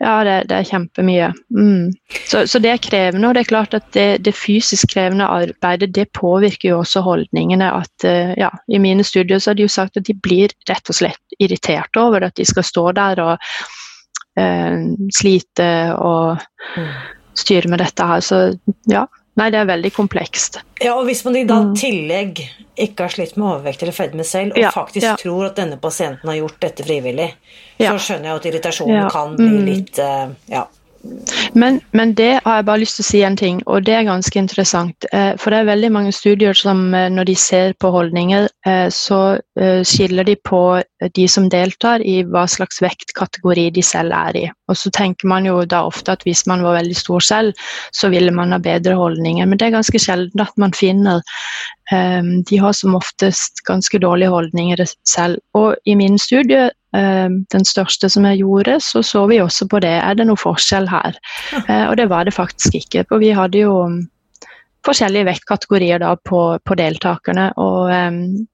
ja, 0.01 0.15
det, 0.25 0.37
det 0.49 0.57
er 0.57 0.69
kjempemye. 0.71 1.27
Mm. 1.53 1.91
Så, 2.25 2.47
så, 2.49 2.61
det 2.63 2.71
er 2.73 2.81
krevende, 2.81 3.29
og 3.29 3.35
det 3.37 3.43
er 3.43 3.51
klart 3.51 3.75
at 3.77 3.91
det, 3.93 4.23
det, 4.25 4.33
fysisk 4.33 4.95
krevende 4.95 5.27
arbeidet 5.29 5.91
det 5.93 6.07
påvirker 6.17 6.71
jo 6.71 6.79
også 6.81 7.03
holdningene. 7.05 7.69
at 7.69 8.07
uh, 8.09 8.33
ja, 8.39 8.49
I 8.73 8.81
mine 8.81 9.05
studier 9.05 9.39
så 9.39 9.51
har 9.51 9.61
de 9.61 9.67
jo 9.67 9.75
sagt 9.75 10.01
at 10.01 10.09
de 10.09 10.17
blir 10.17 10.55
rett 10.71 10.89
og 10.89 10.97
slett 10.97 11.39
irritert 11.39 12.01
over 12.01 12.25
at 12.25 12.39
de 12.41 12.49
skal 12.49 12.65
stå 12.65 12.87
der 12.97 13.21
og 13.27 13.51
uh, 14.41 14.89
slite 15.21 15.71
og 15.99 16.41
mm 16.79 17.20
styre 17.39 17.71
med 17.71 17.83
dette 17.83 18.07
her. 18.07 18.25
Så 18.25 18.41
ja, 18.91 19.05
nei, 19.41 19.51
det 19.53 19.61
er 19.63 19.71
veldig 19.71 19.93
komplekst. 19.97 20.61
Ja, 20.81 20.97
og 20.97 21.07
Hvis 21.09 21.23
man 21.27 21.39
i 21.39 21.45
da 21.49 21.61
mm. 21.65 21.75
tillegg 21.79 22.43
ikke 22.81 23.07
har 23.07 23.15
slitt 23.15 23.37
med 23.37 23.47
overvekt 23.47 23.85
eller 23.85 23.97
fedme 23.97 24.25
selv, 24.25 24.57
og 24.57 24.63
ja, 24.63 24.73
faktisk 24.75 25.07
ja. 25.07 25.15
tror 25.21 25.51
at 25.51 25.59
denne 25.61 25.77
pasienten 25.81 26.31
har 26.31 26.39
gjort 26.41 26.61
dette 26.65 26.87
frivillig, 26.87 27.29
ja. 27.77 27.93
så 27.93 27.99
skjønner 28.07 28.31
jeg 28.31 28.41
at 28.41 28.51
irritasjonen 28.53 29.11
kan 29.13 29.35
bli 29.37 29.51
mm. 29.53 29.65
litt 29.69 30.01
uh, 30.01 30.33
ja, 30.51 30.65
men, 31.53 31.81
men, 31.91 32.13
det 32.15 32.41
har 32.45 32.59
jeg 32.59 32.67
bare 32.69 32.81
lyst 32.83 32.99
til 32.99 33.05
å 33.05 33.09
si 33.09 33.21
en 33.25 33.37
ting, 33.39 33.61
og 33.71 33.87
det 33.87 33.95
er 33.97 34.07
ganske 34.09 34.37
interessant. 34.37 35.07
Eh, 35.17 35.33
for 35.41 35.53
det 35.53 35.63
er 35.63 35.71
veldig 35.71 35.91
mange 35.95 36.13
studier 36.13 36.57
som 36.57 36.83
eh, 36.95 37.09
når 37.13 37.31
de 37.31 37.37
ser 37.41 37.75
på 37.81 37.93
holdninger, 37.95 38.49
eh, 38.69 38.87
så 38.93 39.21
skiller 39.85 40.25
de 40.25 40.35
på 40.41 40.61
de 41.17 41.25
som 41.29 41.49
deltar 41.53 42.01
i 42.07 42.21
hva 42.25 42.47
slags 42.49 42.81
vektkategori 42.81 43.67
de 43.77 43.83
selv 43.85 44.15
er 44.17 44.39
i. 44.41 44.45
Og 44.73 44.79
så 44.79 44.93
tenker 44.97 45.29
man 45.29 45.45
jo 45.49 45.59
da 45.69 45.83
ofte 45.89 46.15
at 46.15 46.25
hvis 46.25 46.47
man 46.49 46.65
var 46.65 46.79
veldig 46.79 46.97
stor 46.97 47.25
selv, 47.25 47.67
så 47.97 48.09
ville 48.13 48.33
man 48.33 48.55
ha 48.55 48.61
bedre 48.63 48.97
holdninger. 48.97 49.45
Men 49.49 49.61
det 49.61 49.69
er 49.69 49.77
ganske 49.77 50.01
sjelden 50.01 50.45
at 50.45 50.57
man 50.61 50.77
finner 50.77 51.25
De 51.91 52.59
har 52.63 52.75
som 52.79 52.95
oftest 52.95 53.65
ganske 53.67 53.99
dårlige 53.99 54.31
holdninger 54.31 54.79
selv. 55.03 55.41
Og 55.59 55.75
i 55.91 55.97
min 55.99 56.21
studie 56.23 56.69
den 56.93 57.65
største 57.67 58.09
som 58.11 58.25
jeg 58.27 58.41
gjorde, 58.41 58.81
så 58.83 59.03
så 59.07 59.27
vi 59.31 59.41
også 59.41 59.69
på 59.71 59.79
det. 59.83 59.93
Er 60.03 60.17
det 60.19 60.27
noe 60.27 60.41
forskjell 60.41 60.89
her? 60.91 61.19
Eh, 61.69 61.85
og 61.87 61.97
det 62.01 62.09
var 62.11 62.25
det 62.27 62.35
faktisk 62.35 62.75
ikke. 62.75 63.05
For 63.09 63.23
vi 63.23 63.31
hadde 63.37 63.63
jo 63.63 63.77
um, 63.87 64.01
forskjellige 64.87 65.29
vektkategorier 65.29 66.03
da 66.03 66.17
på, 66.17 66.59
på 66.67 66.79
deltakerne. 66.81 67.51
Og 67.63 67.93
um, 67.95 68.49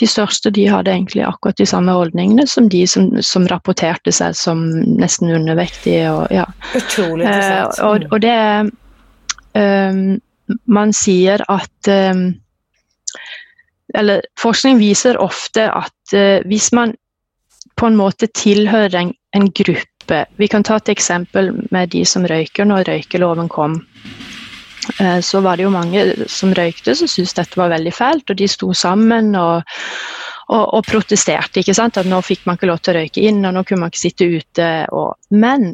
de 0.00 0.08
største 0.08 0.50
de 0.54 0.64
hadde 0.70 0.90
egentlig 0.90 1.24
akkurat 1.26 1.58
de 1.60 1.68
samme 1.68 1.92
holdningene 1.92 2.46
som 2.48 2.68
de 2.72 2.86
som, 2.88 3.10
som 3.22 3.46
rapporterte 3.50 4.14
seg 4.14 4.36
som 4.38 4.64
nesten 4.96 5.32
undervektige. 5.34 6.08
Og, 6.10 6.32
ja. 6.32 6.46
Utrolig 6.78 7.26
interessant. 7.26 7.78
Uh, 7.78 7.88
og, 7.90 8.06
og, 8.10 8.22
det 8.22 8.36
um, 9.60 10.20
Man 10.66 10.92
sier 10.92 11.44
at 11.52 11.92
um, 11.92 12.32
eller 13.94 14.24
forskning 14.40 14.80
viser 14.80 15.18
ofte 15.20 15.68
at 15.68 16.16
uh, 16.16 16.40
hvis 16.48 16.72
man 16.72 16.94
på 17.76 17.88
en 17.88 17.96
måte 17.98 18.28
tilhører 18.36 18.98
en, 19.00 19.12
en, 19.36 19.48
gruppe. 19.50 20.24
Vi 20.36 20.48
kan 20.48 20.64
ta 20.66 20.76
et 20.78 20.92
eksempel 20.92 21.52
med 21.74 21.92
de 21.94 22.04
som 22.08 22.26
røyker 22.28 22.68
når 22.68 22.88
røykeloven 22.90 23.48
kom. 23.52 23.80
eh, 25.00 25.20
så 25.20 25.40
var 25.40 25.56
det 25.56 25.66
jo 25.66 25.74
mange 25.74 26.28
som 26.28 26.54
røykte 26.54 26.94
som 26.98 27.08
syntes 27.10 27.36
dette 27.38 27.60
var 27.60 27.72
veldig 27.72 27.94
fælt, 27.94 28.30
og 28.30 28.36
de 28.38 28.48
sto 28.48 28.72
sammen 28.74 29.34
og, 29.36 29.62
og, 30.48 30.64
og, 30.64 30.82
protesterte. 30.86 31.60
ikke 31.60 31.74
sant? 31.74 31.98
At 31.98 32.10
nå 32.10 32.20
fikk 32.20 32.46
man 32.46 32.58
ikke 32.58 32.70
lov 32.70 32.82
til 32.82 32.94
å 32.94 33.00
røyke 33.00 33.24
inn, 33.28 33.44
og 33.46 33.56
nå 33.56 33.64
kunne 33.64 33.86
man 33.86 33.94
ikke 33.94 34.06
sitte 34.06 34.28
ute. 34.28 34.70
Og, 34.92 35.14
men 35.30 35.72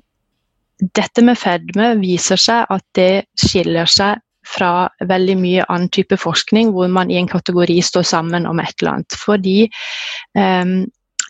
dette 0.79 1.25
med 1.27 1.39
fedme 1.39 1.93
viser 1.99 2.39
seg 2.39 2.69
at 2.71 2.85
det 2.95 3.27
skiller 3.41 3.91
seg 3.91 4.23
fra 4.49 4.89
veldig 5.05 5.37
mye 5.41 5.65
annen 5.69 5.91
type 5.93 6.17
forskning, 6.21 6.73
hvor 6.73 6.89
man 6.93 7.11
i 7.11 7.19
en 7.21 7.29
kategori 7.29 7.81
står 7.85 8.07
sammen 8.07 8.47
om 8.49 8.61
et 8.63 8.75
eller 8.81 8.99
annet. 8.99 9.19
Fordi 9.21 9.59
um, 10.39 10.79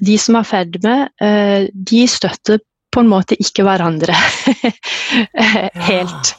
de 0.05 0.18
som 0.20 0.38
har 0.38 0.46
fedme, 0.49 0.96
uh, 1.22 1.68
de 1.72 2.07
støtter 2.11 2.61
på 2.94 3.03
en 3.03 3.11
måte 3.11 3.36
ikke 3.40 3.64
hverandre 3.66 4.14
helt 5.88 6.30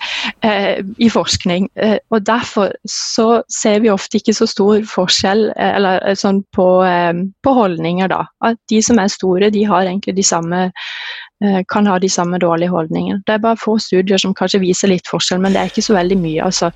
eh, 0.45 0.81
i 0.97 1.09
forskning. 1.11 1.69
Eh, 1.77 1.97
og 2.09 2.25
Derfor 2.25 2.73
så 2.89 3.43
ser 3.53 3.83
vi 3.83 3.91
ofte 3.93 4.19
ikke 4.19 4.35
så 4.35 4.47
stor 4.49 4.81
forskjell 4.89 5.45
eh, 5.53 5.71
eller, 5.77 6.01
eh, 6.09 6.17
sånn 6.17 6.41
på, 6.55 6.67
eh, 6.87 7.13
på, 7.45 7.55
holdninger. 7.55 8.09
da. 8.11 8.23
At 8.45 8.59
de 8.71 8.81
som 8.85 8.99
er 8.99 9.11
store, 9.13 9.51
de 9.53 9.65
har 9.69 9.85
egentlig 9.85 10.17
de 10.17 10.25
samme 10.25 10.65
eh, 10.67 11.61
kan 11.69 11.87
ha 11.87 11.99
de 12.01 12.09
samme 12.09 12.41
dårlige 12.41 12.73
holdningene. 12.73 13.21
Det 13.27 13.37
er 13.37 13.45
bare 13.45 13.59
få 13.59 13.77
studier 13.79 14.21
som 14.21 14.33
kanskje 14.35 14.63
viser 14.65 14.91
litt 14.91 15.07
forskjell, 15.07 15.41
men 15.43 15.53
det 15.53 15.61
er 15.61 15.73
ikke 15.73 15.85
så 15.85 15.99
veldig 15.99 16.17
mye. 16.19 16.49
altså. 16.49 16.71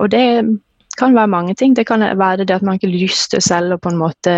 og 0.00 0.08
det 0.10 0.24
kan 0.96 1.14
være 1.14 1.28
mange 1.28 1.54
ting. 1.54 1.76
Det 1.76 1.86
kan 1.86 2.00
være 2.00 2.44
det 2.44 2.56
at 2.56 2.64
man 2.64 2.80
ikke 2.80 2.88
har 2.88 2.96
lyst 2.96 3.30
til 3.34 3.44
selv 3.44 3.76
å 3.76 3.78
på 3.82 3.92
en 3.92 4.00
måte 4.00 4.32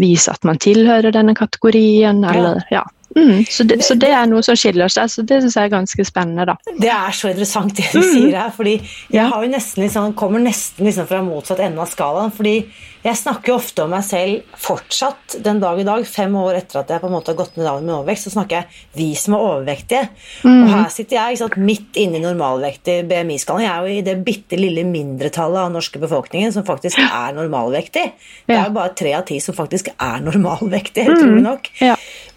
vise 0.00 0.32
at 0.32 0.46
man 0.48 0.58
tilhører 0.60 1.12
denne 1.14 1.36
kategorien, 1.38 2.24
eller 2.24 2.64
ja. 2.72 2.84
Mm, 3.16 3.44
så, 3.50 3.64
det, 3.64 3.80
så, 3.82 3.96
det, 3.98 4.12
er 4.14 4.28
noe 4.30 4.42
som 4.46 4.58
skiller 4.58 4.90
seg, 4.92 5.10
så 5.10 5.24
det 5.26 5.40
syns 5.42 5.56
jeg 5.58 5.66
er 5.66 5.72
ganske 5.72 6.06
spennende. 6.06 6.46
da. 6.52 6.76
Det 6.78 6.92
er 6.94 7.16
så 7.16 7.32
interessant 7.32 7.74
det 7.76 7.88
du 7.90 7.98
mm. 7.98 8.12
sier 8.12 8.36
her, 8.38 8.52
fordi 8.54 8.76
jeg 9.10 9.26
har 9.32 9.44
jo 9.44 9.50
nesten 9.50 9.84
liksom, 9.84 10.14
kommer 10.18 10.42
nesten 10.42 10.86
liksom 10.86 11.10
fra 11.10 11.22
motsatt 11.26 11.62
ende 11.66 11.82
av 11.82 11.90
skalaen. 11.90 12.34
fordi 12.34 12.56
jeg 13.00 13.16
snakker 13.16 13.48
jo 13.48 13.56
ofte 13.56 13.84
om 13.86 13.94
meg 13.94 14.02
selv 14.04 14.56
fortsatt 14.60 15.38
den 15.40 15.60
dag 15.62 15.78
i 15.80 15.86
dag, 15.88 16.02
fem 16.04 16.34
år 16.36 16.58
etter 16.58 16.82
at 16.82 16.90
jeg 16.92 17.00
på 17.00 17.08
en 17.08 17.14
måte 17.14 17.32
har 17.32 17.38
gått 17.38 17.54
ned 17.56 17.64
dagen 17.64 17.86
med 17.86 17.94
overvekt, 17.94 18.26
så 18.26 18.32
snakker 18.34 18.58
jeg 18.58 18.82
vi 18.98 19.06
som 19.16 19.36
er 19.38 19.44
overvektige. 19.46 20.02
Mm. 20.44 20.58
Og 20.58 20.72
her 20.74 20.90
sitter 20.92 21.16
jeg 21.16 21.38
sant, 21.40 21.56
midt 21.56 21.96
inne 22.00 22.20
i 22.20 22.24
normalvektig 22.26 22.98
BMI-skalaen. 23.08 23.64
Jeg 23.64 23.72
er 23.72 23.88
jo 23.88 23.94
i 23.96 24.04
det 24.04 24.16
bitte 24.26 24.60
lille 24.60 24.84
mindretallet 24.84 25.62
av 25.62 25.72
norske 25.72 26.02
befolkningen 26.02 26.52
som 26.52 26.66
faktisk 26.68 27.00
er 27.06 27.32
normalvektig. 27.38 28.04
Det 28.44 28.58
er 28.58 28.68
jo 28.68 28.76
bare 28.76 28.92
tre 29.00 29.16
av 29.16 29.24
ti 29.30 29.40
som 29.40 29.56
faktisk 29.56 29.94
er 29.96 30.20
normalvektig, 30.28 31.08
utrolig 31.08 31.40
mm. 31.40 31.48
nok. 31.48 31.72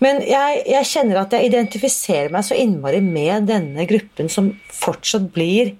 Men 0.03 0.23
jeg, 0.23 0.62
jeg 0.69 0.89
kjenner 0.89 1.21
at 1.23 1.33
jeg 1.35 1.49
identifiserer 1.51 2.33
meg 2.33 2.45
så 2.47 2.57
innmari 2.57 3.01
med 3.03 3.49
denne 3.51 3.85
gruppen 3.89 4.31
som 4.31 4.53
fortsatt 4.71 5.31
blir 5.35 5.75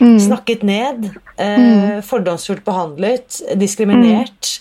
Mm. 0.00 0.20
Snakket 0.20 0.62
ned. 0.62 1.04
Eh, 1.36 1.58
mm. 1.58 2.02
Fordomsfullt 2.02 2.64
behandlet. 2.64 3.40
Diskriminert. 3.54 4.60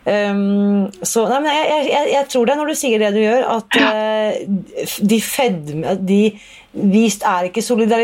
Um, 0.00 0.86
så 1.04 1.26
nei, 1.28 1.42
men 1.44 1.52
jeg, 1.52 1.88
jeg, 1.90 2.06
jeg, 2.14 2.26
tror 2.32 2.46
det 2.48 2.54
når 2.56 2.70
du 2.70 2.76
sier 2.80 3.02
det 3.02 3.10
du 3.12 3.18
gjør, 3.20 3.42
at 3.52 3.76
uh, 3.76 4.38
de 5.12 5.18
fedme 5.20 5.92
de, 6.08 6.20
vi, 6.72 7.06
ikke 7.10 7.62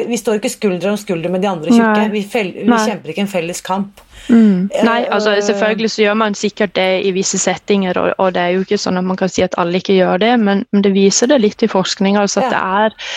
vi, 0.09 0.17
står 0.19 0.41
ikke 0.41 0.51
skulder 0.51 0.91
om 0.91 0.97
skulder 0.99 1.31
med 1.31 1.45
de 1.45 1.49
andre 1.49 1.71
tjukke. 1.71 2.09
Vi, 2.11 2.25
vi, 2.65 2.67
kjemper 2.67 3.13
ikke 3.13 3.23
en 3.23 3.31
felles 3.31 3.63
kamp. 3.63 4.03
Mm. 4.27 4.67
Nei, 4.83 5.05
altså 5.13 5.37
selvfølgelig 5.45 5.91
så 5.93 6.03
gjør 6.03 6.17
man 6.19 6.35
sikkert 6.35 6.73
det 6.75 6.87
i 7.07 7.13
visse 7.15 7.39
settinger, 7.39 7.99
og, 8.01 8.09
og, 8.19 8.33
det 8.35 8.43
er 8.43 8.57
jo 8.57 8.65
ikke 8.65 8.79
sånn 8.81 8.99
at 8.99 9.07
man 9.07 9.19
kan 9.21 9.31
si 9.31 9.45
at 9.47 9.55
alle 9.61 9.79
ikke 9.79 9.95
gjør 9.95 10.19
det, 10.25 10.33
men, 10.43 10.65
men 10.75 10.83
det 10.83 10.91
viser 10.97 11.31
det 11.31 11.39
litt 11.45 11.63
i 11.63 11.71
forskning. 11.71 12.19
altså 12.19 12.43
at 12.43 12.49
ja. 12.49 12.51
det 12.57 12.63
er, 12.81 13.15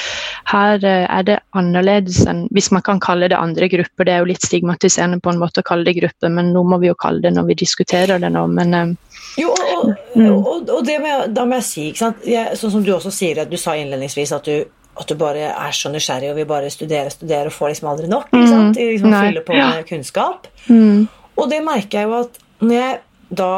Her 0.53 0.85
eh, 0.85 1.07
er 1.09 1.25
det 1.25 1.39
annerledes 1.57 2.21
enn 2.29 2.45
Hvis 2.53 2.69
man 2.75 2.85
kan 2.85 3.01
kalle 3.01 3.29
det 3.31 3.37
andre 3.37 3.69
grupper, 3.71 4.05
det 4.05 4.13
er 4.13 4.21
jo 4.21 4.29
litt 4.29 4.45
stigmatiserende 4.45 5.21
på 5.23 5.33
en 5.33 5.41
måte 5.41 5.63
å 5.63 5.69
kalle 5.69 5.87
det 5.87 5.97
grupper, 5.97 6.29
men 6.29 6.53
nå 6.53 6.63
må 6.63 6.77
vi 6.77 6.91
jo 6.91 6.97
kalle 6.99 7.25
det 7.25 7.33
når 7.33 7.49
vi 7.49 7.61
diskuterer 7.65 8.21
det 8.21 8.29
nå. 8.35 8.45
men 8.53 8.75
um, 8.75 8.97
jo, 9.37 9.49
og, 9.53 9.93
mm. 10.15 10.29
og, 10.29 10.69
og, 10.69 10.85
det 10.85 10.99
med, 11.01 11.29
da 11.33 11.45
må 11.47 11.59
jeg 11.59 11.65
si, 11.65 11.83
ikke 11.93 12.13
jeg, 12.27 12.57
sånn 12.59 12.73
som 12.73 12.83
du 12.85 12.91
også 12.93 13.11
sier, 13.13 13.41
at 13.41 13.51
du 13.51 13.57
sa 13.57 13.75
innledningsvis 13.77 14.33
at 14.35 14.45
du 14.45 14.78
at 14.99 15.07
du 15.07 15.15
bare 15.19 15.51
er 15.53 15.75
så 15.75 15.91
nysgjerrig 15.91 16.31
og 16.31 16.39
vil 16.39 16.47
bare 16.49 16.71
studere 16.73 17.11
og 17.11 17.15
studere 17.15 17.51
og 17.51 17.55
får 17.55 17.73
liksom 17.73 17.89
aldri 17.91 18.09
nok. 18.11 18.31
ikke 18.33 18.49
sant? 18.49 18.79
Mm. 18.79 18.93
Liksom 18.93 19.15
Fylle 19.15 19.43
på 19.47 19.57
med 19.57 19.83
kunnskap. 19.87 20.47
Mm. 20.67 21.07
Og 21.39 21.51
det 21.51 21.59
merker 21.63 22.01
jeg 22.01 22.09
jo 22.09 22.17
at 22.19 22.39
når 22.59 22.75
jeg 22.75 22.97
da 23.39 23.51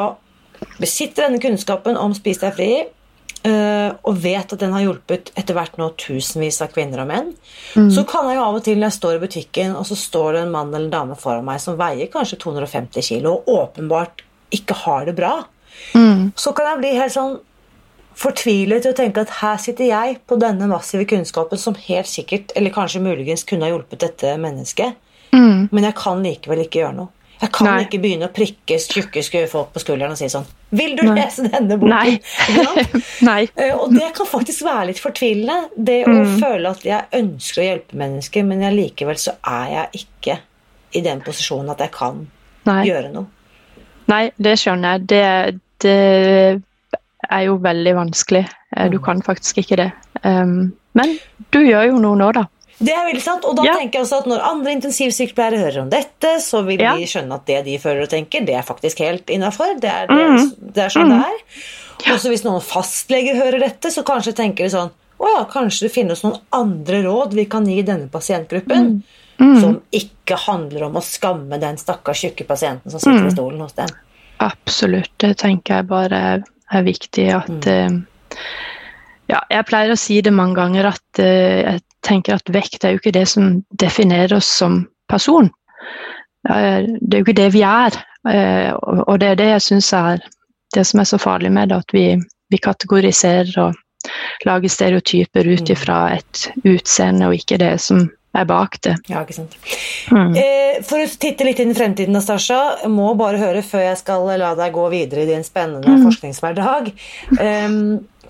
besitter 0.82 1.26
denne 1.26 1.42
kunnskapen 1.42 1.98
om 1.98 2.14
Spis 2.14 2.42
deg 2.42 2.54
fri, 2.58 2.72
uh, 3.48 3.90
og 4.08 4.20
vet 4.22 4.54
at 4.54 4.62
den 4.62 4.74
har 4.76 4.84
hjulpet 4.86 5.32
etter 5.40 5.58
hvert 5.58 5.80
nå 5.82 5.92
tusenvis 6.00 6.62
av 6.64 6.74
kvinner 6.76 7.04
og 7.04 7.10
menn, 7.10 7.32
mm. 7.74 7.90
så 7.94 8.06
kan 8.10 8.30
jeg 8.30 8.38
jo 8.38 8.46
av 8.46 8.60
og 8.60 8.66
til 8.66 8.78
når 8.78 8.92
jeg 8.92 8.98
står 9.00 9.18
i 9.18 9.24
butikken, 9.26 9.78
og 9.78 9.88
så 9.90 9.98
står 9.98 10.36
det 10.36 10.44
en 10.46 10.54
mann 10.54 10.74
eller 10.74 10.90
en 10.90 10.94
dame 10.94 11.18
foran 11.20 11.48
meg 11.48 11.62
som 11.64 11.80
veier 11.80 12.12
kanskje 12.14 12.42
250 12.44 13.08
kg 13.08 13.32
og 13.34 13.50
åpenbart 13.56 14.26
ikke 14.54 14.78
har 14.84 15.08
det 15.08 15.16
bra, 15.18 15.38
mm. 15.96 16.34
så 16.38 16.54
kan 16.56 16.74
jeg 16.74 16.84
bli 16.84 16.94
helt 17.00 17.16
sånn 17.16 17.40
fortvilet 18.18 18.84
til 18.84 18.94
å 18.94 18.98
tenke 18.98 19.24
at 19.24 19.38
her 19.40 19.58
sitter 19.62 19.88
jeg 19.88 20.20
på 20.28 20.38
denne 20.42 20.68
massive 20.72 21.08
kunnskapen 21.10 21.60
som 21.60 21.78
helt 21.88 22.10
sikkert, 22.10 22.54
eller 22.56 22.74
kanskje 22.76 23.04
muligens 23.04 23.46
kunne 23.48 23.68
ha 23.68 23.72
hjulpet 23.74 24.04
dette 24.04 24.36
mennesket, 24.42 25.00
mm. 25.34 25.72
men 25.72 25.88
jeg 25.88 25.98
kan 26.00 26.24
likevel 26.26 26.66
ikke 26.66 26.84
gjøre 26.84 27.00
noe. 27.00 27.14
Jeg 27.42 27.50
kan 27.56 27.66
Nei. 27.66 27.78
ikke 27.88 27.98
begynne 28.04 28.28
å 28.30 28.34
prikke 28.34 28.76
tjukke 28.78 29.46
folk 29.50 29.72
på 29.74 29.82
skulderen 29.82 30.14
og 30.14 30.20
si 30.20 30.28
sånn 30.30 30.44
Vil 30.78 30.92
du 30.94 31.08
Nei. 31.08 31.16
lese 31.18 31.48
denne 31.48 31.74
boken? 31.82 31.90
Nei. 31.90 32.20
Nei. 33.30 33.40
Eh, 33.56 33.74
og 33.74 33.96
det 33.96 34.12
kan 34.14 34.30
faktisk 34.30 34.62
være 34.68 34.92
litt 34.92 35.02
fortvilende. 35.02 35.72
Det 35.74 36.04
å 36.06 36.14
mm. 36.14 36.36
føle 36.38 36.74
at 36.76 36.86
jeg 36.86 37.10
ønsker 37.18 37.64
å 37.64 37.66
hjelpe 37.66 37.98
mennesker, 37.98 38.46
men 38.46 38.62
jeg 38.68 38.78
likevel 38.78 39.18
så 39.18 39.34
er 39.42 39.74
jeg 39.74 40.04
ikke 40.04 40.38
i 40.94 41.02
den 41.02 41.24
posisjonen 41.26 41.74
at 41.74 41.82
jeg 41.82 41.96
kan 41.96 42.22
gjøre 42.86 43.10
noe. 43.16 43.26
Nei, 44.12 44.26
det 44.38 44.54
skjønner 44.62 45.00
jeg. 45.00 45.08
Det, 45.10 45.26
det 45.82 45.98
er 47.32 47.48
jo 47.48 47.58
veldig 47.64 47.96
vanskelig. 47.98 48.46
Eh, 48.78 48.90
du 48.92 48.98
mm. 49.00 49.04
kan 49.06 49.22
faktisk 49.26 49.62
ikke 49.64 49.80
det. 49.80 49.92
Um, 50.24 50.74
men 50.98 51.16
du 51.54 51.62
gjør 51.64 51.92
jo 51.92 52.02
noe 52.04 52.20
nå, 52.20 52.32
da. 52.36 52.48
Det 52.82 52.94
er 52.96 53.06
veldig 53.06 53.22
sant, 53.22 53.46
og 53.46 53.58
da 53.60 53.66
ja. 53.68 53.76
tenker 53.78 54.00
jeg 54.00 54.08
også 54.08 54.22
at 54.24 54.30
Når 54.32 54.40
andre 54.48 54.72
intensivsykepleiere 54.74 55.60
hører 55.62 55.84
om 55.84 55.92
dette, 55.92 56.32
så 56.42 56.64
vil 56.66 56.82
ja. 56.82 56.96
de 56.98 57.06
skjønne 57.10 57.38
at 57.38 57.46
det 57.50 57.60
de 57.68 57.78
føler 57.82 58.08
og 58.08 58.12
tenker, 58.14 58.46
det 58.48 58.56
er 58.58 58.66
faktisk 58.66 59.04
helt 59.06 59.30
innafor. 59.34 59.76
Det, 59.82 59.92
mm. 60.10 60.50
det, 60.74 60.88
er 60.88 60.94
sånn 60.94 61.12
mm. 61.12 61.14
det 61.14 61.22
er. 61.28 61.62
Ja. 62.02 62.16
Også 62.16 62.32
hvis 62.32 62.46
noen 62.48 62.64
fastleger 62.66 63.38
hører 63.38 63.62
dette, 63.62 63.92
så 63.94 64.02
kanskje 64.08 64.34
tenker 64.40 64.66
de 64.66 64.74
sånn 64.74 64.90
Å 65.22 65.34
ja, 65.36 65.42
kanskje 65.52 65.86
det 65.86 65.94
finnes 65.94 66.24
noen 66.26 66.40
andre 66.58 67.04
råd 67.06 67.36
vi 67.38 67.46
kan 67.50 67.68
gi 67.70 67.84
denne 67.86 68.10
pasientgruppen. 68.10 68.96
Mm. 69.38 69.52
mm. 69.52 69.60
Som 69.62 69.78
ikke 69.94 70.40
handler 70.48 70.88
om 70.88 70.98
å 70.98 71.06
skamme 71.06 71.62
den 71.62 71.78
stakkars 71.78 72.26
tjukke 72.26 72.48
pasienten 72.50 72.90
som 72.90 73.04
sitter 73.04 73.28
i 73.28 73.30
mm. 73.30 73.36
stolen 73.36 73.62
hos 73.62 73.78
dem. 73.78 73.94
Absolutt. 74.42 75.14
Det 75.22 75.36
tenker 75.44 75.78
jeg 75.78 75.90
bare 75.92 76.22
er 76.72 76.86
viktig 76.88 77.28
at 77.36 77.68
mm. 77.68 77.98
uh, 77.98 78.38
ja, 79.32 79.40
jeg 79.52 79.68
pleier 79.70 79.94
å 79.94 80.00
si 80.00 80.20
det 80.24 80.34
mange 80.36 80.58
ganger 80.60 80.92
at 80.92 81.22
uh, 81.22 81.60
jeg 81.76 81.84
tenker 82.06 82.38
at 82.38 82.54
vekt 82.54 82.86
er 82.86 82.96
jo 82.96 83.02
ikke 83.02 83.16
det 83.16 83.28
som 83.30 83.60
definerer 83.82 84.38
oss 84.40 84.50
som 84.62 84.84
person. 85.12 85.52
Uh, 86.48 86.88
det 87.00 87.14
er 87.14 87.20
jo 87.22 87.28
ikke 87.28 87.40
det 87.42 87.52
vi 87.56 87.66
er. 87.68 88.00
og 89.08 89.16
det 89.20 89.28
er 89.32 89.38
det 89.40 89.48
jeg 89.50 89.62
syns 89.66 89.88
er 89.98 90.20
det 90.76 90.84
som 90.86 91.00
er 91.02 91.08
så 91.10 91.18
farlig 91.18 91.50
med 91.52 91.72
det, 91.72 91.80
at 91.82 91.94
vi, 91.94 92.06
vi 92.54 92.58
kategoriserer 92.62 93.50
og 93.64 93.80
lager 94.46 94.70
stereotyper 94.70 95.48
ut 95.48 95.66
mm. 95.66 95.72
ifra 95.74 95.98
et 96.16 96.52
utseende 96.62 97.28
og 97.28 97.38
ikke 97.40 97.58
det 97.62 97.76
som 97.82 98.06
er 98.34 98.46
bak 98.48 98.78
det. 98.86 98.96
Ja, 99.12 99.24
ikke 99.26 99.36
sant. 99.42 99.58
Mm. 100.12 100.36
Eh, 100.40 100.80
for 100.88 101.02
å 101.02 101.10
titte 101.20 101.48
litt 101.48 101.60
inn 101.60 101.74
i 101.74 101.78
fremtiden, 101.78 102.16
Nastasja, 102.16 102.88
må 102.92 103.12
bare 103.20 103.42
høre 103.42 103.66
før 103.66 103.86
jeg 103.90 104.00
skal 104.00 104.30
la 104.40 104.54
deg 104.60 104.76
gå 104.76 104.88
videre 104.94 105.26
i 105.26 105.30
din 105.34 105.46
spennende 105.48 105.98
mm. 105.98 106.06
forskningshverdag. 106.08 106.92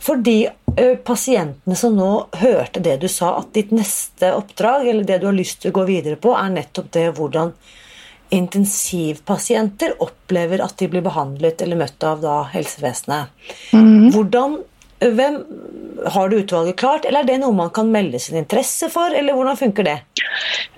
For 0.01 0.17
de 0.25 0.37
uh, 0.49 0.95
pasientene 1.05 1.77
som 1.77 1.93
nå 1.97 2.09
hørte 2.41 2.81
det 2.81 2.97
du 3.03 3.07
sa, 3.11 3.35
at 3.41 3.51
ditt 3.53 3.73
neste 3.75 4.33
oppdrag, 4.33 4.87
eller 4.89 5.05
det 5.05 5.19
du 5.21 5.27
har 5.29 5.37
lyst 5.37 5.61
til 5.61 5.69
å 5.69 5.77
gå 5.77 5.85
videre 5.91 6.17
på, 6.17 6.33
er 6.37 6.49
nettopp 6.55 6.89
det 6.95 7.11
hvordan 7.19 7.53
intensivpasienter 8.31 9.97
opplever 10.01 10.63
at 10.63 10.77
de 10.79 10.87
blir 10.89 11.03
behandlet 11.03 11.61
eller 11.61 11.81
møtt 11.83 12.03
av 12.07 12.21
da 12.23 12.37
helsevesenet. 12.53 13.33
Mm. 13.75 14.09
Hvordan 14.15 14.61
hvem, 15.01 15.37
har 16.05 16.29
du 16.29 16.35
utvalget 16.39 16.77
klart, 16.77 17.05
eller 17.05 17.21
er 17.21 17.29
det 17.29 17.37
noe 17.41 17.53
man 17.55 17.69
kan 17.73 17.89
melde 17.93 18.19
sin 18.21 18.37
interesse 18.39 18.89
for, 18.89 19.13
eller 19.13 19.33
hvordan 19.37 19.57
funker 19.57 19.85
det? 19.85 19.97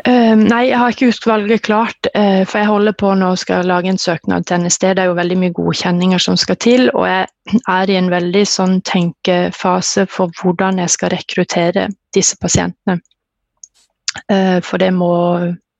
Uh, 0.07 0.35
nei, 0.39 0.65
jeg 0.69 0.79
har 0.79 0.95
ikke 0.95 1.11
utvalget 1.13 1.63
klart, 1.67 2.09
uh, 2.15 2.43
for 2.47 2.59
jeg 2.59 2.69
holder 2.69 2.95
på 2.99 3.13
nå 3.19 3.33
og 3.35 3.41
skal 3.41 3.67
lage 3.67 3.91
en 3.91 3.99
søknad 3.99 4.47
til 4.47 4.63
NSD. 4.63 4.87
Det 4.95 5.03
er 5.03 5.11
jo 5.11 5.17
veldig 5.19 5.39
mye 5.43 5.55
godkjenninger 5.55 6.23
som 6.23 6.39
skal 6.39 6.59
til, 6.63 6.87
og 6.93 7.07
jeg 7.07 7.27
er 7.71 7.91
i 7.91 7.99
en 7.99 8.11
veldig 8.11 8.45
sånn 8.47 8.79
tenkefase 8.87 10.07
for 10.11 10.31
hvordan 10.39 10.79
jeg 10.83 10.95
skal 10.95 11.13
rekruttere 11.15 11.89
disse 12.15 12.39
pasientene. 12.41 12.99
Uh, 14.29 14.59
for 14.63 14.79
det 14.79 14.93
må 14.95 15.13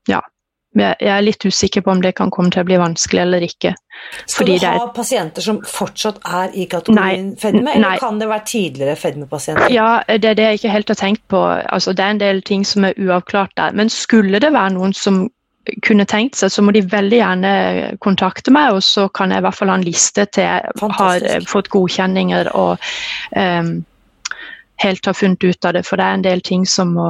Ja, 0.10 0.20
jeg 0.80 1.10
er 1.14 1.22
litt 1.22 1.46
usikker 1.46 1.84
på 1.86 1.92
om 1.94 2.02
det 2.02 2.16
kan 2.18 2.32
komme 2.34 2.54
til 2.54 2.64
å 2.64 2.68
bli 2.68 2.80
vanskelig 2.82 3.22
eller 3.22 3.46
ikke. 3.46 3.74
Skal 4.26 4.50
du 4.50 4.54
ha 4.58 4.72
er... 4.72 4.88
pasienter 4.96 5.46
som 5.46 5.60
fortsatt 5.68 6.18
er 6.26 6.56
i 6.58 6.66
kategorien 6.72 7.30
nei, 7.30 7.38
fedme, 7.40 7.76
eller 7.76 7.86
nei. 7.86 8.00
kan 8.02 8.18
det 8.22 8.30
være 8.32 8.46
tidligere 8.50 8.96
fedmepasienter? 9.00 9.70
Ja, 9.74 10.02
det 10.10 10.34
er 10.34 10.40
det 10.40 10.50
jeg 10.50 10.62
ikke 10.62 10.74
helt 10.74 10.92
har 10.92 11.00
tenkt 11.00 11.24
på. 11.32 11.44
Altså, 11.46 11.94
det 11.94 12.06
er 12.06 12.18
en 12.18 12.24
del 12.24 12.42
ting 12.48 12.66
som 12.68 12.90
er 12.90 12.98
uavklart 12.98 13.54
der. 13.60 13.78
Men 13.78 13.94
skulle 13.94 14.42
det 14.42 14.54
være 14.54 14.76
noen 14.80 14.98
som 14.98 15.24
kunne 15.86 16.06
tenkt 16.10 16.36
seg, 16.36 16.52
så 16.52 16.64
må 16.66 16.74
de 16.76 16.84
veldig 16.92 17.20
gjerne 17.22 17.54
kontakte 18.04 18.52
meg, 18.52 18.76
og 18.76 18.84
så 18.84 19.08
kan 19.16 19.32
jeg 19.32 19.40
i 19.40 19.46
hvert 19.46 19.56
fall 19.56 19.72
ha 19.72 19.78
en 19.80 19.86
liste 19.88 20.26
til 20.36 20.44
jeg 20.44 20.90
har 20.98 21.28
fått 21.48 21.70
godkjenninger 21.72 22.50
og 22.60 22.90
um, 23.38 23.78
helt 24.84 25.08
har 25.08 25.16
funnet 25.16 25.44
ut 25.44 25.66
av 25.70 25.78
det. 25.78 25.86
For 25.88 26.00
det 26.00 26.08
er 26.08 26.20
en 26.20 26.26
del 26.26 26.44
ting 26.44 26.68
som 26.68 26.92
må 26.98 27.08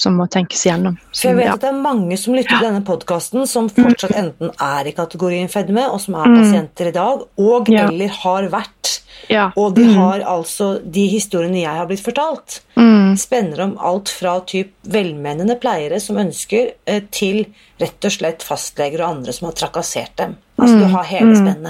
som 0.00 0.16
må 0.16 0.26
tenkes 0.32 0.62
gjennom. 0.64 0.96
Som, 1.10 1.28
jeg 1.28 1.38
vet 1.42 1.48
ja. 1.50 1.56
at 1.58 1.64
det 1.64 1.70
er 1.70 1.80
mange 1.82 2.16
som 2.20 2.36
lytter 2.36 2.56
til 2.56 2.68
denne 2.70 2.82
podkasten, 2.86 3.44
som 3.48 3.68
fortsatt 3.72 4.16
enten 4.16 4.52
er 4.56 4.88
i 4.88 4.94
kategorien 4.96 5.50
fedme, 5.52 5.84
og 5.92 6.00
som 6.02 6.16
er 6.16 6.30
mm. 6.30 6.36
pasienter 6.40 6.90
i 6.90 6.96
dag, 6.96 7.24
og 7.44 7.70
ja. 7.72 7.86
eller 7.88 8.20
har 8.22 8.48
vært. 8.52 8.96
Ja. 9.30 9.50
Og 9.60 9.74
de 9.76 9.84
mm. 9.86 9.96
har 10.00 10.24
altså 10.26 10.70
de 10.82 11.04
historiene 11.12 11.60
jeg 11.60 11.76
har 11.82 11.88
blitt 11.90 12.02
fortalt, 12.02 12.62
mm. 12.80 13.18
spenner 13.20 13.66
om 13.66 13.76
alt 13.90 14.12
fra 14.12 14.38
typ 14.48 14.72
velmenende 14.88 15.58
pleiere 15.60 16.00
som 16.02 16.18
ønsker, 16.22 16.72
eh, 16.88 17.04
til 17.12 17.44
rett 17.80 18.06
og 18.06 18.12
slett 18.12 18.44
fastleger 18.44 19.02
og 19.02 19.16
andre 19.16 19.34
som 19.34 19.48
har 19.48 19.56
trakassert 19.58 20.16
dem. 20.20 20.36
Altså 20.60 20.76
mm. 20.76 20.80
du 20.80 20.86
har 20.92 21.04
hele 21.04 21.24
mm. 21.24 21.68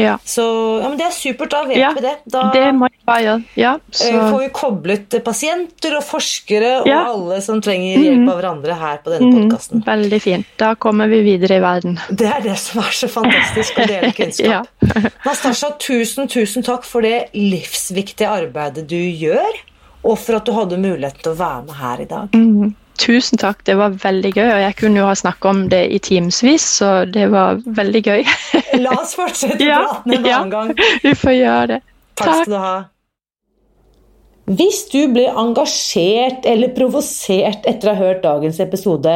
Ja. 0.00 0.18
Så 0.24 0.42
ja, 0.82 0.88
men 0.88 0.96
det 0.98 1.04
er 1.04 1.12
supert, 1.12 1.50
da 1.52 1.60
vet 1.68 1.76
ja, 1.76 1.90
vi 1.96 2.04
det. 2.04 2.14
Da 2.24 2.46
det 2.54 2.64
må 2.76 2.88
jeg 2.88 3.02
bare 3.08 3.22
gjøre. 3.24 3.42
Ja, 3.60 3.72
eh, 3.76 3.98
så. 4.00 4.12
får 4.30 4.40
vi 4.40 4.48
koblet 4.56 5.16
pasienter 5.24 5.96
og 5.98 6.04
forskere 6.08 6.72
og 6.80 6.90
alle 6.94 7.40
som 7.44 7.60
trenger 7.64 8.00
hjelp 8.00 8.22
mm. 8.24 8.30
av 8.32 8.40
hverandre 8.40 8.78
her 8.80 9.00
på 9.04 9.12
denne 9.12 9.28
mm. 9.28 9.36
podkasten. 9.36 9.84
Veldig 9.86 10.20
fint. 10.24 10.52
Da 10.60 10.72
kommer 10.80 11.12
vi 11.12 11.20
videre 11.26 11.60
i 11.60 11.64
verden. 11.64 11.98
Det 12.08 12.28
er 12.30 12.44
det 12.44 12.56
som 12.62 12.80
er 12.84 12.96
så 12.96 13.10
fantastisk 13.12 13.80
å 13.80 13.88
dele 13.90 14.12
kunnskap. 14.18 14.70
ja. 14.80 15.08
Nastasja, 15.26 15.74
tusen, 15.82 16.30
tusen 16.30 16.64
takk 16.66 16.88
for 16.88 17.04
det 17.04 17.28
livsviktige 17.36 18.30
arbeidet 18.30 18.88
du 18.88 18.98
gjør, 18.98 19.64
og 20.00 20.16
for 20.16 20.40
at 20.40 20.48
du 20.48 20.56
hadde 20.56 20.80
muligheten 20.80 21.20
til 21.20 21.34
å 21.34 21.40
være 21.42 21.66
med 21.68 21.76
her 21.76 22.06
i 22.06 22.08
dag. 22.08 22.36
Mm. 22.40 22.72
Tusen 23.00 23.40
takk, 23.40 23.62
det 23.64 23.78
var 23.80 23.94
veldig 23.96 24.30
gøy. 24.34 24.46
Og 24.50 24.60
jeg 24.60 24.76
kunne 24.76 25.00
jo 25.00 25.08
ha 25.08 25.16
snakka 25.16 25.50
om 25.54 25.64
det 25.72 25.82
i 25.94 25.98
timevis, 26.04 26.66
så 26.80 26.90
det 27.08 27.30
var 27.32 27.60
veldig 27.64 28.02
gøy. 28.04 28.24
La 28.84 28.98
oss 28.98 29.16
fortsette 29.16 29.64
ja, 29.64 29.80
praten 29.86 30.18
en 30.18 30.26
annen 30.28 30.52
gang. 30.52 30.72
Vi 31.04 31.14
får 31.16 31.36
gjøre 31.38 31.66
det. 31.72 31.80
Takk, 32.20 32.26
takk 32.26 32.42
skal 32.42 32.52
du 32.52 32.58
ha. 32.60 32.78
Hvis 34.50 34.82
du 34.90 35.00
ble 35.14 35.28
engasjert 35.30 36.46
eller 36.50 36.72
provosert 36.74 37.68
etter 37.70 37.92
å 37.92 37.94
ha 37.94 38.08
hørt 38.08 38.24
dagens 38.24 38.58
episode, 38.60 39.12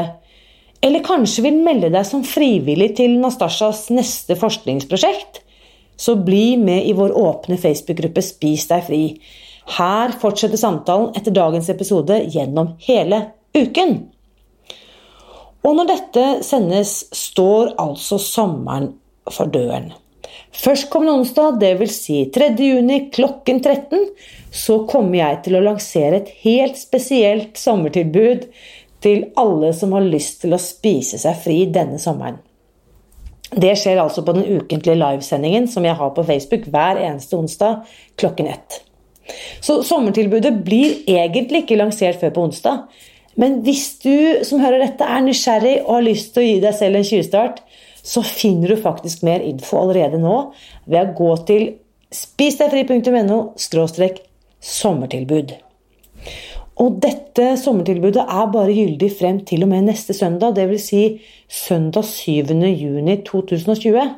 eller 0.85 1.05
kanskje 1.05 1.47
vil 1.47 1.62
melde 1.64 1.91
deg 1.93 2.05
som 2.07 2.22
frivillig 2.28 2.93
til 3.01 3.16
Nastasjas 3.20 3.89
neste 3.93 4.37
forskningsprosjekt, 4.39 5.41
så 5.97 6.16
bli 6.18 6.55
med 6.61 6.87
i 6.89 6.95
vår 6.97 7.14
åpne 7.18 7.59
Facebook-gruppe 7.61 8.22
Spis 8.24 8.68
deg 8.70 8.85
fri. 8.87 9.05
Her 9.76 10.14
fortsetter 10.20 10.61
samtalen 10.61 11.12
etter 11.18 11.35
dagens 11.35 11.70
episode 11.72 12.20
gjennom 12.30 12.74
hele 12.87 13.24
uken. 13.57 13.97
Og 15.65 15.77
når 15.79 15.91
dette 15.91 16.25
sendes, 16.45 16.97
står 17.17 17.75
altså 17.81 18.19
sommeren 18.21 18.91
for 19.33 19.49
døren. 19.49 19.93
Førstkommende 20.55 21.19
onsdag, 21.21 21.59
dvs. 21.63 21.99
Si 22.07 22.21
3. 22.35 22.53
juni 22.61 23.01
klokken 23.15 23.61
13, 23.65 24.09
så 24.55 24.83
kommer 24.91 25.19
jeg 25.19 25.41
til 25.47 25.59
å 25.59 25.65
lansere 25.65 26.21
et 26.21 26.33
helt 26.45 26.79
spesielt 26.79 27.59
sommertilbud 27.59 28.49
til 29.05 29.27
alle 29.41 29.73
som 29.77 29.93
har 29.97 30.07
lyst 30.07 30.43
til 30.45 30.55
å 30.55 30.63
spise 30.63 31.19
seg 31.21 31.41
fri 31.45 31.65
denne 31.73 31.99
sommeren. 32.01 32.39
Det 33.55 33.75
skjer 33.79 34.01
altså 34.03 34.25
på 34.27 34.35
den 34.35 34.47
ukentlige 34.47 34.99
livesendingen 34.99 35.69
som 35.71 35.85
jeg 35.87 35.97
har 35.99 36.15
på 36.15 36.25
Facebook 36.27 36.67
hver 36.73 36.99
eneste 37.03 37.37
onsdag 37.39 37.85
klokken 38.21 38.49
ett. 38.51 38.81
Så 39.65 39.81
sommertilbudet 39.87 40.53
blir 40.65 41.05
egentlig 41.09 41.65
ikke 41.65 41.79
lansert 41.81 42.21
før 42.21 42.33
på 42.35 42.47
onsdag, 42.49 42.87
men 43.41 43.61
hvis 43.66 43.87
du 44.05 44.45
som 44.47 44.62
hører 44.62 44.85
dette 44.85 45.07
er 45.07 45.24
nysgjerrig 45.24 45.76
og 45.85 45.97
har 45.97 46.07
lyst 46.07 46.35
til 46.35 46.45
å 46.45 46.47
gi 46.47 46.61
deg 46.62 46.76
selv 46.78 47.01
en 47.01 47.09
20-start, 47.09 47.62
så 48.05 48.22
finner 48.26 48.74
du 48.74 48.80
faktisk 48.80 49.24
mer 49.26 49.43
info 49.45 49.80
allerede 49.80 50.20
nå 50.20 50.37
ved 50.85 51.01
å 51.01 51.14
gå 51.18 51.30
til 51.49 51.68
spisdegfri.no 52.14 53.39
sommertilbud. 54.64 55.55
Og 56.82 56.99
dette 57.03 57.53
sommertilbudet 57.61 58.22
er 58.22 58.51
bare 58.53 58.74
gyldig 58.74 59.11
frem 59.14 59.41
til 59.47 59.64
og 59.66 59.70
med 59.70 59.87
neste 59.89 60.14
søndag, 60.16 60.57
dvs. 60.57 60.89
Si 60.89 61.03
søndag 61.49 62.07
7. 62.09 62.55
juni 62.74 63.20
2020. 63.26 64.14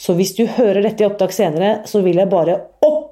Så 0.00 0.14
hvis 0.18 0.34
du 0.36 0.46
hører 0.50 0.82
dette 0.82 1.04
i 1.04 1.06
opptak 1.06 1.32
senere, 1.32 1.84
så 1.86 2.00
vil 2.04 2.18
jeg 2.18 2.32
bare 2.32 2.56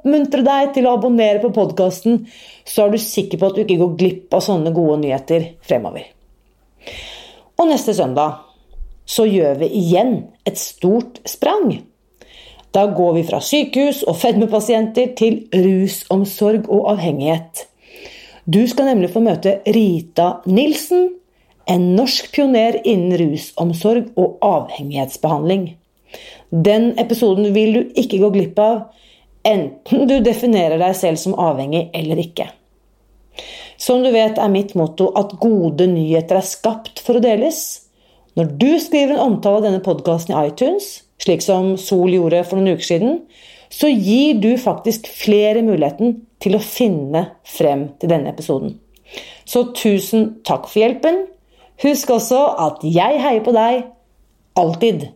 oppmuntre 0.02 0.42
deg 0.42 0.72
til 0.74 0.86
å 0.86 0.96
abonnere 0.98 1.40
på 1.42 1.52
podkasten, 1.54 2.26
så 2.66 2.86
er 2.86 2.92
du 2.92 2.98
sikker 2.98 3.38
på 3.38 3.48
at 3.48 3.56
du 3.56 3.62
ikke 3.62 3.78
går 3.78 3.94
glipp 3.98 4.34
av 4.34 4.42
sånne 4.42 4.72
gode 4.74 4.98
nyheter 5.04 5.54
fremover. 5.62 6.08
Og 7.58 7.68
neste 7.70 7.94
søndag 7.94 8.42
så 9.06 9.26
gjør 9.26 9.60
vi 9.62 9.70
igjen 9.78 10.14
et 10.46 10.58
stort 10.58 11.20
sprang. 11.28 11.76
Da 12.72 12.86
går 12.88 13.12
vi 13.18 13.24
fra 13.28 13.38
sykehus 13.44 14.02
og 14.08 14.16
fedmepasienter 14.18 15.12
til 15.18 15.42
rusomsorg 15.52 16.70
og 16.72 16.88
avhengighet. 16.94 17.66
Du 18.44 18.64
skal 18.66 18.88
nemlig 18.90 19.12
få 19.12 19.22
møte 19.22 19.60
Rita 19.68 20.40
Nilsen, 20.50 21.12
en 21.70 21.92
norsk 21.94 22.32
pioner 22.34 22.80
innen 22.82 23.14
rusomsorg 23.20 24.16
og 24.18 24.40
avhengighetsbehandling. 24.42 25.76
Den 26.50 26.90
episoden 26.98 27.52
vil 27.54 27.76
du 27.76 28.00
ikke 28.02 28.18
gå 28.24 28.32
glipp 28.34 28.58
av, 28.58 28.80
enten 29.48 30.08
du 30.08 30.18
definerer 30.24 30.80
deg 30.80 30.96
selv 30.98 31.20
som 31.20 31.38
avhengig 31.40 31.88
eller 31.96 32.20
ikke. 32.22 32.48
Som 33.80 34.04
du 34.04 34.12
vet 34.14 34.38
er 34.38 34.52
mitt 34.52 34.76
motto 34.78 35.10
at 35.18 35.34
gode 35.42 35.88
nyheter 35.90 36.38
er 36.38 36.46
skapt 36.46 37.02
for 37.02 37.18
å 37.18 37.24
deles. 37.24 37.62
Når 38.38 38.52
du 38.60 38.70
skriver 38.80 39.16
en 39.16 39.32
omtale 39.32 39.60
av 39.60 39.66
denne 39.66 39.82
podkasten 39.84 40.34
i 40.34 40.44
iTunes, 40.48 41.02
slik 41.22 41.42
som 41.44 41.74
Sol 41.80 42.12
gjorde 42.14 42.44
for 42.46 42.58
noen 42.58 42.76
uker 42.76 42.86
siden, 42.86 43.18
så 43.72 43.88
gir 43.88 44.38
du 44.40 44.52
faktisk 44.60 45.08
flere 45.08 45.64
muligheten 45.64 46.20
til 46.42 46.56
å 46.58 46.62
finne 46.62 47.24
frem 47.48 47.88
til 48.00 48.12
denne 48.12 48.32
episoden. 48.32 48.76
Så 49.48 49.70
tusen 49.76 50.38
takk 50.46 50.68
for 50.68 50.82
hjelpen. 50.82 51.24
Husk 51.82 52.12
også 52.14 52.40
at 52.62 52.84
jeg 52.84 53.20
heier 53.24 53.42
på 53.44 53.54
deg 53.56 53.86
alltid. 54.60 55.08